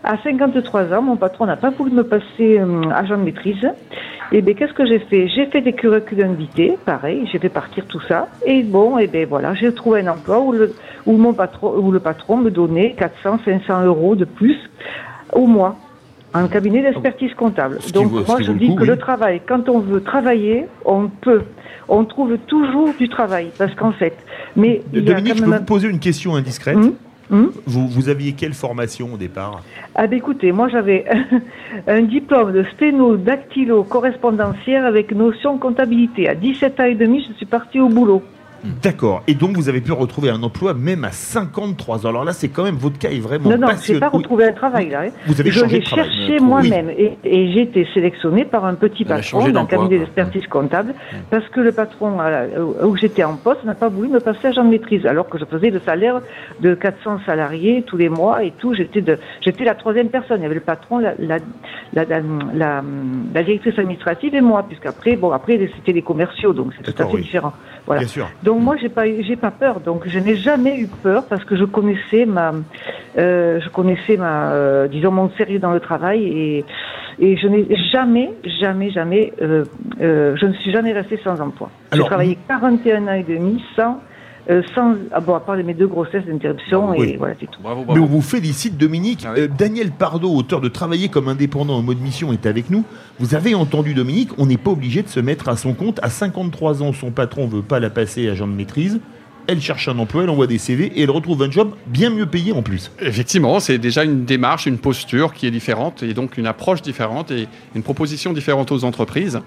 À 0.04 0.18
53 0.24 0.94
ans, 0.94 1.02
mon 1.02 1.18
patron 1.18 1.46
n'a 1.46 1.56
pas 1.56 1.70
voulu 1.70 1.92
me 1.92 2.04
passer 2.04 2.60
euh, 2.60 2.90
agent 2.94 3.18
de 3.18 3.24
maîtrise. 3.24 3.68
Et 4.32 4.42
bien, 4.42 4.54
qu'est-ce 4.54 4.74
que 4.74 4.86
j'ai 4.86 5.00
fait? 5.00 5.28
J'ai 5.30 5.46
fait 5.46 5.62
des 5.62 5.74
curriculums 5.74 6.36
vitae, 6.36 6.78
pareil, 6.86 7.28
j'ai 7.32 7.40
fait 7.40 7.50
partir 7.50 7.86
tout 7.86 8.02
ça. 8.08 8.28
Et 8.46 8.64
bon, 8.64 8.98
et 8.98 9.08
bien 9.08 9.26
voilà, 9.26 9.54
j'ai 9.54 9.74
trouvé 9.74 10.02
un 10.02 10.12
emploi 10.12 10.40
où 10.42 10.52
le, 10.52 10.74
où 11.06 11.18
mon 11.18 11.34
patron, 11.34 11.78
où 11.78 11.92
le 11.92 12.00
patron 12.00 12.38
me 12.38 12.52
donnait 12.52 12.94
400, 12.98 13.40
500 13.46 13.86
euros 13.86 14.16
de 14.16 14.26
plus 14.26 14.58
au 15.32 15.46
mois 15.46 15.78
en 16.34 16.48
cabinet 16.48 16.82
d'expertise 16.82 17.34
comptable. 17.34 17.80
Donc 17.94 18.12
moi 18.12 18.42
je 18.42 18.52
dis 18.52 18.76
que 18.76 18.84
le 18.84 18.98
travail, 18.98 19.42
quand 19.48 19.70
on 19.70 19.80
veut 19.80 20.02
travailler, 20.02 20.66
on 20.86 21.08
peut, 21.08 21.44
on 21.88 22.04
trouve 22.04 22.38
toujours 22.48 22.94
du 22.98 23.10
travail 23.10 23.52
parce 23.58 23.74
qu'en 23.76 23.94
fait, 23.94 24.16
mais 24.56 24.82
Dominique, 24.92 25.38
je 25.38 25.44
peux 25.44 25.58
vous 25.58 25.64
poser 25.64 25.88
une 25.88 26.00
question 26.00 26.36
indiscrète. 26.36 26.76
Hum? 26.76 26.96
Hum 27.32 27.52
vous, 27.66 27.88
vous, 27.88 28.10
aviez 28.10 28.34
quelle 28.34 28.54
formation 28.54 29.14
au 29.14 29.18
départ 29.18 29.64
Ah 29.96 30.08
ben 30.08 30.18
écoutez, 30.18 30.52
moi 30.52 30.70
j'avais 30.70 31.06
un 31.88 32.02
diplôme 32.02 32.54
de 32.54 32.64
sténo 32.74 33.18
dactylo 33.18 33.84
correspondancière 33.84 34.86
avec 34.86 35.12
notion 35.12 35.58
comptabilité. 35.58 36.30
À 36.30 36.36
17 36.36 36.80
ans 36.80 36.86
et 36.86 36.96
demi, 36.96 37.26
je 37.28 37.34
suis 37.34 37.46
partie 37.46 37.80
au 37.80 37.90
boulot. 37.90 38.24
D'accord. 38.82 39.24
Et 39.28 39.34
donc, 39.34 39.56
vous 39.56 39.70
avez 39.70 39.82
pu 39.82 39.92
retrouver 39.92 40.30
un 40.30 40.44
emploi 40.44 40.74
même 40.74 41.04
à 41.04 41.12
53 41.12 42.06
ans. 42.06 42.10
Alors 42.10 42.26
là, 42.26 42.34
c'est 42.34 42.50
quand 42.50 42.64
même, 42.64 42.76
votre 42.76 43.00
cas 43.00 43.10
est 43.10 43.20
vraiment 43.20 43.50
Non, 43.50 43.58
non, 43.58 43.68
je 43.82 43.94
n'ai 43.94 44.00
pas 44.00 44.10
retrouvé 44.10 44.46
un 44.46 44.52
travail 44.52 44.90
là. 44.90 45.02
Hein. 45.06 45.10
Vous 45.26 45.40
avez 45.40 45.52
je 45.52 45.66
l'ai 45.66 45.84
cherché 45.84 46.40
moi-même 46.40 46.90
et, 46.90 47.18
j'ai 47.24 47.62
été 47.62 47.88
sélectionné 47.94 48.46
par 48.46 48.66
un 48.66 48.76
petit 48.76 49.06
patron 49.06 49.50
d'un 49.50 49.66
cabinet 49.66 50.00
d'expertise 50.00 50.46
comptable 50.48 50.94
parce 51.30 51.48
que 51.50 51.60
le 51.60 51.72
patron 51.72 52.18
où 52.84 52.96
j'étais 52.98 53.24
en 53.24 53.36
poste 53.36 53.64
n'a 53.64 53.76
pas 53.76 53.90
voulu 53.90 54.10
me 54.10 54.20
passer 54.20 54.48
agent 54.48 54.64
de 54.64 54.70
maîtrise 54.70 55.06
alors 55.06 55.30
que 55.30 55.38
je 55.38 55.46
faisais 55.46 55.70
le 55.70 55.80
salaire 55.80 56.22
de 56.60 56.76
400 56.76 57.22
salariés 57.26 57.84
tous 57.86 57.98
les 57.98 58.10
mois 58.10 58.44
et 58.44 58.52
tout. 58.52 58.74
J'étais 58.74 59.02
de, 59.02 59.18
j'étais 59.42 59.64
la 59.64 59.76
troisième 59.76 60.10
personne. 60.10 60.40
Il 60.40 60.44
y 60.44 60.46
avait 60.46 60.56
le 60.56 60.62
patron, 60.62 61.00
la, 61.00 61.14
la, 61.20 61.38
la, 61.94 62.06
la, 62.06 62.84
la 63.34 63.44
directrice 63.44 63.78
administrative 63.78 64.36
et 64.36 64.42
moi, 64.42 64.64
puisqu'après, 64.68 65.16
bon, 65.16 65.32
après, 65.32 65.60
c'était 65.76 65.94
les 65.94 66.02
commerciaux, 66.02 66.54
donc 66.54 66.74
c'est 66.78 66.92
tout 66.92 67.02
à 67.02 67.06
fait 67.06 67.18
différent. 67.18 67.54
Voilà. 67.86 68.02
Bien 68.02 68.10
sûr. 68.10 68.30
Donc 68.44 68.57
moi, 68.60 68.76
j'ai 68.78 68.90
pas, 68.90 69.06
j'ai 69.06 69.36
pas 69.36 69.52
peur. 69.52 69.80
Donc 69.80 70.08
je 70.08 70.20
n'ai 70.20 70.36
jamais 70.36 70.80
eu 70.80 70.88
peur 70.88 71.26
parce 71.28 71.44
que 71.44 71.56
je 71.56 71.66
connaissais 71.66 72.26
ma, 72.26 72.54
euh, 73.18 73.60
je 73.60 73.70
connaissais 73.70 74.18
ma, 74.18 74.52
euh, 74.52 74.88
disons 74.88 75.12
mon 75.12 75.30
sérieux 75.32 75.60
dans 75.60 75.72
le 75.72 75.80
travail 75.80 76.24
et 76.26 76.66
et 77.20 77.36
je 77.36 77.48
n'ai 77.48 77.66
jamais, 77.92 78.32
jamais, 78.60 78.92
jamais, 78.92 79.34
euh, 79.42 79.66
euh 80.02 80.36
je 80.40 80.46
ne 80.46 80.54
suis 80.54 80.72
jamais 80.72 80.94
restée 80.94 81.20
sans 81.24 81.42
emploi. 81.42 81.70
J'ai 81.92 82.04
travaillé 82.04 82.38
41 82.48 83.08
ans 83.08 83.14
et 83.14 83.24
demi 83.24 83.64
sans 83.76 84.00
euh, 84.50 84.62
sans, 84.74 84.96
ah 85.12 85.20
bon, 85.20 85.36
à 85.36 85.40
part 85.42 85.58
mes 85.58 85.74
deux 85.74 85.88
grossesses 85.88 86.26
d'interruption, 86.26 86.94
et 86.94 87.18
voilà, 87.18 87.36
c'est 87.40 87.52
tout. 87.52 87.60
Mais 87.64 88.00
on 88.00 88.06
vous 88.06 88.22
félicite, 88.22 88.78
Dominique. 88.78 89.26
Ah 89.26 89.34
euh, 89.38 89.48
Daniel 89.48 89.92
Pardo, 89.92 90.34
auteur 90.34 90.62
de 90.62 90.70
Travailler 90.70 91.10
comme 91.10 91.28
indépendant 91.28 91.76
en 91.76 91.82
mode 91.82 92.00
mission, 92.00 92.32
est 92.32 92.46
avec 92.46 92.70
nous. 92.70 92.86
Vous 93.20 93.36
avez 93.36 93.56
entendu, 93.56 93.94
Dominique, 93.94 94.30
on 94.38 94.46
n'est 94.46 94.58
pas 94.58 94.72
obligé 94.72 95.02
de 95.02 95.10
se 95.10 95.20
mettre 95.20 95.50
à 95.50 95.58
son 95.58 95.74
compte. 95.74 96.00
À 96.02 96.10
53 96.10 96.82
ans, 96.82 96.94
son 96.94 97.12
patron 97.12 97.48
veut 97.48 97.62
pas 97.62 97.80
la 97.80 97.90
passer 97.90 98.30
agent 98.30 98.48
de 98.48 98.54
maîtrise 98.54 99.02
elle 99.48 99.62
cherche 99.62 99.88
un 99.88 99.98
emploi, 99.98 100.24
elle 100.24 100.30
envoie 100.30 100.48
des 100.48 100.58
CV 100.58 100.92
et 100.96 101.04
elle 101.04 101.12
retrouve 101.12 101.42
un 101.42 101.50
job 101.50 101.74
bien 101.88 102.10
mieux 102.10 102.26
payé 102.26 102.52
en 102.52 102.62
plus. 102.62 102.92
Effectivement, 103.00 103.60
c'est 103.60 103.78
déjà 103.78 104.04
une 104.04 104.26
démarche, 104.26 104.66
une 104.66 104.78
posture 104.78 105.34
qui 105.34 105.48
est 105.48 105.52
différente 105.52 106.04
et 106.04 106.14
donc 106.14 106.38
une 106.38 106.48
approche 106.48 106.82
différente 106.82 107.32
et 107.32 107.48
une 107.74 107.84
proposition 107.84 108.34
différente 108.34 108.72
aux 108.72 108.84
entreprises. 108.84 109.40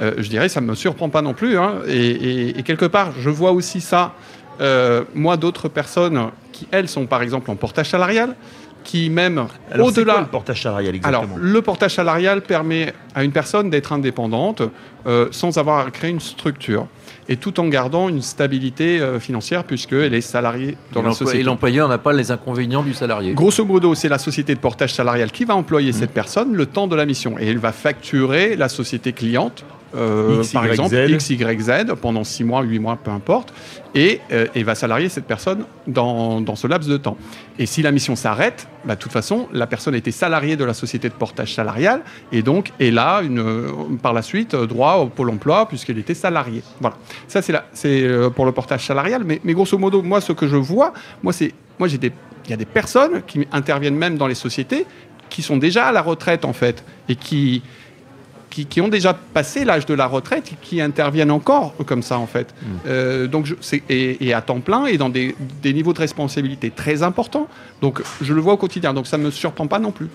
Euh, 0.00 0.14
je 0.18 0.28
dirais, 0.28 0.48
ça 0.48 0.60
ne 0.60 0.66
me 0.66 0.74
surprend 0.74 1.08
pas 1.08 1.22
non 1.22 1.34
plus. 1.34 1.58
Hein. 1.58 1.80
Et, 1.88 2.62
quelque 2.64 2.86
part, 2.86 3.12
je 3.18 3.30
vois 3.30 3.52
aussi 3.52 3.80
ça, 3.80 4.14
euh, 4.60 5.04
moi, 5.14 5.36
d'autres 5.36 5.68
personnes 5.68 6.30
qui, 6.52 6.66
elles, 6.70 6.88
sont 6.88 7.06
par 7.06 7.22
exemple 7.22 7.50
en 7.50 7.56
portage 7.56 7.90
salarial, 7.90 8.36
qui 8.82 9.08
même 9.08 9.46
au-delà. 9.78 10.20
le 10.20 10.26
portage 10.26 10.62
salarial 10.62 10.94
exactement? 10.94 11.24
Alors, 11.24 11.38
le 11.38 11.62
portage 11.62 11.94
salarial 11.94 12.42
permet 12.42 12.92
à 13.14 13.24
une 13.24 13.32
personne 13.32 13.70
d'être 13.70 13.94
indépendante 13.94 14.60
euh, 15.06 15.28
sans 15.30 15.56
avoir 15.56 15.86
à 15.86 15.90
créer 15.90 16.10
une 16.10 16.20
structure 16.20 16.86
et 17.26 17.38
tout 17.38 17.58
en 17.60 17.68
gardant 17.68 18.10
une 18.10 18.20
stabilité 18.20 19.00
financière 19.18 19.64
puisqu'elle 19.64 20.12
est 20.12 20.20
salariée 20.20 20.76
dans 20.92 21.00
la 21.00 21.12
société. 21.12 21.40
Et 21.40 21.42
l'employeur 21.42 21.88
n'a 21.88 21.96
pas 21.96 22.12
les 22.12 22.30
inconvénients 22.30 22.82
du 22.82 22.92
salarié. 22.92 23.32
Grosso 23.32 23.64
modo, 23.64 23.94
c'est 23.94 24.10
la 24.10 24.18
société 24.18 24.54
de 24.54 24.60
portage 24.60 24.92
salarial 24.92 25.32
qui 25.32 25.46
va 25.46 25.56
employer 25.56 25.92
mmh. 25.92 25.94
cette 25.94 26.10
personne 26.10 26.54
le 26.54 26.66
temps 26.66 26.86
de 26.86 26.94
la 26.94 27.06
mission 27.06 27.38
et 27.38 27.46
elle 27.46 27.56
va 27.56 27.72
facturer 27.72 28.56
la 28.56 28.68
société 28.68 29.14
cliente 29.14 29.64
euh, 29.94 30.42
par 30.52 30.66
exemple 30.66 30.94
X, 30.94 31.30
Y, 31.30 31.60
Z 31.60 31.70
pendant 32.00 32.24
6 32.24 32.44
mois, 32.44 32.62
8 32.62 32.78
mois, 32.78 32.98
peu 33.02 33.10
importe, 33.10 33.52
et, 33.94 34.20
euh, 34.32 34.46
et 34.54 34.62
va 34.62 34.74
salarier 34.74 35.08
cette 35.08 35.26
personne 35.26 35.64
dans, 35.86 36.40
dans, 36.40 36.56
ce 36.56 36.66
laps 36.66 36.90
de 36.90 36.96
temps. 36.96 37.16
Et 37.58 37.66
si 37.66 37.82
la 37.82 37.92
mission 37.92 38.16
s'arrête, 38.16 38.66
bah, 38.84 38.96
de 38.96 39.00
toute 39.00 39.12
façon, 39.12 39.48
la 39.52 39.66
personne 39.66 39.94
a 39.94 39.96
été 39.96 40.10
salariée 40.10 40.56
de 40.56 40.64
la 40.64 40.74
société 40.74 41.08
de 41.08 41.14
portage 41.14 41.54
salarial 41.54 42.02
et 42.32 42.42
donc 42.42 42.72
elle 42.80 42.98
a 42.98 43.22
une, 43.22 43.98
par 44.02 44.12
la 44.12 44.22
suite 44.22 44.54
droit 44.54 44.94
au 44.96 45.06
Pôle 45.06 45.30
emploi 45.30 45.68
puisqu'elle 45.68 45.98
était 45.98 46.14
salariée. 46.14 46.62
Voilà. 46.80 46.96
Ça, 47.28 47.40
c'est 47.42 47.54
euh, 47.86 48.30
pour 48.30 48.46
le 48.46 48.52
portage 48.52 48.84
salarial. 48.86 49.22
Mais, 49.24 49.40
mais, 49.44 49.52
grosso 49.54 49.78
modo, 49.78 50.02
moi, 50.02 50.20
ce 50.20 50.32
que 50.32 50.48
je 50.48 50.56
vois, 50.56 50.92
moi, 51.22 51.32
c'est, 51.32 51.52
moi, 51.78 51.88
j'ai 51.88 51.98
des, 51.98 52.12
il 52.46 52.50
y 52.50 52.54
a 52.54 52.56
des 52.56 52.64
personnes 52.64 53.22
qui 53.26 53.46
interviennent 53.52 53.96
même 53.96 54.16
dans 54.16 54.26
les 54.26 54.34
sociétés 54.34 54.86
qui 55.30 55.42
sont 55.42 55.56
déjà 55.56 55.86
à 55.86 55.92
la 55.92 56.02
retraite, 56.02 56.44
en 56.44 56.52
fait, 56.52 56.84
et 57.08 57.16
qui, 57.16 57.62
qui, 58.62 58.80
ont 58.80 58.88
déjà 58.88 59.14
passé 59.14 59.64
l'âge 59.64 59.86
de 59.86 59.94
la 59.94 60.06
retraite 60.06 60.52
et 60.52 60.56
qui 60.60 60.80
interviennent 60.80 61.30
encore 61.30 61.74
comme 61.86 62.02
ça 62.02 62.18
en 62.18 62.26
fait. 62.26 62.54
Mm. 62.54 62.66
Euh, 62.86 63.26
donc 63.26 63.46
je, 63.46 63.54
et, 63.88 64.26
et, 64.26 64.32
à 64.32 64.40
temps 64.40 64.60
plein 64.60 64.86
et 64.86 64.96
dans 64.96 65.08
des, 65.08 65.34
des, 65.62 65.72
niveaux 65.72 65.92
de 65.92 65.98
responsabilité 65.98 66.70
très 66.70 67.02
importants. 67.02 67.48
Donc 67.82 68.02
je 68.20 68.32
le 68.32 68.40
vois 68.40 68.52
au 68.52 68.56
quotidien. 68.56 68.94
Donc 68.94 69.06
ça 69.06 69.18
ne 69.18 69.24
me 69.24 69.30
surprend 69.30 69.66
pas 69.66 69.80
non 69.80 69.90
plus. 69.90 70.08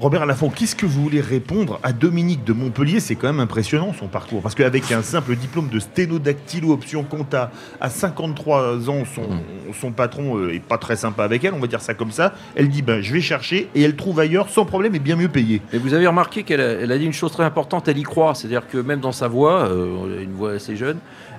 Robert 0.00 0.26
Lafont, 0.26 0.48
qu'est-ce 0.48 0.76
que 0.76 0.86
vous 0.86 1.02
voulez 1.02 1.20
répondre 1.20 1.80
à 1.82 1.92
Dominique 1.92 2.44
de 2.44 2.52
Montpellier? 2.52 3.00
C'est 3.00 3.16
quand 3.16 3.26
même 3.26 3.40
impressionnant 3.40 3.92
son 3.92 4.06
parcours. 4.06 4.42
Parce 4.42 4.54
qu'avec 4.54 4.92
un 4.92 5.02
simple 5.02 5.34
diplôme 5.34 5.68
de 5.68 5.80
sténodactylo 5.80 6.72
option 6.72 7.02
compta, 7.02 7.50
à 7.80 7.90
53 7.90 8.88
ans, 8.90 9.02
son, 9.04 9.22
mm. 9.22 9.74
son 9.80 9.90
patron 9.90 10.38
euh, 10.38 10.54
est 10.54 10.62
pas 10.62 10.78
très 10.78 10.94
sympa 10.94 11.24
avec 11.24 11.42
elle, 11.42 11.52
on 11.52 11.58
va 11.58 11.66
dire 11.66 11.80
ça 11.80 11.94
comme 11.94 12.12
ça. 12.12 12.32
Elle 12.54 12.68
dit 12.68 12.82
ben, 12.82 13.00
je 13.00 13.12
vais 13.12 13.20
chercher 13.20 13.68
et 13.74 13.82
elle 13.82 13.96
trouve 13.96 14.20
ailleurs 14.20 14.50
sans 14.50 14.64
problème 14.64 14.94
et 14.94 15.00
bien 15.00 15.16
mieux 15.16 15.28
payé. 15.28 15.62
Et 15.72 15.78
vous 15.78 15.94
avez 15.94 16.06
remarqué 16.06 16.44
qu'elle 16.44 16.60
a, 16.60 16.70
elle 16.74 16.92
a 16.92 16.98
dit 16.98 17.04
une 17.04 17.12
chose 17.12 17.32
très 17.32 17.44
importante, 17.44 17.88
elle 17.88 17.98
y 17.98 18.04
croit. 18.04 18.36
C'est-à-dire 18.36 18.68
que 18.68 18.78
même 18.78 19.00
dans 19.00 19.10
sa 19.10 19.26
voix, 19.26 19.68
euh, 19.68 20.22
une 20.22 20.32
voix 20.32 20.52
assez 20.52 20.76
jeune, 20.76 20.98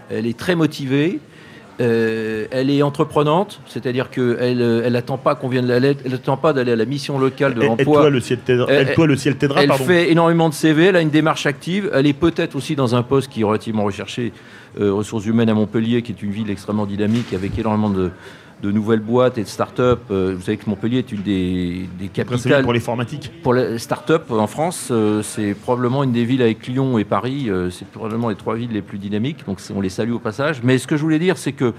elle 0.09 0.27
est 0.27 0.37
très 0.37 0.55
motivée. 0.55 1.21
Euh, 1.81 2.45
elle 2.51 2.69
est 2.69 2.81
entreprenante, 2.81 3.61
c'est-à-dire 3.65 4.09
qu'elle 4.09 4.37
euh, 4.61 4.81
elle 4.83 4.97
attend 4.97 5.17
pas 5.17 5.35
qu'on 5.35 5.47
vienne 5.47 5.69
elle 5.69 6.13
attend 6.13 6.35
pas 6.35 6.51
d'aller 6.51 6.73
à 6.73 6.75
la 6.75 6.83
mission 6.83 7.17
locale 7.17 7.53
de 7.53 7.61
l'emploi. 7.61 8.07
Elle, 8.07 8.13
le 8.13 8.19
ciel 8.19 8.39
t'aidera. 8.39 8.69
Elle, 8.69 8.93
le 8.93 9.15
ciel 9.15 9.37
t'aidera. 9.37 9.63
Elle 9.63 9.71
fait 9.71 10.11
énormément 10.11 10.49
de 10.49 10.53
CV, 10.53 10.85
elle 10.85 10.97
a 10.97 11.01
une 11.01 11.09
démarche 11.09 11.45
active, 11.45 11.89
elle 11.93 12.05
est 12.05 12.13
peut-être 12.13 12.57
aussi 12.57 12.75
dans 12.75 12.95
un 12.95 13.03
poste 13.03 13.31
qui 13.31 13.41
est 13.41 13.43
relativement 13.45 13.85
recherché, 13.85 14.33
euh, 14.79 14.91
ressources 14.91 15.25
humaines 15.25 15.47
à 15.47 15.53
Montpellier, 15.53 16.01
qui 16.01 16.11
est 16.11 16.21
une 16.21 16.31
ville 16.31 16.49
extrêmement 16.49 16.85
dynamique 16.85 17.33
avec 17.33 17.57
énormément 17.57 17.89
de, 17.89 18.11
de 18.61 18.71
nouvelles 18.71 18.99
boîtes 18.99 19.37
et 19.37 19.43
de 19.43 19.47
start-up. 19.47 19.99
Euh, 20.11 20.33
vous 20.35 20.41
savez 20.41 20.57
que 20.57 20.69
Montpellier 20.69 20.99
est 20.99 21.11
une 21.11 21.21
des, 21.21 21.87
des 21.97 22.07
capitales. 22.07 22.63
Pour 22.63 22.73
l'informatique 22.73 23.31
Pour 23.41 23.53
les 23.53 23.79
start-up 23.79 24.29
en 24.31 24.47
France, 24.47 24.89
euh, 24.91 25.21
c'est 25.23 25.53
probablement 25.53 26.03
une 26.03 26.11
des 26.11 26.25
villes 26.25 26.41
avec 26.41 26.67
Lyon 26.67 26.97
et 26.97 27.05
Paris. 27.05 27.49
Euh, 27.49 27.69
c'est 27.69 27.87
probablement 27.87 28.29
les 28.29 28.35
trois 28.35 28.55
villes 28.55 28.71
les 28.71 28.81
plus 28.81 28.97
dynamiques. 28.97 29.45
Donc 29.45 29.60
on 29.73 29.81
les 29.81 29.89
salue 29.89 30.12
au 30.12 30.19
passage. 30.19 30.62
Mais 30.63 30.77
ce 30.77 30.87
que 30.87 30.97
je 30.97 31.01
voulais 31.01 31.19
dire, 31.19 31.37
c'est 31.37 31.53
que. 31.53 31.73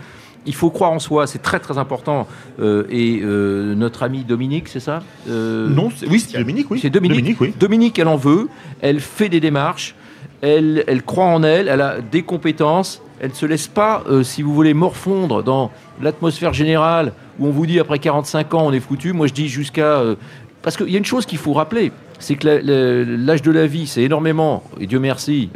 Il 0.47 0.55
faut 0.55 0.71
croire 0.71 0.91
en 0.91 0.99
soi, 0.99 1.27
c'est 1.27 1.41
très 1.43 1.61
très 1.61 1.77
important. 1.77 2.27
et 2.59 3.21
notre 3.23 4.03
ami 4.03 4.25
Dominique, 4.25 4.69
c'est 4.69 4.81
ça? 4.81 5.03
Non, 5.29 5.91
oui, 6.09 6.19
c'est 6.19 6.39
Dominique, 6.39 6.71
oui. 6.71 6.79
C'est 6.81 6.89
Dominique. 6.89 7.19
Dominique, 7.19 7.41
oui. 7.43 7.55
Dominique, 7.61 7.99
elle 7.99 8.09
en 8.09 8.17
veut, 8.17 8.49
elle 8.81 9.01
fait 9.01 9.29
des 9.29 9.41
démarches, 9.41 9.95
elle, 10.41 10.83
elle 10.87 11.03
croit 11.03 11.27
en 11.27 11.43
elle, 11.43 11.69
elle 11.69 11.83
a 11.83 12.01
des 12.01 12.23
compétences, 12.23 13.03
elle 13.21 13.31
ne 13.31 13.35
se 13.35 13.47
laisse 13.47 13.69
pas, 13.69 14.03
euh, 14.09 14.23
si 14.23 14.43
vous 14.43 14.55
voulez, 14.55 14.75
morfondre 14.75 15.43
dans 15.43 15.71
l'atmosphère 16.01 16.53
générale 16.53 17.13
où 17.39 17.47
on 17.47 17.51
vous 17.51 17.67
dit 17.67 17.79
après 17.79 17.99
45 17.99 18.55
ans 18.55 18.67
on 18.67 18.73
est 18.73 18.81
foutu. 18.81 19.13
Moi 19.13 19.27
je 19.27 19.35
dis 19.35 19.49
jusqu'à... 19.49 19.99
Euh, 19.99 20.15
parce 20.63 20.77
qu'il 20.77 20.91
y 20.91 20.95
a 20.95 20.99
une 20.99 21.05
chose 21.05 21.25
qu'il 21.25 21.39
faut 21.39 21.53
rappeler, 21.53 21.93
c'est 22.19 22.35
que 22.35 22.47
l'âge 22.47 23.41
de 23.41 23.51
la 23.51 23.67
vie 23.67 23.87
s'est 23.87 24.03
énormément, 24.03 24.63
et 24.79 24.87
Dieu 24.87 24.99
merci, 24.99 25.49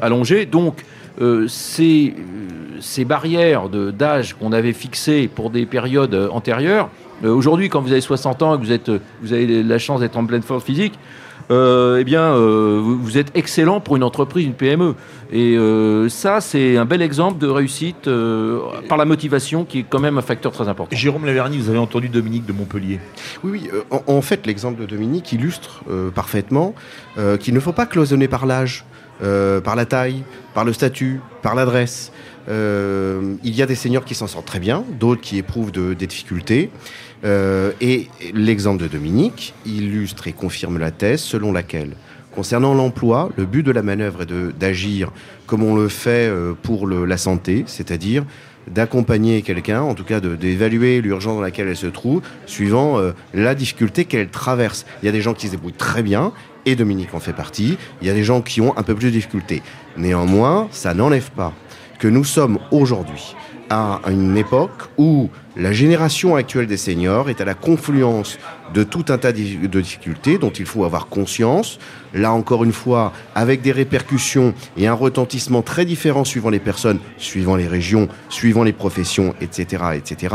allongé. 0.00 0.46
Donc, 0.46 0.86
ces, 1.48 2.14
ces, 2.80 3.04
barrières 3.04 3.68
d'âge 3.68 4.32
qu'on 4.32 4.52
avait 4.52 4.72
fixées 4.72 5.28
pour 5.28 5.50
des 5.50 5.66
périodes 5.66 6.30
antérieures, 6.32 6.88
aujourd'hui, 7.22 7.68
quand 7.68 7.82
vous 7.82 7.92
avez 7.92 8.00
60 8.00 8.42
ans 8.42 8.54
et 8.54 8.58
que 8.58 8.64
vous, 8.64 8.72
êtes, 8.72 8.90
vous 9.20 9.34
avez 9.34 9.62
la 9.62 9.78
chance 9.78 10.00
d'être 10.00 10.16
en 10.16 10.24
pleine 10.24 10.40
force 10.40 10.64
physique, 10.64 10.94
euh, 10.94 11.27
eh 11.50 12.04
bien, 12.04 12.22
euh, 12.22 12.80
vous, 12.82 13.18
êtes 13.18 13.30
excellent 13.34 13.80
pour 13.80 13.96
une 13.96 14.02
entreprise, 14.02 14.46
une 14.46 14.54
PME. 14.54 14.94
Et 15.32 15.56
euh, 15.56 16.08
ça, 16.08 16.40
c'est 16.40 16.76
un 16.76 16.84
bel 16.84 17.02
exemple 17.02 17.38
de 17.38 17.48
réussite 17.48 18.08
par 18.88 18.98
la 18.98 19.04
motivation, 19.04 19.64
qui 19.64 19.80
est 19.80 19.86
quand 19.88 20.00
même 20.00 20.18
un 20.18 20.22
facteur 20.22 20.52
très 20.52 20.68
important. 20.68 20.94
Jérôme 20.94 21.26
Laverny, 21.26 21.58
vous 21.58 21.70
avez 21.70 21.78
entendu 21.78 22.08
Dominique 22.08 22.46
de 22.46 22.52
Montpellier. 22.52 23.00
Oui, 23.42 23.50
oui. 23.52 24.00
En, 24.06 24.22
fait, 24.22 24.46
l'exemple 24.46 24.80
de 24.80 24.86
Dominique 24.86 25.32
illustre 25.32 25.82
parfaitement 26.14 26.74
qu'il 27.40 27.54
ne 27.54 27.60
faut 27.60 27.72
pas 27.72 27.86
cloisonner 27.86 28.28
par 28.28 28.46
l'âge, 28.46 28.84
par 29.20 29.76
la 29.76 29.86
taille, 29.86 30.22
par 30.54 30.64
le 30.64 30.72
statut, 30.72 31.20
par 31.42 31.54
l'adresse. 31.54 32.12
il 32.48 33.54
y 33.54 33.62
a 33.62 33.66
des 33.66 33.74
seniors 33.74 34.04
qui 34.04 34.14
s'en 34.14 34.26
sortent 34.26 34.46
très 34.46 34.60
bien, 34.60 34.84
d'autres 34.98 35.20
qui 35.20 35.38
éprouvent 35.38 35.72
des 35.72 36.06
difficultés. 36.06 36.70
Euh, 37.24 37.72
et 37.80 38.08
l'exemple 38.32 38.82
de 38.82 38.88
Dominique 38.88 39.54
illustre 39.66 40.28
et 40.28 40.32
confirme 40.32 40.78
la 40.78 40.90
thèse 40.90 41.20
selon 41.20 41.52
laquelle, 41.52 41.96
concernant 42.32 42.74
l'emploi, 42.74 43.30
le 43.36 43.44
but 43.44 43.64
de 43.64 43.72
la 43.72 43.82
manœuvre 43.82 44.22
est 44.22 44.58
d'agir 44.58 45.10
comme 45.46 45.62
on 45.62 45.74
le 45.74 45.88
fait 45.88 46.28
euh, 46.28 46.52
pour 46.62 46.86
la 46.86 47.16
santé, 47.16 47.64
c'est-à-dire 47.66 48.24
d'accompagner 48.68 49.40
quelqu'un, 49.42 49.80
en 49.80 49.94
tout 49.94 50.04
cas 50.04 50.20
d'évaluer 50.20 51.00
l'urgence 51.00 51.36
dans 51.36 51.40
laquelle 51.40 51.68
elle 51.68 51.76
se 51.76 51.86
trouve, 51.86 52.20
suivant 52.46 52.98
euh, 52.98 53.12
la 53.32 53.54
difficulté 53.54 54.04
qu'elle 54.04 54.28
traverse. 54.28 54.84
Il 55.02 55.06
y 55.06 55.08
a 55.08 55.12
des 55.12 55.22
gens 55.22 55.34
qui 55.34 55.46
se 55.46 55.52
débrouillent 55.52 55.72
très 55.72 56.02
bien, 56.02 56.32
et 56.66 56.76
Dominique 56.76 57.14
en 57.14 57.20
fait 57.20 57.32
partie. 57.32 57.78
Il 58.02 58.06
y 58.06 58.10
a 58.10 58.14
des 58.14 58.24
gens 58.24 58.42
qui 58.42 58.60
ont 58.60 58.76
un 58.76 58.82
peu 58.82 58.94
plus 58.94 59.06
de 59.06 59.12
difficultés. 59.12 59.62
Néanmoins, 59.96 60.68
ça 60.70 60.92
n'enlève 60.92 61.30
pas 61.30 61.54
que 61.98 62.08
nous 62.08 62.24
sommes 62.24 62.58
aujourd'hui 62.70 63.34
à 63.70 64.00
une 64.08 64.36
époque 64.36 64.88
où 64.96 65.28
la 65.56 65.72
génération 65.72 66.36
actuelle 66.36 66.66
des 66.66 66.76
seniors 66.76 67.28
est 67.28 67.40
à 67.40 67.44
la 67.44 67.54
confluence 67.54 68.38
de 68.72 68.82
tout 68.82 69.04
un 69.08 69.18
tas 69.18 69.32
de 69.32 69.80
difficultés 69.80 70.38
dont 70.38 70.50
il 70.50 70.66
faut 70.66 70.84
avoir 70.84 71.08
conscience. 71.08 71.78
Là 72.14 72.32
encore 72.32 72.64
une 72.64 72.72
fois, 72.72 73.12
avec 73.34 73.60
des 73.60 73.72
répercussions 73.72 74.54
et 74.76 74.86
un 74.86 74.94
retentissement 74.94 75.62
très 75.62 75.84
différent 75.84 76.24
suivant 76.24 76.48
les 76.48 76.60
personnes, 76.60 77.00
suivant 77.18 77.56
les 77.56 77.66
régions, 77.66 78.08
suivant 78.28 78.62
les 78.62 78.72
professions, 78.72 79.34
etc., 79.40 79.82
etc. 79.94 80.34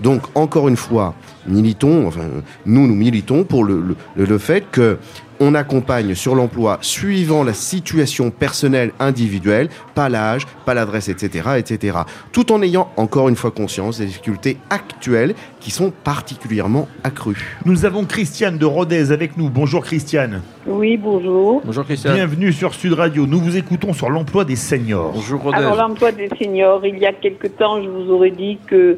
Donc 0.00 0.22
encore 0.34 0.68
une 0.68 0.76
fois, 0.76 1.14
militons, 1.46 2.06
enfin, 2.06 2.26
nous 2.64 2.86
nous 2.86 2.94
militons 2.94 3.44
pour 3.44 3.64
le, 3.64 3.96
fait 4.38 4.64
que 4.70 4.98
on 5.42 5.56
accompagne 5.56 6.14
sur 6.14 6.36
l'emploi 6.36 6.78
suivant 6.82 7.42
la 7.42 7.52
situation 7.52 8.30
personnelle 8.30 8.92
individuelle, 9.00 9.68
pas 9.96 10.08
l'âge, 10.08 10.46
pas 10.64 10.72
l'adresse, 10.72 11.08
etc., 11.08 11.50
etc. 11.58 11.98
Tout 12.30 12.52
en 12.52 12.62
ayant 12.62 12.92
encore 12.96 13.28
une 13.28 13.34
fois 13.34 13.50
conscience 13.50 13.98
des 13.98 14.06
difficultés 14.06 14.56
actuelles 14.70 15.34
qui 15.58 15.72
sont 15.72 15.92
particulièrement 16.04 16.86
accrues. 17.02 17.58
Nous 17.64 17.84
avons 17.84 18.04
Christiane 18.04 18.56
de 18.56 18.66
Rodez 18.66 19.10
avec 19.10 19.36
nous. 19.36 19.50
Bonjour 19.50 19.82
Christiane. 19.82 20.42
Oui, 20.64 20.96
bonjour. 20.96 21.60
Bonjour 21.64 21.84
Christiane. 21.84 22.14
Bienvenue 22.14 22.52
sur 22.52 22.72
Sud 22.72 22.92
Radio. 22.92 23.26
Nous 23.26 23.40
vous 23.40 23.56
écoutons 23.56 23.92
sur 23.92 24.10
l'emploi 24.10 24.44
des 24.44 24.56
seniors. 24.56 25.10
Bonjour 25.12 25.42
Rodez. 25.42 25.56
Alors 25.56 25.74
l'emploi 25.74 26.12
des 26.12 26.28
seniors, 26.40 26.86
il 26.86 26.98
y 26.98 27.06
a 27.06 27.12
quelque 27.12 27.48
temps, 27.48 27.82
je 27.82 27.88
vous 27.88 28.12
aurais 28.12 28.30
dit 28.30 28.58
que 28.68 28.96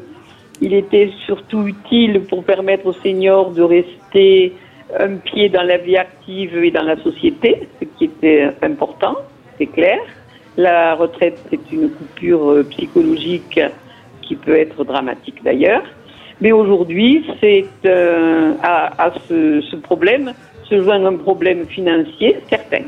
il 0.61 0.73
était 0.73 1.11
surtout 1.25 1.67
utile 1.67 2.21
pour 2.29 2.43
permettre 2.43 2.85
aux 2.85 2.93
seniors 2.93 3.51
de 3.51 3.61
rester 3.61 4.53
un 4.97 5.15
pied 5.17 5.49
dans 5.49 5.63
la 5.63 5.77
vie 5.77 5.97
active 5.97 6.55
et 6.63 6.71
dans 6.71 6.83
la 6.83 6.97
société, 6.97 7.67
ce 7.79 7.85
qui 7.97 8.05
était 8.05 8.49
important, 8.61 9.15
c'est 9.57 9.67
clair. 9.67 9.97
La 10.57 10.95
retraite, 10.95 11.39
c'est 11.49 11.71
une 11.71 11.89
coupure 11.89 12.51
euh, 12.51 12.63
psychologique 12.63 13.59
qui 14.21 14.35
peut 14.35 14.57
être 14.57 14.83
dramatique 14.83 15.43
d'ailleurs. 15.43 15.83
Mais 16.41 16.51
aujourd'hui, 16.51 17.25
c'est 17.41 17.65
euh, 17.85 18.53
à, 18.61 19.11
ce, 19.27 19.75
problème 19.77 20.33
se 20.63 20.81
joint 20.81 21.05
un 21.05 21.15
problème 21.17 21.65
financier 21.65 22.37
certain. 22.49 22.85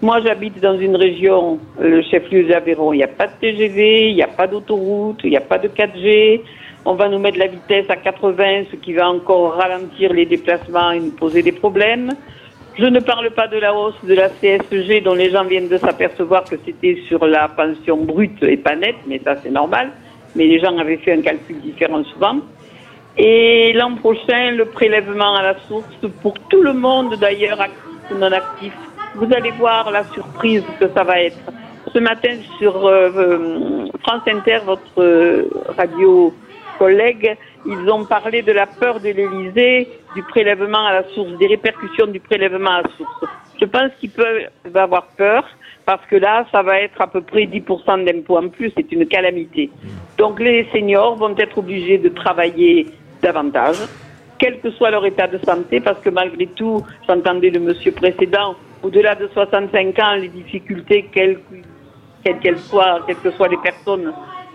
Moi, 0.00 0.20
j'habite 0.24 0.60
dans 0.60 0.76
une 0.78 0.96
région, 0.96 1.60
le 1.78 2.02
chef-lieu 2.02 2.44
d'Aveyron, 2.44 2.92
il 2.92 2.96
n'y 2.98 3.04
a 3.04 3.08
pas 3.08 3.28
de 3.28 3.32
TGV, 3.40 4.08
il 4.08 4.14
n'y 4.16 4.22
a 4.22 4.26
pas 4.28 4.48
d'autoroute, 4.48 5.20
il 5.22 5.30
n'y 5.30 5.36
a 5.36 5.40
pas 5.40 5.58
de 5.58 5.68
4G, 5.68 6.40
on 6.84 6.94
va 6.94 7.08
nous 7.08 7.18
mettre 7.18 7.38
la 7.38 7.46
vitesse 7.46 7.88
à 7.88 7.96
80, 7.96 8.64
ce 8.70 8.76
qui 8.76 8.92
va 8.92 9.08
encore 9.08 9.54
ralentir 9.54 10.12
les 10.12 10.26
déplacements 10.26 10.90
et 10.90 11.00
nous 11.00 11.12
poser 11.12 11.42
des 11.42 11.52
problèmes. 11.52 12.10
Je 12.78 12.86
ne 12.86 13.00
parle 13.00 13.30
pas 13.30 13.48
de 13.48 13.58
la 13.58 13.74
hausse 13.74 14.02
de 14.02 14.14
la 14.14 14.30
CSG 14.30 15.02
dont 15.02 15.14
les 15.14 15.30
gens 15.30 15.44
viennent 15.44 15.68
de 15.68 15.76
s'apercevoir 15.76 16.44
que 16.44 16.56
c'était 16.64 16.98
sur 17.06 17.26
la 17.26 17.48
pension 17.48 17.98
brute 17.98 18.42
et 18.42 18.56
pas 18.56 18.74
nette, 18.74 18.96
mais 19.06 19.20
ça 19.22 19.36
c'est 19.42 19.50
normal. 19.50 19.90
Mais 20.34 20.46
les 20.46 20.58
gens 20.58 20.76
avaient 20.78 20.96
fait 20.96 21.12
un 21.12 21.20
calcul 21.20 21.60
différent 21.60 22.02
souvent. 22.04 22.38
Et 23.18 23.74
l'an 23.74 23.96
prochain, 23.96 24.52
le 24.52 24.64
prélèvement 24.64 25.36
à 25.36 25.42
la 25.42 25.58
source 25.68 25.86
pour 26.22 26.34
tout 26.48 26.62
le 26.62 26.72
monde 26.72 27.14
d'ailleurs, 27.16 27.60
actif 27.60 28.10
ou 28.10 28.14
non 28.14 28.32
actif. 28.32 28.72
Vous 29.14 29.28
allez 29.32 29.50
voir 29.52 29.90
la 29.90 30.04
surprise 30.04 30.64
que 30.80 30.88
ça 30.88 31.04
va 31.04 31.20
être. 31.20 31.36
Ce 31.92 31.98
matin 31.98 32.36
sur 32.58 32.86
euh, 32.86 33.10
euh, 33.14 33.86
France 34.02 34.22
Inter, 34.26 34.60
votre 34.64 35.02
euh, 35.02 35.50
radio 35.76 36.32
collègues, 36.82 37.36
ils 37.64 37.84
ont 37.90 38.04
parlé 38.04 38.42
de 38.42 38.52
la 38.52 38.66
peur 38.66 38.98
de 38.98 39.10
l'Élysée, 39.18 39.88
du 40.16 40.22
prélèvement 40.34 40.84
à 40.90 40.92
la 40.98 41.04
source, 41.14 41.32
des 41.38 41.46
répercussions 41.46 42.08
du 42.08 42.20
prélèvement 42.28 42.74
à 42.78 42.82
la 42.82 42.90
source. 42.96 43.20
Je 43.60 43.66
pense 43.66 43.90
qu'ils 43.98 44.10
peuvent 44.10 44.48
avoir 44.74 45.04
peur 45.16 45.44
parce 45.86 46.04
que 46.10 46.16
là, 46.16 46.44
ça 46.52 46.62
va 46.62 46.80
être 46.80 47.00
à 47.00 47.06
peu 47.06 47.20
près 47.20 47.44
10% 47.44 48.04
d'impôts 48.04 48.38
en 48.38 48.48
plus, 48.48 48.72
c'est 48.76 48.90
une 48.90 49.06
calamité. 49.06 49.70
Donc 50.18 50.40
les 50.40 50.66
seniors 50.72 51.14
vont 51.16 51.36
être 51.36 51.56
obligés 51.58 51.98
de 51.98 52.08
travailler 52.08 52.86
davantage, 53.22 53.78
quel 54.40 54.58
que 54.60 54.70
soit 54.72 54.90
leur 54.90 55.06
état 55.06 55.28
de 55.28 55.38
santé, 55.44 55.80
parce 55.80 56.00
que 56.00 56.10
malgré 56.10 56.46
tout, 56.48 56.82
j'entendais 57.06 57.50
le 57.50 57.60
monsieur 57.60 57.92
précédent, 57.92 58.56
au-delà 58.82 59.14
de 59.14 59.28
65 59.28 59.98
ans, 60.00 60.14
les 60.14 60.28
difficultés, 60.28 61.08
quelles 61.14 61.38
qu'elles 62.42 62.58
soient, 62.58 63.00
quelles 63.06 63.22
que 63.26 63.30
soient 63.30 63.48
les 63.48 63.62
personnes, 63.70 64.12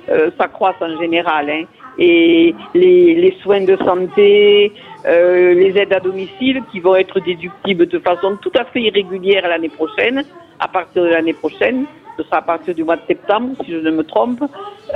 euh, 0.10 0.30
s'accroissent 0.38 0.82
en 0.82 1.00
général. 1.00 1.50
Hein 1.50 1.64
et 1.98 2.56
les, 2.74 3.16
les 3.16 3.38
soins 3.42 3.62
de 3.62 3.76
santé, 3.78 4.72
euh, 5.06 5.54
les 5.54 5.78
aides 5.78 5.94
à 5.94 6.00
domicile 6.00 6.64
qui 6.72 6.80
vont 6.80 6.96
être 6.96 7.20
déductibles 7.20 7.88
de 7.88 8.00
façon 8.00 8.38
tout 8.38 8.52
à 8.58 8.66
fait 8.66 8.82
irrégulière 8.82 9.48
l'année 9.48 9.70
prochaine, 9.70 10.24
à 10.60 10.68
partir 10.68 11.04
de 11.04 11.10
l'année 11.10 11.34
prochaine, 11.34 11.86
ce 12.18 12.24
sera 12.24 12.38
à 12.38 12.42
partir 12.42 12.74
du 12.74 12.84
mois 12.84 12.98
de 12.98 13.06
septembre 13.08 13.56
si 13.64 13.72
je 13.72 13.78
ne 13.78 13.92
me 13.92 14.04
trompe, 14.04 14.44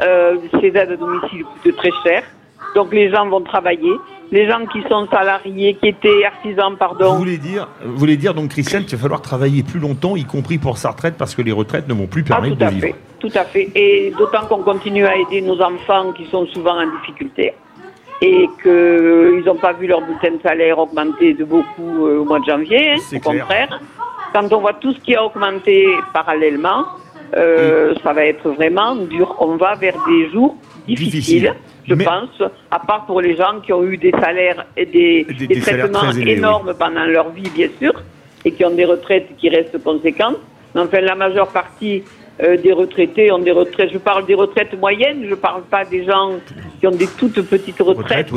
euh, 0.04 0.38
ces 0.60 0.68
aides 0.68 0.92
à 0.92 0.96
domicile 0.96 1.44
coûtent 1.46 1.76
très 1.76 1.92
cher, 2.04 2.24
donc 2.76 2.94
les 2.94 3.10
gens 3.10 3.28
vont 3.28 3.42
travailler, 3.42 3.94
les 4.32 4.48
gens 4.48 4.66
qui 4.66 4.82
sont 4.90 5.08
salariés, 5.12 5.76
qui 5.76 5.90
étaient 5.90 6.24
artisans, 6.26 6.76
pardon. 6.78 7.12
Vous 7.12 7.20
voulez 7.20 7.38
dire, 7.38 7.68
vous 7.84 7.98
voulez 7.98 8.18
dire 8.18 8.34
donc, 8.34 8.50
Christiane, 8.50 8.86
qu'il 8.86 8.98
va 8.98 9.02
falloir 9.02 9.22
travailler 9.22 9.62
plus 9.62 9.80
longtemps, 9.80 10.16
y 10.16 10.24
compris 10.24 10.58
pour 10.58 10.78
sa 10.78 10.92
retraite, 10.92 11.16
parce 11.18 11.36
que 11.36 11.42
les 11.42 11.52
retraites 11.52 11.88
ne 11.88 11.94
vont 11.94 12.08
plus 12.08 12.24
ah, 12.28 12.36
permettre 12.36 12.56
de 12.56 12.66
vivre. 12.66 12.88
Fait, 12.88 12.96
tout 13.20 13.32
à 13.36 13.44
fait. 13.44 13.70
Et 13.76 14.14
d'autant 14.18 14.46
qu'on 14.48 14.64
continue 14.64 15.06
à 15.06 15.18
aider 15.18 15.42
nos 15.42 15.62
enfants 15.62 16.14
qui 16.14 16.26
sont 16.28 16.46
souvent 16.48 16.82
en 16.82 16.90
difficulté 17.00 17.54
et 18.22 18.48
qu'ils 18.62 19.44
n'ont 19.46 19.56
pas 19.56 19.74
vu 19.74 19.88
leur 19.88 20.02
bulletin 20.02 20.38
de 20.38 20.42
salaire 20.44 20.78
augmenter 20.78 21.34
de 21.34 21.44
beaucoup 21.44 22.06
euh, 22.06 22.20
au 22.20 22.26
mois 22.26 22.40
de 22.40 22.46
janvier, 22.46 22.92
hein, 22.92 23.16
au 23.16 23.20
contraire. 23.20 23.80
Quand 24.34 24.54
on 24.54 24.62
voit 24.62 24.74
tout 24.74 24.94
ce 24.94 25.00
qui 25.00 25.16
a 25.16 25.26
augmenté 25.26 25.88
parallèlement, 26.14 26.86
euh, 27.36 27.96
ça 28.04 28.14
va 28.14 28.26
être 28.26 28.50
vraiment 28.52 28.96
dur. 28.96 29.36
On 29.40 29.58
va 29.58 29.74
vers 29.76 29.96
des 30.08 30.30
jours 30.30 30.56
difficiles 30.88 31.54
je 31.88 31.96
pense, 31.96 32.42
à 32.70 32.80
part 32.80 33.06
pour 33.06 33.22
les 33.22 33.36
gens 33.36 33.60
qui 33.64 33.74
ont 33.74 33.84
eu 33.84 33.98
des 33.98 34.12
salaires 34.12 34.66
et 34.78 34.86
des, 34.86 35.26
traitements 35.62 36.12
énormes 36.12 36.74
pendant 36.78 37.06
leur 37.06 37.30
vie, 37.30 37.50
bien 37.54 37.70
sûr, 37.80 37.94
et 38.46 38.52
qui 38.52 38.64
ont 38.66 38.76
des 38.76 38.86
retraites 38.86 39.28
qui 39.38 39.50
restent 39.50 39.82
conséquentes. 39.84 40.38
Mais 40.74 40.82
enfin, 40.82 41.02
la 41.02 41.16
majeure 41.16 41.48
partie 41.48 42.04
euh, 42.42 42.58
des 42.58 42.72
retraités 42.72 43.32
ont 43.32 43.40
des 43.40 43.52
retraites. 43.52 43.92
Je 43.92 43.98
parle 43.98 44.26
des 44.26 44.36
retraites 44.36 44.80
moyennes, 44.80 45.24
je 45.26 45.32
ne 45.32 45.36
parle 45.36 45.64
pas 45.64 45.84
des 45.86 46.06
gens 46.06 46.32
qui 46.80 46.88
ont 46.88 46.92
des 46.92 47.08
toutes 47.08 47.42
petites 47.42 47.80
retraites 47.80 48.32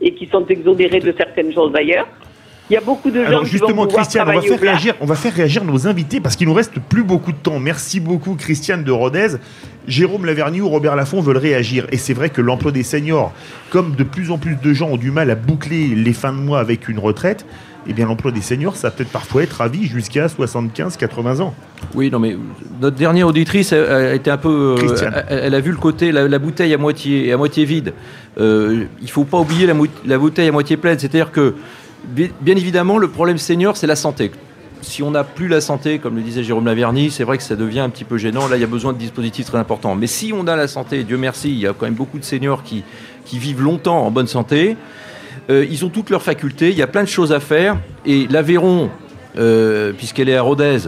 et 0.00 0.12
qui 0.12 0.26
sont 0.26 0.46
exonérés 0.46 1.00
de 1.00 1.12
certaines 1.16 1.52
choses 1.52 1.72
d'ailleurs. 1.72 2.06
Il 2.68 2.72
y 2.72 2.76
a 2.76 2.80
beaucoup 2.80 3.10
de 3.10 3.22
gens 3.22 3.28
Alors 3.28 3.44
justement, 3.44 3.86
qui 3.86 3.92
vont 3.92 4.02
Christiane, 4.02 4.28
on 4.28 4.32
va 4.32 4.40
faire 4.42 4.60
réagir, 4.60 4.94
on 5.00 5.06
va 5.06 5.14
faire 5.14 5.32
réagir 5.32 5.64
nos 5.64 5.86
invités 5.86 6.20
parce 6.20 6.34
qu'il 6.34 6.48
nous 6.48 6.54
reste 6.54 6.80
plus 6.80 7.04
beaucoup 7.04 7.30
de 7.30 7.36
temps. 7.36 7.60
Merci 7.60 8.00
beaucoup, 8.00 8.34
Christiane 8.34 8.82
de 8.82 8.90
Rodez. 8.90 9.36
Jérôme 9.86 10.26
Lavergne 10.26 10.62
ou 10.62 10.68
Robert 10.68 10.96
Laffont 10.96 11.20
veulent 11.20 11.36
réagir. 11.36 11.86
Et 11.92 11.96
c'est 11.96 12.14
vrai 12.14 12.28
que 12.28 12.40
l'emploi 12.40 12.72
des 12.72 12.82
seniors, 12.82 13.32
comme 13.70 13.94
de 13.94 14.02
plus 14.02 14.32
en 14.32 14.38
plus 14.38 14.56
de 14.56 14.72
gens 14.72 14.88
ont 14.88 14.96
du 14.96 15.12
mal 15.12 15.30
à 15.30 15.36
boucler 15.36 15.94
les 15.94 16.12
fins 16.12 16.32
de 16.32 16.38
mois 16.38 16.58
avec 16.58 16.88
une 16.88 16.98
retraite, 16.98 17.46
eh 17.88 17.92
bien 17.92 18.06
l'emploi 18.06 18.32
des 18.32 18.40
seniors, 18.40 18.74
ça 18.74 18.90
peut 18.90 19.04
être 19.04 19.12
parfois 19.12 19.44
être 19.44 19.60
à 19.60 19.68
vie 19.68 19.86
jusqu'à 19.86 20.26
75-80 20.26 21.40
ans. 21.40 21.54
Oui, 21.94 22.10
non, 22.10 22.18
mais 22.18 22.36
notre 22.80 22.96
dernière 22.96 23.28
auditrice 23.28 23.72
a, 23.72 24.12
été 24.12 24.28
un 24.28 24.38
peu. 24.38 24.74
Euh, 24.76 25.22
elle, 25.28 25.54
a 25.54 25.60
vu 25.60 25.70
le 25.70 25.76
côté, 25.76 26.10
la, 26.10 26.38
bouteille 26.40 26.74
à 26.74 26.78
moitié, 26.78 27.32
à 27.32 27.36
moitié 27.36 27.64
vide. 27.64 27.92
Euh, 28.38 28.86
il 28.98 29.04
ne 29.04 29.10
faut 29.10 29.22
pas 29.22 29.38
oublier 29.38 29.66
la, 29.66 29.74
la, 30.04 30.18
bouteille 30.18 30.48
à 30.48 30.52
moitié 30.52 30.76
pleine. 30.76 30.98
C'est-à-dire 30.98 31.30
que 31.30 31.54
Bien 32.04 32.56
évidemment, 32.56 32.98
le 32.98 33.08
problème 33.08 33.38
senior, 33.38 33.76
c'est 33.76 33.86
la 33.86 33.96
santé 33.96 34.30
si 34.86 35.02
on 35.02 35.10
n'a 35.10 35.24
plus 35.24 35.48
la 35.48 35.60
santé, 35.60 35.98
comme 35.98 36.16
le 36.16 36.22
disait 36.22 36.44
Jérôme 36.44 36.66
Laverny, 36.66 37.10
c'est 37.10 37.24
vrai 37.24 37.36
que 37.36 37.42
ça 37.42 37.56
devient 37.56 37.80
un 37.80 37.90
petit 37.90 38.04
peu 38.04 38.18
gênant. 38.18 38.48
Là, 38.48 38.56
il 38.56 38.60
y 38.60 38.64
a 38.64 38.68
besoin 38.68 38.92
de 38.92 38.98
dispositifs 38.98 39.46
très 39.46 39.58
importants. 39.58 39.94
Mais 39.94 40.06
si 40.06 40.32
on 40.32 40.46
a 40.46 40.56
la 40.56 40.68
santé, 40.68 41.02
Dieu 41.04 41.16
merci, 41.16 41.50
il 41.50 41.58
y 41.58 41.66
a 41.66 41.72
quand 41.72 41.86
même 41.86 41.94
beaucoup 41.94 42.18
de 42.18 42.24
seniors 42.24 42.62
qui, 42.62 42.84
vivent 43.32 43.62
longtemps 43.62 44.06
en 44.06 44.10
bonne 44.10 44.28
santé. 44.28 44.76
Euh, 45.50 45.66
ils 45.68 45.84
ont 45.84 45.88
toutes 45.88 46.10
leurs 46.10 46.22
facultés, 46.22 46.70
il 46.70 46.76
y 46.76 46.82
a 46.82 46.86
plein 46.86 47.02
de 47.02 47.08
choses 47.08 47.32
à 47.32 47.40
faire. 47.40 47.78
Et 48.04 48.26
l'Aveyron, 48.28 48.90
euh, 49.36 49.92
puisqu'elle 49.92 50.28
est 50.28 50.36
à 50.36 50.42
Rodez, 50.42 50.78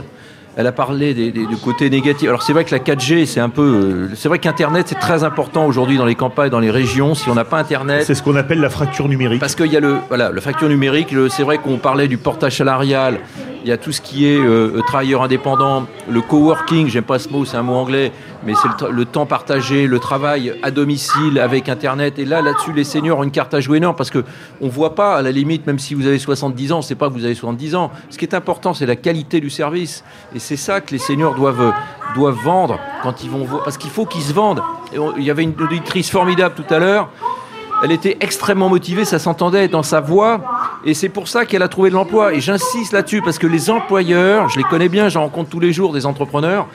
elle 0.59 0.67
a 0.67 0.73
parlé 0.73 1.15
des, 1.15 1.33
côtés 1.63 1.89
négatifs. 1.89 2.29
Alors 2.29 2.43
c'est 2.43 2.53
vrai 2.53 2.65
que 2.65 2.75
la 2.75 2.81
4G, 2.81 3.27
c'est 3.27 3.39
un 3.39 3.49
peu, 3.49 3.63
euh, 3.63 4.15
c'est 4.17 4.29
vrai 4.29 4.41
qu'Internet 4.41 4.87
c'est 4.89 4.99
très 4.99 5.23
important 5.23 5.67
aujourd'hui 5.67 5.97
dans 5.97 6.05
les 6.05 6.17
campagnes, 6.17 6.51
dans 6.51 6.59
les 6.59 6.73
régions. 6.73 7.15
Si 7.15 7.31
on 7.31 7.37
n'a 7.37 7.45
pas 7.45 7.59
Internet, 7.59 8.03
c'est 8.05 8.17
ce 8.17 8.25
qu'on 8.25 8.35
appelle 8.35 8.61
la 8.61 8.69
fracture 8.69 9.09
numérique. 9.09 9.39
Parce 9.39 9.55
qu'il 9.55 9.73
y 9.73 9.77
a 9.77 9.81
le, 9.81 9.99
voilà, 10.09 10.33
la 10.33 10.41
fracture 10.41 10.69
numérique. 10.69 11.15
C'est 11.31 11.45
vrai 11.45 11.59
qu'on 11.59 11.79
parlait 11.79 12.09
du 12.09 12.19
portage 12.19 12.57
salarial. 12.57 13.21
Il 13.69 13.71
y 13.71 13.75
a 13.75 13.77
tout 13.77 13.93
ce 13.93 14.01
qui 14.01 14.27
est 14.27 14.41
euh, 14.41 14.81
travailleur 14.87 15.23
indépendant, 15.23 15.85
le 16.09 16.23
coworking. 16.23 16.89
J'aime 16.89 17.05
pas 17.05 17.19
ce 17.19 17.29
mot, 17.29 17.45
c'est 17.45 17.59
un 17.59 17.63
mot 17.63 17.75
anglais, 17.75 18.13
mais 18.47 18.55
c'est 18.55 18.89
le, 18.91 19.05
temps 19.05 19.27
partagé, 19.27 19.87
le 19.87 19.99
travail 19.99 20.55
à 20.63 20.71
domicile 20.71 21.39
avec 21.39 21.69
Internet. 21.69 22.19
Et 22.19 22.25
là, 22.25 22.41
là-dessus, 22.41 22.73
les 22.73 22.85
seniors 22.85 23.19
ont 23.19 23.25
une 23.25 23.31
carte 23.31 23.53
à 23.53 23.61
jouer 23.61 23.77
énorme 23.77 23.95
parce 23.95 24.09
que 24.09 24.25
on 24.63 24.69
voit 24.69 24.95
pas, 24.95 25.17
à 25.17 25.21
la 25.21 25.33
limite, 25.33 25.67
même 25.67 25.79
si 25.79 25.93
vous 25.93 26.07
avez 26.07 26.19
70 26.19 26.73
ans, 26.73 26.81
c'est 26.81 26.95
pas 26.95 27.11
que 27.11 27.13
vous 27.13 27.27
avez 27.27 27.35
70 27.35 27.75
ans. 27.75 27.91
Ce 28.09 28.17
qui 28.17 28.25
est 28.25 28.33
important, 28.33 28.73
c'est 28.73 28.87
la 28.87 28.97
qualité 28.97 29.39
du 29.39 29.51
service. 29.51 30.03
Et 30.35 30.39
c'est 30.39 30.57
ça 30.57 30.81
que 30.81 30.93
les 30.93 30.99
seniors 30.99 31.35
doivent, 31.35 31.75
doivent 32.15 32.43
vendre 32.43 32.81
quand 33.03 33.23
ils 33.23 33.29
vont 33.29 33.45
voir. 33.45 33.65
Parce 33.65 33.77
qu'il 33.77 33.91
faut 33.91 34.07
qu'ils 34.07 34.23
se 34.23 34.33
vendent. 34.33 34.63
il 35.19 35.23
y 35.23 35.31
avait 35.31 35.43
une 35.43 35.53
auditrice 35.61 36.11
formidable 36.11 36.55
tout 36.57 36.75
à 36.75 36.79
l'heure. 36.79 37.11
Elle 37.83 37.93
était 37.93 38.17
extrêmement 38.21 38.69
motivée, 38.69 39.05
ça 39.05 39.19
s'entendait 39.19 39.69
dans 39.69 39.85
sa 39.85 40.01
voix, 40.01 40.41
et 40.85 40.95
c'est 40.95 41.09
pour 41.09 41.29
ça 41.29 41.47
qu'elle 41.47 41.63
a 41.63 41.69
trouvé 41.69 41.91
de 41.91 41.95
l'emploi. 41.95 42.35
Et 42.35 42.41
j'insiste 42.41 42.93
là-dessus, 42.93 43.23
parce 43.23 43.39
que 43.39 43.47
les 43.47 43.71
employeurs, 43.71 44.49
je 44.49 44.59
les 44.59 44.65
connais 44.65 44.89
bien, 44.89 45.09
j'en 45.09 45.23
rencontre 45.23 45.51
tous 45.51 45.61
les 45.61 45.73
jours 45.73 45.93
des 45.93 46.05
entrepreneurs, 46.05 46.67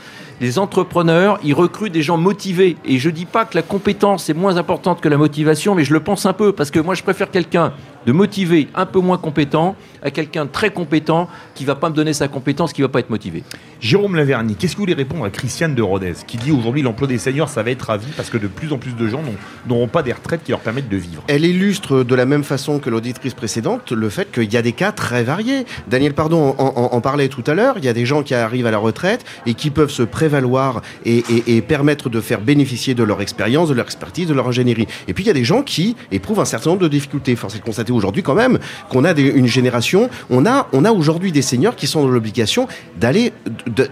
les 0.43 0.59
entrepreneurs, 0.59 1.39
ils 1.41 1.53
recrutent 1.53 1.93
des 1.93 2.01
gens 2.01 2.17
motivés. 2.17 2.75
Et 2.83 2.99
je 2.99 3.07
ne 3.07 3.15
dis 3.15 3.23
pas 3.23 3.45
que 3.45 3.55
la 3.55 3.61
compétence 3.61 4.29
est 4.29 4.33
moins 4.33 4.57
importante 4.57 4.99
que 4.99 5.07
la 5.07 5.15
motivation, 5.15 5.73
mais 5.73 5.85
je 5.85 5.93
le 5.93 6.01
pense 6.01 6.25
un 6.25 6.33
peu, 6.33 6.51
parce 6.51 6.69
que 6.69 6.81
moi 6.81 6.95
je 6.95 7.01
préfère 7.01 7.31
quelqu'un 7.31 7.71
de 8.05 8.11
motivé 8.11 8.67
un 8.75 8.85
peu 8.85 8.99
moins 8.99 9.17
compétent 9.17 9.77
à 10.01 10.11
quelqu'un 10.11 10.43
de 10.43 10.49
très 10.49 10.71
compétent 10.71 11.29
qui 11.55 11.63
va 11.63 11.75
pas 11.75 11.89
me 11.89 11.95
donner 11.95 12.11
sa 12.11 12.27
compétence, 12.27 12.73
qui 12.73 12.81
va 12.81 12.89
pas 12.89 12.99
être 12.99 13.09
motivé. 13.09 13.43
Jérôme 13.79 14.17
Laverny, 14.17 14.55
qu'est-ce 14.55 14.73
que 14.73 14.77
vous 14.77 14.83
voulez 14.83 14.93
répondre 14.93 15.23
à 15.23 15.29
Christiane 15.29 15.75
de 15.75 15.81
Rodez, 15.81 16.13
qui 16.27 16.35
dit 16.35 16.51
aujourd'hui 16.51 16.81
l'emploi 16.81 17.07
des 17.07 17.17
seniors, 17.17 17.47
ça 17.47 17.63
va 17.63 17.71
être 17.71 17.89
à 17.89 17.95
vie 17.95 18.11
parce 18.17 18.29
que 18.29 18.37
de 18.37 18.47
plus 18.47 18.73
en 18.73 18.77
plus 18.77 18.95
de 18.97 19.07
gens 19.07 19.21
n'auront 19.67 19.87
pas 19.87 20.03
des 20.03 20.11
retraites 20.11 20.43
qui 20.43 20.51
leur 20.51 20.59
permettent 20.59 20.89
de 20.89 20.97
vivre? 20.97 21.23
Elle 21.27 21.45
illustre 21.45 22.03
de 22.03 22.15
la 22.15 22.25
même 22.25 22.43
façon 22.43 22.79
que 22.79 22.89
l'auditrice 22.89 23.33
précédente 23.33 23.91
le 23.93 24.09
fait 24.09 24.29
qu'il 24.29 24.51
y 24.51 24.57
a 24.57 24.61
des 24.61 24.73
cas 24.73 24.91
très 24.91 25.23
variés. 25.23 25.65
Daniel 25.87 26.13
Pardon 26.13 26.55
en, 26.57 27.01
parlait 27.01 27.29
tout 27.29 27.43
à 27.47 27.53
l'heure, 27.53 27.75
il 27.77 27.85
y 27.85 27.89
a 27.89 27.93
des 27.93 28.05
gens 28.05 28.23
qui 28.23 28.33
arrivent 28.33 28.67
à 28.67 28.71
la 28.71 28.77
retraite 28.77 29.23
et 29.45 29.53
qui 29.53 29.69
peuvent 29.69 29.89
se 29.89 30.03
prévaloir 30.03 30.32
et, 31.05 31.23
et 31.47 31.61
permettre 31.61 32.09
de 32.09 32.21
faire 32.21 32.41
bénéficier 32.41 32.93
de 32.93 33.03
leur 33.03 33.21
expérience, 33.21 33.69
de 33.69 33.73
leur 33.73 33.85
expertise, 33.85 34.27
de 34.27 34.33
leur 34.33 34.47
ingénierie. 34.47 34.87
Et 35.07 35.13
puis 35.13 35.23
il 35.23 35.27
y 35.27 35.31
a 35.31 35.33
des 35.33 35.43
gens 35.43 35.61
qui 35.61 35.95
éprouvent 36.11 36.39
un 36.39 36.45
certain 36.45 36.71
nombre 36.71 36.81
de 36.83 36.87
difficultés. 36.87 37.35
Force 37.35 37.55
est 37.55 37.59
de 37.59 37.63
constater 37.63 37.91
aujourd'hui 37.91 38.23
quand 38.23 38.35
même 38.35 38.59
qu'on 38.89 39.05
a 39.05 39.13
une 39.13 39.47
génération, 39.47 40.09
on 40.29 40.45
a, 40.45 40.67
on 40.73 40.85
a 40.85 40.91
aujourd'hui 40.91 41.31
des 41.31 41.41
seniors 41.41 41.75
qui 41.75 41.87
sont 41.87 42.01
dans 42.03 42.09
l'obligation 42.09 42.67
d'aller 42.99 43.33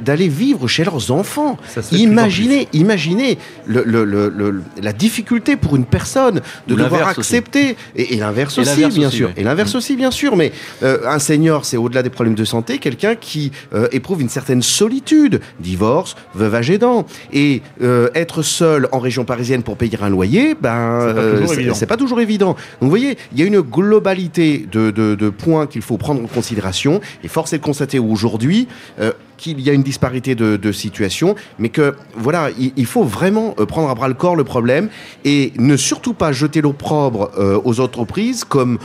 d'aller 0.02 0.28
vivre 0.28 0.68
chez 0.68 0.84
leurs 0.84 1.12
enfants. 1.12 1.58
Imaginez, 1.92 2.68
imaginez 2.74 3.38
le, 3.66 4.62
la 4.82 4.94
difficulté 4.94 5.56
pour 5.56 5.76
une 5.76 5.86
personne 5.86 6.42
de 6.68 6.76
devoir 6.76 7.08
accepter 7.08 7.76
et, 7.96 8.16
l'inverse 8.18 8.58
aussi, 8.58 8.86
bien 8.88 9.10
sûr, 9.10 9.32
et 9.38 9.44
l'inverse 9.44 9.76
aussi 9.76 9.96
bien 9.96 10.12
sûr. 10.12 10.36
Mais 10.36 10.52
euh, 10.84 11.00
un 11.08 11.20
senior, 11.20 11.66
c'est 11.66 11.78
au-delà 11.78 12.04
des 12.04 12.10
problèmes 12.10 12.36
de 12.36 12.46
santé, 12.46 12.78
quelqu'un 12.78 13.16
qui 13.16 13.52
euh, 13.74 13.88
éprouve 13.92 14.22
une 14.22 14.30
certaine 14.30 14.62
solitude, 14.62 15.42
divorce, 15.60 16.16
veuvage 16.34 16.70
aidant, 16.70 17.06
et 17.34 17.62
euh, 17.82 18.10
être 18.16 18.42
seul 18.42 18.88
en 18.92 19.00
région 19.00 19.26
parisienne 19.26 19.64
pour 19.64 19.78
payer 19.78 19.98
un 20.02 20.10
loyer, 20.10 20.56
ben 20.60 21.14
c'est 21.48 21.86
pas, 21.86 21.96
pas 21.96 21.98
toujours 21.98 22.22
évident. 22.22 22.52
Donc 22.52 22.58
vous 22.82 22.90
voyez, 22.90 23.18
il 23.34 23.40
y 23.40 23.44
a 23.44 23.46
une 23.46 23.62
globalité 23.62 24.66
de, 24.72 25.30
points 25.30 25.68
qu'il 25.68 25.82
faut 25.82 25.98
prendre 25.98 26.22
en 26.24 26.28
considération. 26.28 27.02
Et 27.24 27.28
force 27.28 27.54
est 27.54 27.58
de 27.58 27.64
constater 27.64 28.00
aujourd'hui 28.00 28.68
euh, 29.00 29.12
qu'il 29.42 29.60
y 29.60 29.70
a 29.70 29.74
une 29.74 29.82
disparité 29.82 30.36
de, 30.36 30.72
situations, 30.72 31.36
mais 31.60 31.70
que 31.70 31.96
voilà, 32.16 32.50
il, 32.58 32.86
faut 32.86 33.04
vraiment 33.04 33.56
euh, 33.60 33.66
prendre 33.66 33.90
à 33.90 33.96
bras 33.96 34.08
le 34.08 34.14
corps 34.14 34.36
le 34.36 34.44
problème 34.44 34.90
et 35.26 35.52
ne 35.58 35.76
surtout 35.76 36.14
pas 36.14 36.32
jeter 36.32 36.62
l'opprobre 36.62 37.32
euh, 37.38 37.60
aux 37.64 37.80
entreprises 37.80 38.44
comme 38.44 38.78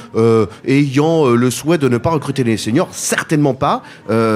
ayant 0.67 1.27
le 1.27 1.51
souhait 1.51 1.79
de 1.79 1.89
ne 1.89 1.99
pas 1.99 2.11
recruter 2.11 2.43
les 2.43 2.57
seniors. 2.57 2.89
Certainement 2.93 3.55
pas. 3.55 3.83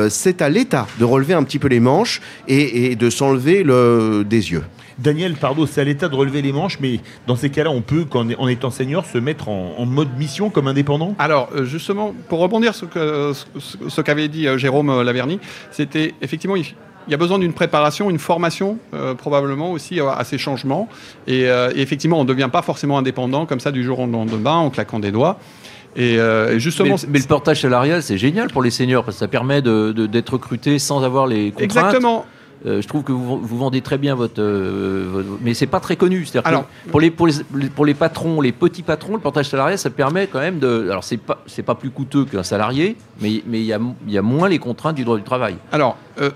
C'est 0.09 0.43
à 0.43 0.49
l'État 0.49 0.87
de 0.99 1.05
relever 1.05 1.35
un 1.35 1.43
petit 1.43 1.59
peu 1.59 1.69
les 1.69 1.81
manches 1.81 2.21
et 2.49 2.95
de 2.97 3.11
s'enlever 3.11 3.65
des 3.65 4.53
yeux. 4.53 4.63
Daniel 5.03 5.35
Pardo, 5.35 5.67
c'est 5.67 5.81
à 5.81 5.85
l'État 5.85 6.09
de 6.09 6.15
relever 6.15 6.43
les 6.43 6.53
manches, 6.53 6.79
mais 6.81 7.01
dans 7.27 7.37
ces 7.37 7.51
cas-là, 7.51 7.71
on 7.71 7.81
peut, 7.81 8.05
quand 8.09 8.27
en 8.39 8.49
étant 8.49 8.71
senior, 8.71 9.07
se 9.07 9.19
mettre 9.19 9.49
en, 9.49 9.87
mode 9.87 10.17
mission 10.19 10.51
comme 10.51 10.69
indépendant? 10.69 11.15
Alors, 11.19 11.49
euh, 11.55 11.65
justement, 11.65 12.15
pour 12.29 12.41
rebondir 12.41 12.75
sur 12.75 12.89
ce 12.93 14.01
qu'avait 14.03 14.29
dit 14.29 14.47
euh, 14.47 14.59
Jérôme 14.59 14.91
euh, 14.91 15.03
Laverny, 15.03 15.41
c'était 15.71 16.15
effectivement, 16.21 16.55
il 16.57 16.65
y 17.09 17.15
a 17.15 17.17
besoin 17.17 17.39
d'une 17.39 17.55
préparation, 17.55 18.11
une 18.11 18.19
formation 18.19 18.79
probablement 19.19 19.73
aussi 19.73 19.99
à 20.01 20.23
ces 20.23 20.39
changements. 20.39 20.89
Et, 21.27 21.47
effectivement, 21.75 22.21
on 22.21 22.25
ne 22.25 22.29
devient 22.29 22.51
pas 22.53 22.63
forcément 22.63 22.99
indépendant 22.99 23.47
comme 23.47 23.59
ça 23.59 23.73
du 23.73 23.83
jour 23.83 23.99
au 24.01 24.07
lendemain 24.07 24.57
en 24.57 24.71
claquant 24.71 25.01
des 25.01 25.11
doigts. 25.11 25.39
Et, 25.97 26.19
justement, 26.59 26.97
mais, 27.09 27.19
le 27.19 27.25
portage 27.25 27.63
salarial, 27.63 28.03
c'est 28.03 28.19
génial 28.19 28.49
pour 28.49 28.63
les 28.63 28.71
seniors 28.71 29.03
parce 29.03 29.17
que 29.17 29.21
ça 29.21 29.29
permet 29.29 29.63
d'être 29.63 30.35
recruté 30.35 30.79
sans 30.79 31.03
avoir 31.03 31.27
les 31.27 31.51
contraintes. 31.51 31.65
Exactement. 31.65 32.27
Euh, 32.67 32.83
je 32.83 32.89
trouve 32.89 33.03
que 33.03 33.13
vous, 33.13 33.41
vendez 33.43 33.81
très 33.81 33.99
bien 33.99 34.15
votre, 34.15 34.41
euh, 34.41 35.09
votre 35.11 35.29
mais 35.41 35.55
c'est 35.55 35.67
pas 35.67 35.81
très 35.81 35.97
connu. 35.97 36.27
Alors, 36.45 36.67
pour 36.91 37.01
les, 37.01 37.11
pour 37.11 37.27
les 37.27 37.35
pour 37.75 37.87
les 37.87 37.95
patrons, 37.95 38.41
les 38.41 38.53
petits 38.53 38.83
patrons, 38.83 39.15
le 39.15 39.21
portage 39.21 39.49
salarial, 39.49 39.79
ça 39.79 39.91
permet 39.91 40.27
quand 40.27 40.41
même 40.41 40.59
de. 40.59 40.89
Alors 40.91 41.05
c'est 41.05 41.17
pas 41.17 41.43
c'est 41.47 41.63
pas 41.63 41.75
plus 41.75 41.91
coûteux 41.91 42.25
qu'un 42.25 42.43
salarié, 42.43 42.97
mais 43.21 43.43
mais 43.47 43.61
il 43.61 43.67
y 43.67 43.73
a 43.73 43.81
il 44.07 44.13
y 44.13 44.19
a 44.19 44.23
moins 44.23 44.49
les 44.49 44.59
contraintes 44.59 44.97
du 44.97 45.05
droit 45.05 45.17
du 45.17 45.23
travail. 45.23 45.57
Alors 45.73 45.97
euh, 46.21 46.31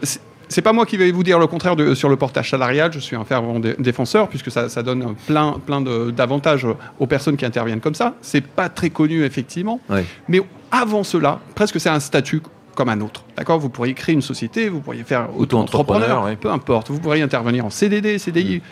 c'est 0.49 0.63
pas 0.63 0.73
moi 0.73 0.87
qui 0.87 0.97
vais 0.97 1.11
vous 1.11 1.23
dire 1.23 1.39
le 1.39 1.47
contraire 1.47 1.77
de, 1.77 1.95
sur 1.95 2.09
le 2.09 2.17
portage 2.17 2.51
salarial. 2.51 2.93
Je 2.93 2.99
suis 2.99 3.17
un 3.17 3.25
fervent 3.25 3.61
défenseur 3.79 4.29
puisque 4.29 4.51
ça, 4.51 4.69
ça, 4.69 4.83
donne 4.83 5.15
plein, 5.27 5.59
plein 5.65 5.81
d'avantages 5.81 6.67
aux 6.99 7.07
personnes 7.07 7.37
qui 7.37 7.47
interviennent 7.47 7.81
comme 7.81 7.95
ça. 7.95 8.15
C'est 8.21 8.47
pas 8.47 8.69
très 8.69 8.91
connu 8.91 9.25
effectivement, 9.25 9.81
mais 10.29 10.41
avant 10.71 11.05
cela, 11.05 11.41
presque 11.55 11.81
c'est 11.81 11.89
un 11.89 12.01
statut 12.01 12.43
comme 12.75 12.89
un 12.89 13.01
autre. 13.01 13.25
D'accord? 13.37 13.59
Vous 13.59 13.69
pourriez 13.69 13.95
créer 13.95 14.15
une 14.15 14.23
société, 14.23 14.69
vous 14.69 14.81
pourriez 14.81 15.05
faire 15.05 15.29
auto-entrepreneur, 15.37 16.29
peu 16.41 16.51
importe. 16.51 16.91
Vous 16.91 16.99
pourriez 16.99 17.23
intervenir 17.23 17.65
en 17.65 17.71
CDD, 17.71 18.19
CDI. 18.19 18.63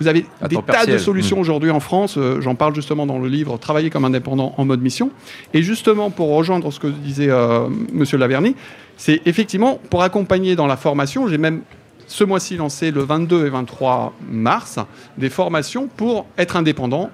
Vous 0.00 0.08
avez 0.08 0.26
des 0.48 0.56
tas 0.66 0.86
de 0.86 0.98
solutions 0.98 1.36
mm. 1.36 1.40
aujourd'hui 1.40 1.70
en 1.70 1.80
France. 1.80 2.16
Euh, 2.16 2.40
j'en 2.40 2.54
parle 2.54 2.74
justement 2.74 3.06
dans 3.06 3.18
le 3.18 3.28
livre 3.28 3.56
Travailler 3.58 3.90
comme 3.90 4.04
indépendant 4.04 4.54
en 4.56 4.64
mode 4.64 4.80
mission. 4.80 5.10
Et 5.54 5.62
justement, 5.62 6.10
pour 6.10 6.34
rejoindre 6.34 6.72
ce 6.72 6.80
que 6.80 6.88
disait 6.88 7.30
euh, 7.30 7.68
Monsieur 7.92 8.18
Laverny, 8.18 8.56
c'est 8.96 9.20
effectivement 9.26 9.78
pour 9.90 10.02
accompagner 10.02 10.56
dans 10.56 10.66
la 10.66 10.76
formation. 10.76 11.28
J'ai 11.28 11.38
même 11.38 11.62
ce 12.06 12.24
mois-ci 12.24 12.56
lancé 12.56 12.90
le 12.90 13.02
22 13.02 13.46
et 13.46 13.50
23 13.50 14.14
mars 14.28 14.78
des 15.18 15.30
formations 15.30 15.88
pour 15.96 16.26
être 16.36 16.56
indépendant. 16.56 17.10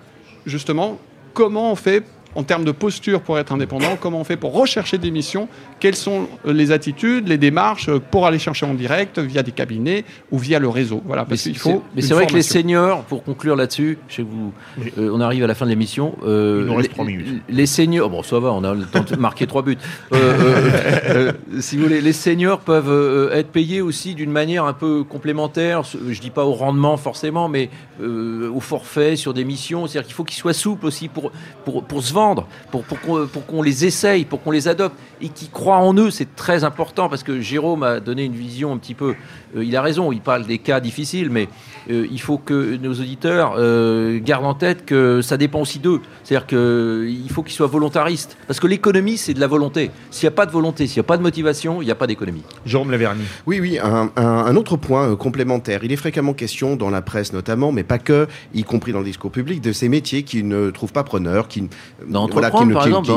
Justement, 0.46 0.98
comment 1.34 1.72
on 1.72 1.76
fait 1.76 2.04
en 2.34 2.42
termes 2.42 2.64
de 2.64 2.72
posture 2.72 3.20
pour 3.20 3.38
être 3.38 3.52
indépendant, 3.52 3.96
comment 4.00 4.20
on 4.20 4.24
fait 4.24 4.36
pour 4.36 4.52
rechercher 4.52 4.98
des 4.98 5.10
missions, 5.10 5.48
quelles 5.80 5.96
sont 5.96 6.28
les 6.44 6.72
attitudes, 6.72 7.28
les 7.28 7.38
démarches 7.38 7.90
pour 8.10 8.26
aller 8.26 8.38
chercher 8.38 8.66
en 8.66 8.74
direct 8.74 9.18
via 9.18 9.42
des 9.42 9.52
cabinets 9.52 10.04
ou 10.30 10.38
via 10.38 10.58
le 10.58 10.68
réseau? 10.68 11.02
Voilà, 11.04 11.24
parce 11.24 11.42
qu'il 11.42 11.56
faut. 11.56 11.82
Mais 11.94 12.02
c'est 12.02 12.14
vrai 12.14 12.26
que 12.26 12.34
les 12.34 12.42
seniors, 12.42 13.02
pour 13.04 13.24
conclure 13.24 13.56
là-dessus, 13.56 13.98
chez 14.08 14.22
vous, 14.22 14.52
euh, 14.98 15.10
on 15.12 15.20
arrive 15.20 15.44
à 15.44 15.46
la 15.46 15.54
fin 15.54 15.64
de 15.64 15.70
l'émission. 15.70 16.16
Euh, 16.24 16.66
reste 16.76 16.96
les, 16.96 17.04
minutes. 17.04 17.42
Les 17.48 17.66
seniors, 17.66 18.10
bon, 18.10 18.22
ça 18.22 18.38
va, 18.38 18.52
on 18.52 18.64
a 18.64 18.74
le 18.74 18.84
temps 18.84 19.04
de 19.08 19.16
marquer 19.16 19.46
trois 19.46 19.62
buts. 19.62 19.78
Euh, 20.12 21.32
si 21.60 21.76
vous 21.76 21.84
voulez, 21.84 22.00
les 22.00 22.12
seniors 22.12 22.60
peuvent 22.60 23.30
être 23.32 23.50
payés 23.50 23.80
aussi 23.80 24.14
d'une 24.14 24.30
manière 24.30 24.64
un 24.64 24.72
peu 24.72 25.04
complémentaire. 25.04 25.82
Je 25.82 26.20
dis 26.20 26.30
pas 26.30 26.44
au 26.44 26.52
rendement 26.52 26.96
forcément, 26.96 27.48
mais 27.48 27.70
au 28.00 28.60
forfait 28.60 29.16
sur 29.16 29.34
des 29.34 29.44
missions. 29.44 29.86
C'est-à-dire 29.86 30.06
qu'il 30.06 30.14
faut 30.14 30.24
qu'ils 30.24 30.38
soient 30.38 30.52
souples 30.52 30.86
aussi 30.86 31.08
pour, 31.08 31.32
pour, 31.64 31.84
pour 31.84 32.02
se 32.02 32.12
vendre, 32.18 32.46
pour, 32.72 32.82
pour 32.82 33.46
qu'on 33.46 33.62
les 33.62 33.84
essaye, 33.84 34.24
pour 34.24 34.42
qu'on 34.42 34.50
les 34.50 34.66
adopte 34.66 34.96
et 35.20 35.28
qu'ils 35.28 35.50
croient 35.50 35.78
en 35.78 35.94
eux. 35.94 36.10
C'est 36.10 36.34
très 36.34 36.64
important 36.64 37.08
parce 37.08 37.22
que 37.22 37.40
Jérôme 37.40 37.82
a 37.84 38.00
donné 38.00 38.24
une 38.24 38.34
vision 38.34 38.72
un 38.72 38.78
petit 38.78 38.94
peu. 38.94 39.14
Euh, 39.56 39.64
il 39.64 39.76
a 39.76 39.82
raison, 39.82 40.10
il 40.12 40.20
parle 40.20 40.44
des 40.46 40.58
cas 40.58 40.80
difficiles, 40.80 41.30
mais 41.30 41.48
euh, 41.90 42.06
il 42.10 42.20
faut 42.20 42.38
que 42.38 42.76
nos 42.76 42.92
auditeurs 42.92 43.54
euh, 43.56 44.18
gardent 44.20 44.46
en 44.46 44.54
tête 44.54 44.84
que 44.84 45.22
ça 45.22 45.36
dépend 45.36 45.60
aussi 45.60 45.78
d'eux. 45.78 46.00
C'est-à-dire 46.24 46.46
qu'il 46.46 47.30
faut 47.30 47.42
qu'ils 47.42 47.54
soient 47.54 47.66
volontaristes. 47.78 48.36
Parce 48.46 48.60
que 48.60 48.66
l'économie, 48.66 49.16
c'est 49.16 49.34
de 49.34 49.40
la 49.40 49.46
volonté. 49.46 49.90
S'il 50.10 50.26
n'y 50.26 50.34
a 50.34 50.36
pas 50.36 50.46
de 50.46 50.52
volonté, 50.52 50.86
s'il 50.86 51.00
n'y 51.00 51.06
a 51.06 51.10
pas 51.12 51.16
de 51.16 51.22
motivation, 51.22 51.80
il 51.82 51.84
n'y 51.84 51.92
a 51.92 51.96
pas 52.02 52.06
d'économie. 52.06 52.42
Jérôme 52.66 52.90
Laverny. 52.90 53.24
Oui, 53.46 53.60
oui, 53.60 53.78
un, 53.78 54.10
un 54.16 54.56
autre 54.56 54.76
point 54.76 55.14
complémentaire. 55.16 55.84
Il 55.84 55.92
est 55.92 55.96
fréquemment 55.96 56.34
question, 56.34 56.76
dans 56.76 56.90
la 56.90 57.02
presse 57.02 57.32
notamment, 57.32 57.70
mais 57.72 57.84
pas 57.84 57.98
que, 57.98 58.26
y 58.54 58.64
compris 58.64 58.92
dans 58.92 59.00
le 59.00 59.04
discours 59.04 59.30
public, 59.30 59.60
de 59.60 59.72
ces 59.72 59.88
métiers 59.88 60.22
qui 60.24 60.42
ne 60.42 60.70
trouvent 60.70 60.92
pas 60.92 61.04
preneurs, 61.04 61.48
qui 61.48 61.68
D'entreprendre, 62.08 62.72
par 62.72 62.86
exemple, 62.86 63.08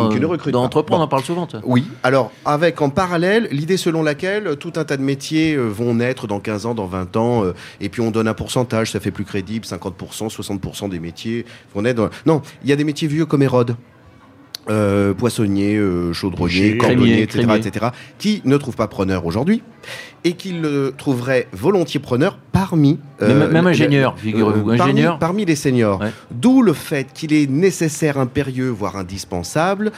d'entreprendre, 0.51 1.01
on 1.01 1.05
en 1.05 1.07
parle 1.07 1.23
souvent. 1.23 1.47
Oui, 1.63 1.85
alors 2.03 2.31
avec 2.45 2.81
en 2.81 2.89
parallèle 2.89 3.47
l'idée 3.51 3.77
selon 3.77 4.03
laquelle 4.03 4.57
tout 4.57 4.73
un 4.75 4.83
tas 4.83 4.97
de 4.97 5.01
métiers 5.01 5.55
vont 5.55 5.93
naître 5.95 6.27
dans 6.27 6.39
15 6.39 6.65
ans, 6.65 6.75
dans 6.75 6.87
20 6.87 7.17
ans, 7.17 7.43
et 7.79 7.89
puis 7.89 8.01
on 8.01 8.11
donne 8.11 8.27
un 8.27 8.33
pourcentage, 8.33 8.91
ça 8.91 8.99
fait 8.99 9.11
plus 9.11 9.25
crédible, 9.25 9.65
50%, 9.65 10.29
60% 10.29 10.89
des 10.89 10.99
métiers 10.99 11.45
vont 11.73 11.81
naître. 11.81 12.09
Non, 12.25 12.41
il 12.63 12.69
y 12.69 12.73
a 12.73 12.75
des 12.75 12.83
métiers 12.83 13.07
vieux 13.07 13.25
comme 13.25 13.41
Hérode. 13.41 13.75
Euh, 14.69 15.15
poissonnier, 15.15 15.75
euh, 15.75 16.13
chaudronnier, 16.13 16.77
cordonnier, 16.77 17.23
etc., 17.23 17.47
etc., 17.57 17.87
qui 18.19 18.43
ne 18.45 18.57
trouvent 18.57 18.75
pas 18.75 18.87
preneur 18.87 19.25
aujourd'hui 19.25 19.63
et 20.23 20.33
qu'il 20.33 20.61
le 20.61 20.93
trouverait 20.95 21.47
volontiers 21.51 21.99
preneur 21.99 22.37
parmi... 22.51 22.99
Euh, 23.23 23.51
même, 23.51 23.65
ingénieur, 23.65 24.13
figurez-vous. 24.19 24.69
ingénieur. 24.69 25.17
Parmi, 25.17 25.45
les 25.45 25.55
seniors. 25.55 25.99
D'où 26.29 26.61
le 26.61 26.73
fait 26.73 27.07
qu'il 27.11 27.33
est 27.33 27.49
nécessaire, 27.49 28.19
impérieux, 28.19 28.69
voire 28.69 28.97
indispensable, 28.97 29.91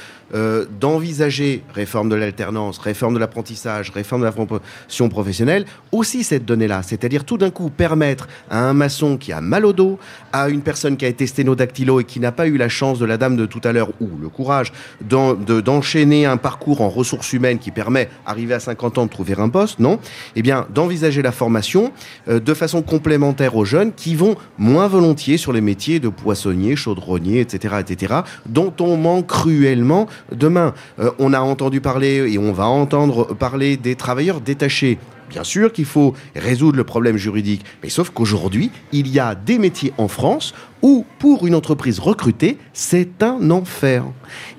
d'envisager 0.80 1.62
réforme 1.74 2.08
de 2.08 2.16
l'alternance, 2.16 2.78
réforme 2.78 3.16
de 3.16 3.20
l'apprentissage, 3.20 3.92
réforme 3.92 4.22
de 4.22 4.26
la 4.28 4.32
formation 4.32 5.10
professionnelle, 5.10 5.66
aussi 5.92 6.24
cette 6.24 6.46
donnée-là. 6.46 6.84
C'est-à-dire 6.84 7.26
tout 7.26 7.38
d'un 7.38 7.50
coup 7.50 7.70
permettre 7.70 8.30
à 8.50 8.60
un 8.60 8.74
maçon 8.74 9.18
qui 9.18 9.34
a 9.34 9.42
mal 9.42 9.66
au 9.66 9.74
dos, 9.74 10.00
à 10.32 10.48
une 10.48 10.62
personne 10.62 10.96
qui 10.96 11.04
a 11.04 11.10
été 11.10 11.28
sténodactylo 11.28 12.00
et 12.00 12.06
qui 12.06 12.22
n'a 12.22 12.32
pas 12.32 12.48
eu 12.48 12.56
la 12.56 12.70
chance 12.70 12.98
de 12.98 13.06
la 13.06 13.18
dame 13.18 13.36
de 13.36 13.46
tout 13.46 13.62
à 13.66 13.74
l'heure 13.74 13.90
ou 14.00 14.10
le 14.22 14.30
courage 14.30 14.53
d'enchaîner 15.02 16.26
un 16.26 16.38
parcours 16.38 16.82
en 16.82 16.90
ressources 16.90 17.34
humaines 17.34 17.60
qui 17.60 17.72
permet, 17.72 18.10
arrivé 18.26 18.54
à 18.54 18.60
50 18.60 18.98
ans, 18.98 19.06
de 19.06 19.10
trouver 19.10 19.34
un 19.38 19.50
poste, 19.50 19.80
non? 19.80 20.00
Eh 20.36 20.42
bien, 20.42 20.68
d'envisager 20.74 21.22
la 21.22 21.32
formation 21.32 21.92
euh, 22.28 22.40
de 22.40 22.54
façon 22.54 22.82
complémentaire 22.82 23.56
aux 23.56 23.66
jeunes 23.66 23.94
qui 23.94 24.16
vont 24.16 24.36
moins 24.58 24.88
volontiers 24.88 25.38
sur 25.38 25.54
les 25.54 25.62
métiers 25.62 26.00
de 26.00 26.10
poissonnier, 26.10 26.76
chaudronnier, 26.76 27.40
etc., 27.40 27.76
etc., 27.80 28.14
dont 28.46 28.74
on 28.80 28.98
manque 28.98 29.28
cruellement 29.28 30.08
demain. 30.32 30.74
Euh, 31.00 31.12
on 31.20 31.34
a 31.34 31.40
entendu 31.40 31.82
parler 31.82 32.32
et 32.34 32.38
on 32.38 32.52
va 32.52 32.68
entendre 32.68 33.34
parler 33.34 33.78
des 33.78 33.96
travailleurs 33.96 34.42
détachés. 34.42 34.98
Bien 35.30 35.44
sûr 35.44 35.74
qu'il 35.74 35.86
faut 35.86 36.14
résoudre 36.36 36.78
le 36.78 36.84
problème 36.84 37.18
juridique, 37.18 37.66
mais 37.82 37.90
sauf 37.90 38.12
qu'aujourd'hui, 38.12 38.70
il 38.92 39.08
y 39.08 39.20
a 39.20 39.34
des 39.34 39.58
métiers 39.58 39.94
en 39.98 40.08
France 40.08 40.54
où, 40.84 41.06
pour 41.18 41.48
une 41.48 41.56
entreprise 41.56 42.00
recrutée, 42.00 42.60
c'est 42.74 43.24
un 43.24 43.50
enfer. 43.50 44.04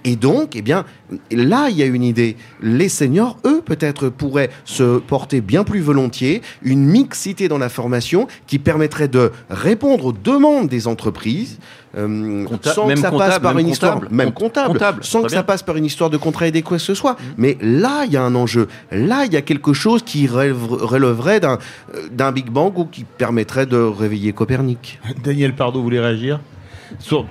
Et 0.04 0.16
donc, 0.16 0.54
eh 0.54 0.62
bien, 0.62 0.84
là, 1.30 1.68
il 1.70 1.76
y 1.76 1.82
a 1.82 1.86
une 1.86 2.02
idée. 2.02 2.36
Les 2.60 2.90
seniors, 2.90 3.38
eux, 3.46 3.62
peut-être, 3.64 4.10
pourraient 4.10 4.50
se 4.64 4.98
porter 4.98 5.40
bien 5.40 5.64
plus 5.64 5.80
volontiers 5.80 6.42
une 6.62 6.84
mixité 6.84 7.48
dans 7.48 7.58
la 7.58 7.70
formation 7.70 8.28
qui 8.46 8.58
permettrait 8.58 9.08
de 9.08 9.32
répondre 9.48 10.06
aux 10.06 10.12
demandes 10.12 10.68
des 10.68 10.86
entreprises. 10.86 11.58
Euh, 11.96 12.44
sans 12.62 12.88
que 12.88 12.96
ça 12.96 13.12
passe 13.12 13.38
par 13.38 13.56
une 13.56 13.68
histoire, 13.68 14.00
même 14.10 14.32
comptable, 14.32 14.78
sans 15.02 15.22
que 15.22 15.30
ça 15.30 15.44
passe 15.44 15.62
par 15.62 15.76
une 15.76 15.84
histoire 15.84 16.10
de 16.10 16.16
contrat 16.16 16.48
aidé 16.48 16.62
quoi 16.62 16.76
que 16.76 16.82
ce 16.82 16.92
soit. 16.92 17.12
Mmh. 17.12 17.24
Mais 17.38 17.56
là, 17.60 18.04
il 18.04 18.12
y 18.12 18.16
a 18.16 18.22
un 18.22 18.34
enjeu. 18.34 18.66
Là, 18.90 19.24
il 19.26 19.32
y 19.32 19.36
a 19.36 19.42
quelque 19.42 19.72
chose 19.72 20.02
qui 20.02 20.26
relèverait 20.26 21.38
d'un 21.38 21.58
d'un 22.10 22.32
Big 22.32 22.50
Bang 22.50 22.76
ou 22.76 22.86
qui 22.86 23.04
permettrait 23.04 23.66
de 23.66 23.76
réveiller 23.76 24.32
Copernic. 24.32 24.98
Daniel 25.22 25.54
Pardo 25.54 25.80
voulait 25.82 26.00
réagir? 26.00 26.40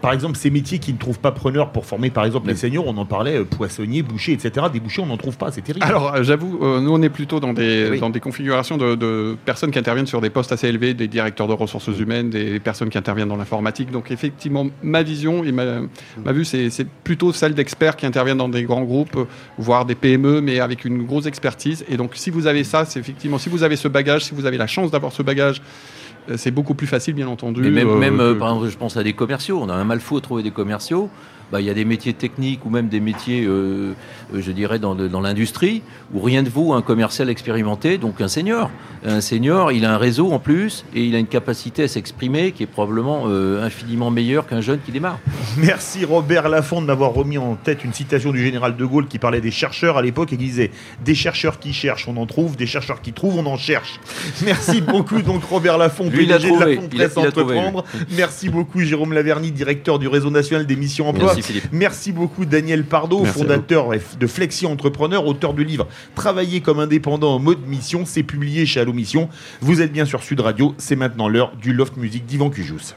Par 0.01 0.13
exemple, 0.13 0.37
ces 0.37 0.49
métiers 0.49 0.79
qui 0.79 0.93
ne 0.93 0.97
trouvent 0.97 1.19
pas 1.19 1.31
preneur 1.31 1.71
pour 1.71 1.85
former, 1.85 2.09
par 2.09 2.25
exemple, 2.25 2.47
les 2.47 2.55
seniors, 2.55 2.85
on 2.87 2.97
en 2.97 3.05
parlait, 3.05 3.37
euh, 3.37 3.45
poissonnier, 3.45 4.03
boucher, 4.03 4.33
etc. 4.33 4.67
Des 4.71 4.79
bouchers, 4.79 5.01
on 5.01 5.07
n'en 5.07 5.17
trouve 5.17 5.37
pas, 5.37 5.51
c'est 5.51 5.61
terrible. 5.61 5.85
Alors, 5.85 6.13
euh, 6.13 6.23
j'avoue, 6.23 6.59
euh, 6.61 6.79
nous, 6.79 6.91
on 6.91 7.01
est 7.01 7.09
plutôt 7.09 7.39
dans 7.39 7.53
des, 7.53 7.99
dans 7.99 8.09
des 8.09 8.19
configurations 8.19 8.77
de, 8.77 9.37
personnes 9.45 9.71
qui 9.71 9.79
interviennent 9.79 10.07
sur 10.07 10.21
des 10.21 10.29
postes 10.29 10.51
assez 10.51 10.67
élevés, 10.67 10.93
des 10.93 11.07
directeurs 11.07 11.47
de 11.47 11.53
ressources 11.53 11.87
humaines, 11.87 12.29
des 12.29 12.59
personnes 12.59 12.89
qui 12.89 12.97
interviennent 12.97 13.29
dans 13.29 13.37
l'informatique. 13.37 13.91
Donc, 13.91 14.11
effectivement, 14.11 14.67
ma 14.81 15.03
vision 15.03 15.43
et 15.43 15.51
ma, 15.51 15.63
ma 16.23 16.31
vue, 16.31 16.45
c'est 16.45 16.87
plutôt 17.03 17.33
celle 17.33 17.53
d'experts 17.53 17.95
qui 17.95 18.05
interviennent 18.05 18.37
dans 18.37 18.49
des 18.49 18.63
grands 18.63 18.83
groupes, 18.83 19.27
voire 19.57 19.85
des 19.85 19.95
PME, 19.95 20.41
mais 20.41 20.59
avec 20.59 20.85
une 20.85 21.03
grosse 21.03 21.25
expertise. 21.25 21.85
Et 21.89 21.97
donc, 21.97 22.11
si 22.15 22.29
vous 22.29 22.47
avez 22.47 22.63
ça, 22.63 22.85
c'est 22.85 22.99
effectivement, 22.99 23.37
si 23.37 23.49
vous 23.49 23.63
avez 23.63 23.75
ce 23.75 23.87
bagage, 23.87 24.25
si 24.25 24.35
vous 24.35 24.45
avez 24.45 24.57
la 24.57 24.67
chance 24.67 24.91
d'avoir 24.91 25.11
ce 25.11 25.21
bagage, 25.21 25.61
euh, 25.61 25.63
c'est 26.36 26.51
beaucoup 26.51 26.74
plus 26.74 26.88
facile, 26.88 27.13
bien 27.13 27.28
entendu. 27.28 27.61
même, 27.61 27.89
euh, 27.89 27.97
même 27.97 28.19
euh, 28.19 28.36
par 28.36 28.49
exemple, 28.49 28.69
je 28.69 28.78
pense 28.78 28.97
à 28.97 29.03
des 29.03 29.13
commerciaux. 29.13 29.59
On 29.61 29.69
a 29.69 29.74
un 29.74 29.84
mal 29.84 29.99
fou 29.99 30.17
à 30.17 30.21
trouver 30.21 30.43
des 30.43 30.51
commerciaux. 30.51 31.09
Bah, 31.51 31.61
il 31.61 31.67
y 31.67 31.69
a 31.69 31.73
des 31.73 31.85
métiers 31.85 32.13
techniques 32.13 32.65
ou 32.65 32.69
même 32.69 32.87
des 32.87 32.99
métiers, 32.99 33.45
euh, 33.45 33.93
je 34.33 34.51
dirais, 34.51 34.79
dans, 34.79 34.95
dans 34.95 35.21
l'industrie, 35.21 35.83
où 36.13 36.21
rien 36.21 36.43
de 36.43 36.49
vaut 36.49 36.73
un 36.73 36.81
commercial 36.81 37.29
expérimenté, 37.29 37.97
donc 37.97 38.21
un 38.21 38.27
senior. 38.27 38.69
Un 39.05 39.21
senior, 39.21 39.71
il 39.71 39.85
a 39.85 39.93
un 39.93 39.97
réseau 39.97 40.31
en 40.31 40.39
plus 40.39 40.85
et 40.95 41.03
il 41.03 41.15
a 41.15 41.19
une 41.19 41.27
capacité 41.27 41.83
à 41.83 41.87
s'exprimer 41.87 42.53
qui 42.53 42.63
est 42.63 42.67
probablement 42.67 43.25
euh, 43.27 43.63
infiniment 43.63 44.11
meilleure 44.11 44.47
qu'un 44.47 44.61
jeune 44.61 44.79
qui 44.85 44.91
démarre. 44.91 45.19
Merci 45.57 46.05
Robert 46.05 46.49
Laffont 46.49 46.81
de 46.81 46.87
m'avoir 46.87 47.13
remis 47.13 47.37
en 47.37 47.55
tête 47.55 47.83
une 47.83 47.93
citation 47.93 48.31
du 48.31 48.43
général 48.43 48.75
de 48.75 48.85
Gaulle 48.85 49.07
qui 49.07 49.19
parlait 49.19 49.41
des 49.41 49.51
chercheurs 49.51 49.97
à 49.97 50.01
l'époque 50.01 50.33
et 50.33 50.37
qui 50.37 50.45
disait 50.45 50.71
Des 51.03 51.15
chercheurs 51.15 51.59
qui 51.59 51.73
cherchent, 51.73 52.07
on 52.07 52.17
en 52.17 52.25
trouve, 52.25 52.55
des 52.55 52.65
chercheurs 52.65 53.01
qui 53.01 53.13
trouvent, 53.13 53.37
on 53.37 53.45
en 53.45 53.57
cherche. 53.57 53.99
Merci 54.45 54.81
beaucoup 54.81 55.21
donc 55.21 55.43
Robert 55.43 55.77
Laffont, 55.77 56.09
Lui, 56.09 56.23
il 56.23 56.33
a 56.33 56.39
trouvé. 56.39 56.79
Il 56.91 57.01
a, 57.01 57.07
Entreprendre. 57.15 57.83
Merci 58.11 58.49
beaucoup 58.49 58.79
Jérôme 58.81 59.13
Laverny, 59.13 59.51
directeur 59.51 59.99
du 59.99 60.07
réseau 60.07 60.29
national 60.29 60.65
des 60.65 60.75
missions 60.75 61.09
emploi. 61.09 61.32
Merci 61.71 62.11
beaucoup 62.11 62.45
Daniel 62.45 62.84
Pardo, 62.84 63.23
fondateur 63.25 63.89
de 64.19 64.27
Flexi 64.27 64.65
Entrepreneur, 64.65 65.25
auteur 65.25 65.53
du 65.53 65.63
livre 65.63 65.88
Travailler 66.15 66.61
comme 66.61 66.79
indépendant 66.79 67.36
en 67.36 67.39
mode 67.39 67.65
mission. 67.67 68.03
C'est 68.05 68.23
publié 68.23 68.65
chez 68.65 68.79
Allo 68.79 68.93
Mission. 68.93 69.29
Vous 69.61 69.81
êtes 69.81 69.91
bien 69.91 70.05
sur 70.05 70.23
Sud 70.23 70.39
Radio. 70.39 70.75
C'est 70.77 70.95
maintenant 70.95 71.27
l'heure 71.27 71.53
du 71.61 71.73
Loft 71.73 71.97
Music 71.97 72.25
d'Ivan 72.25 72.49
Cujous. 72.49 72.91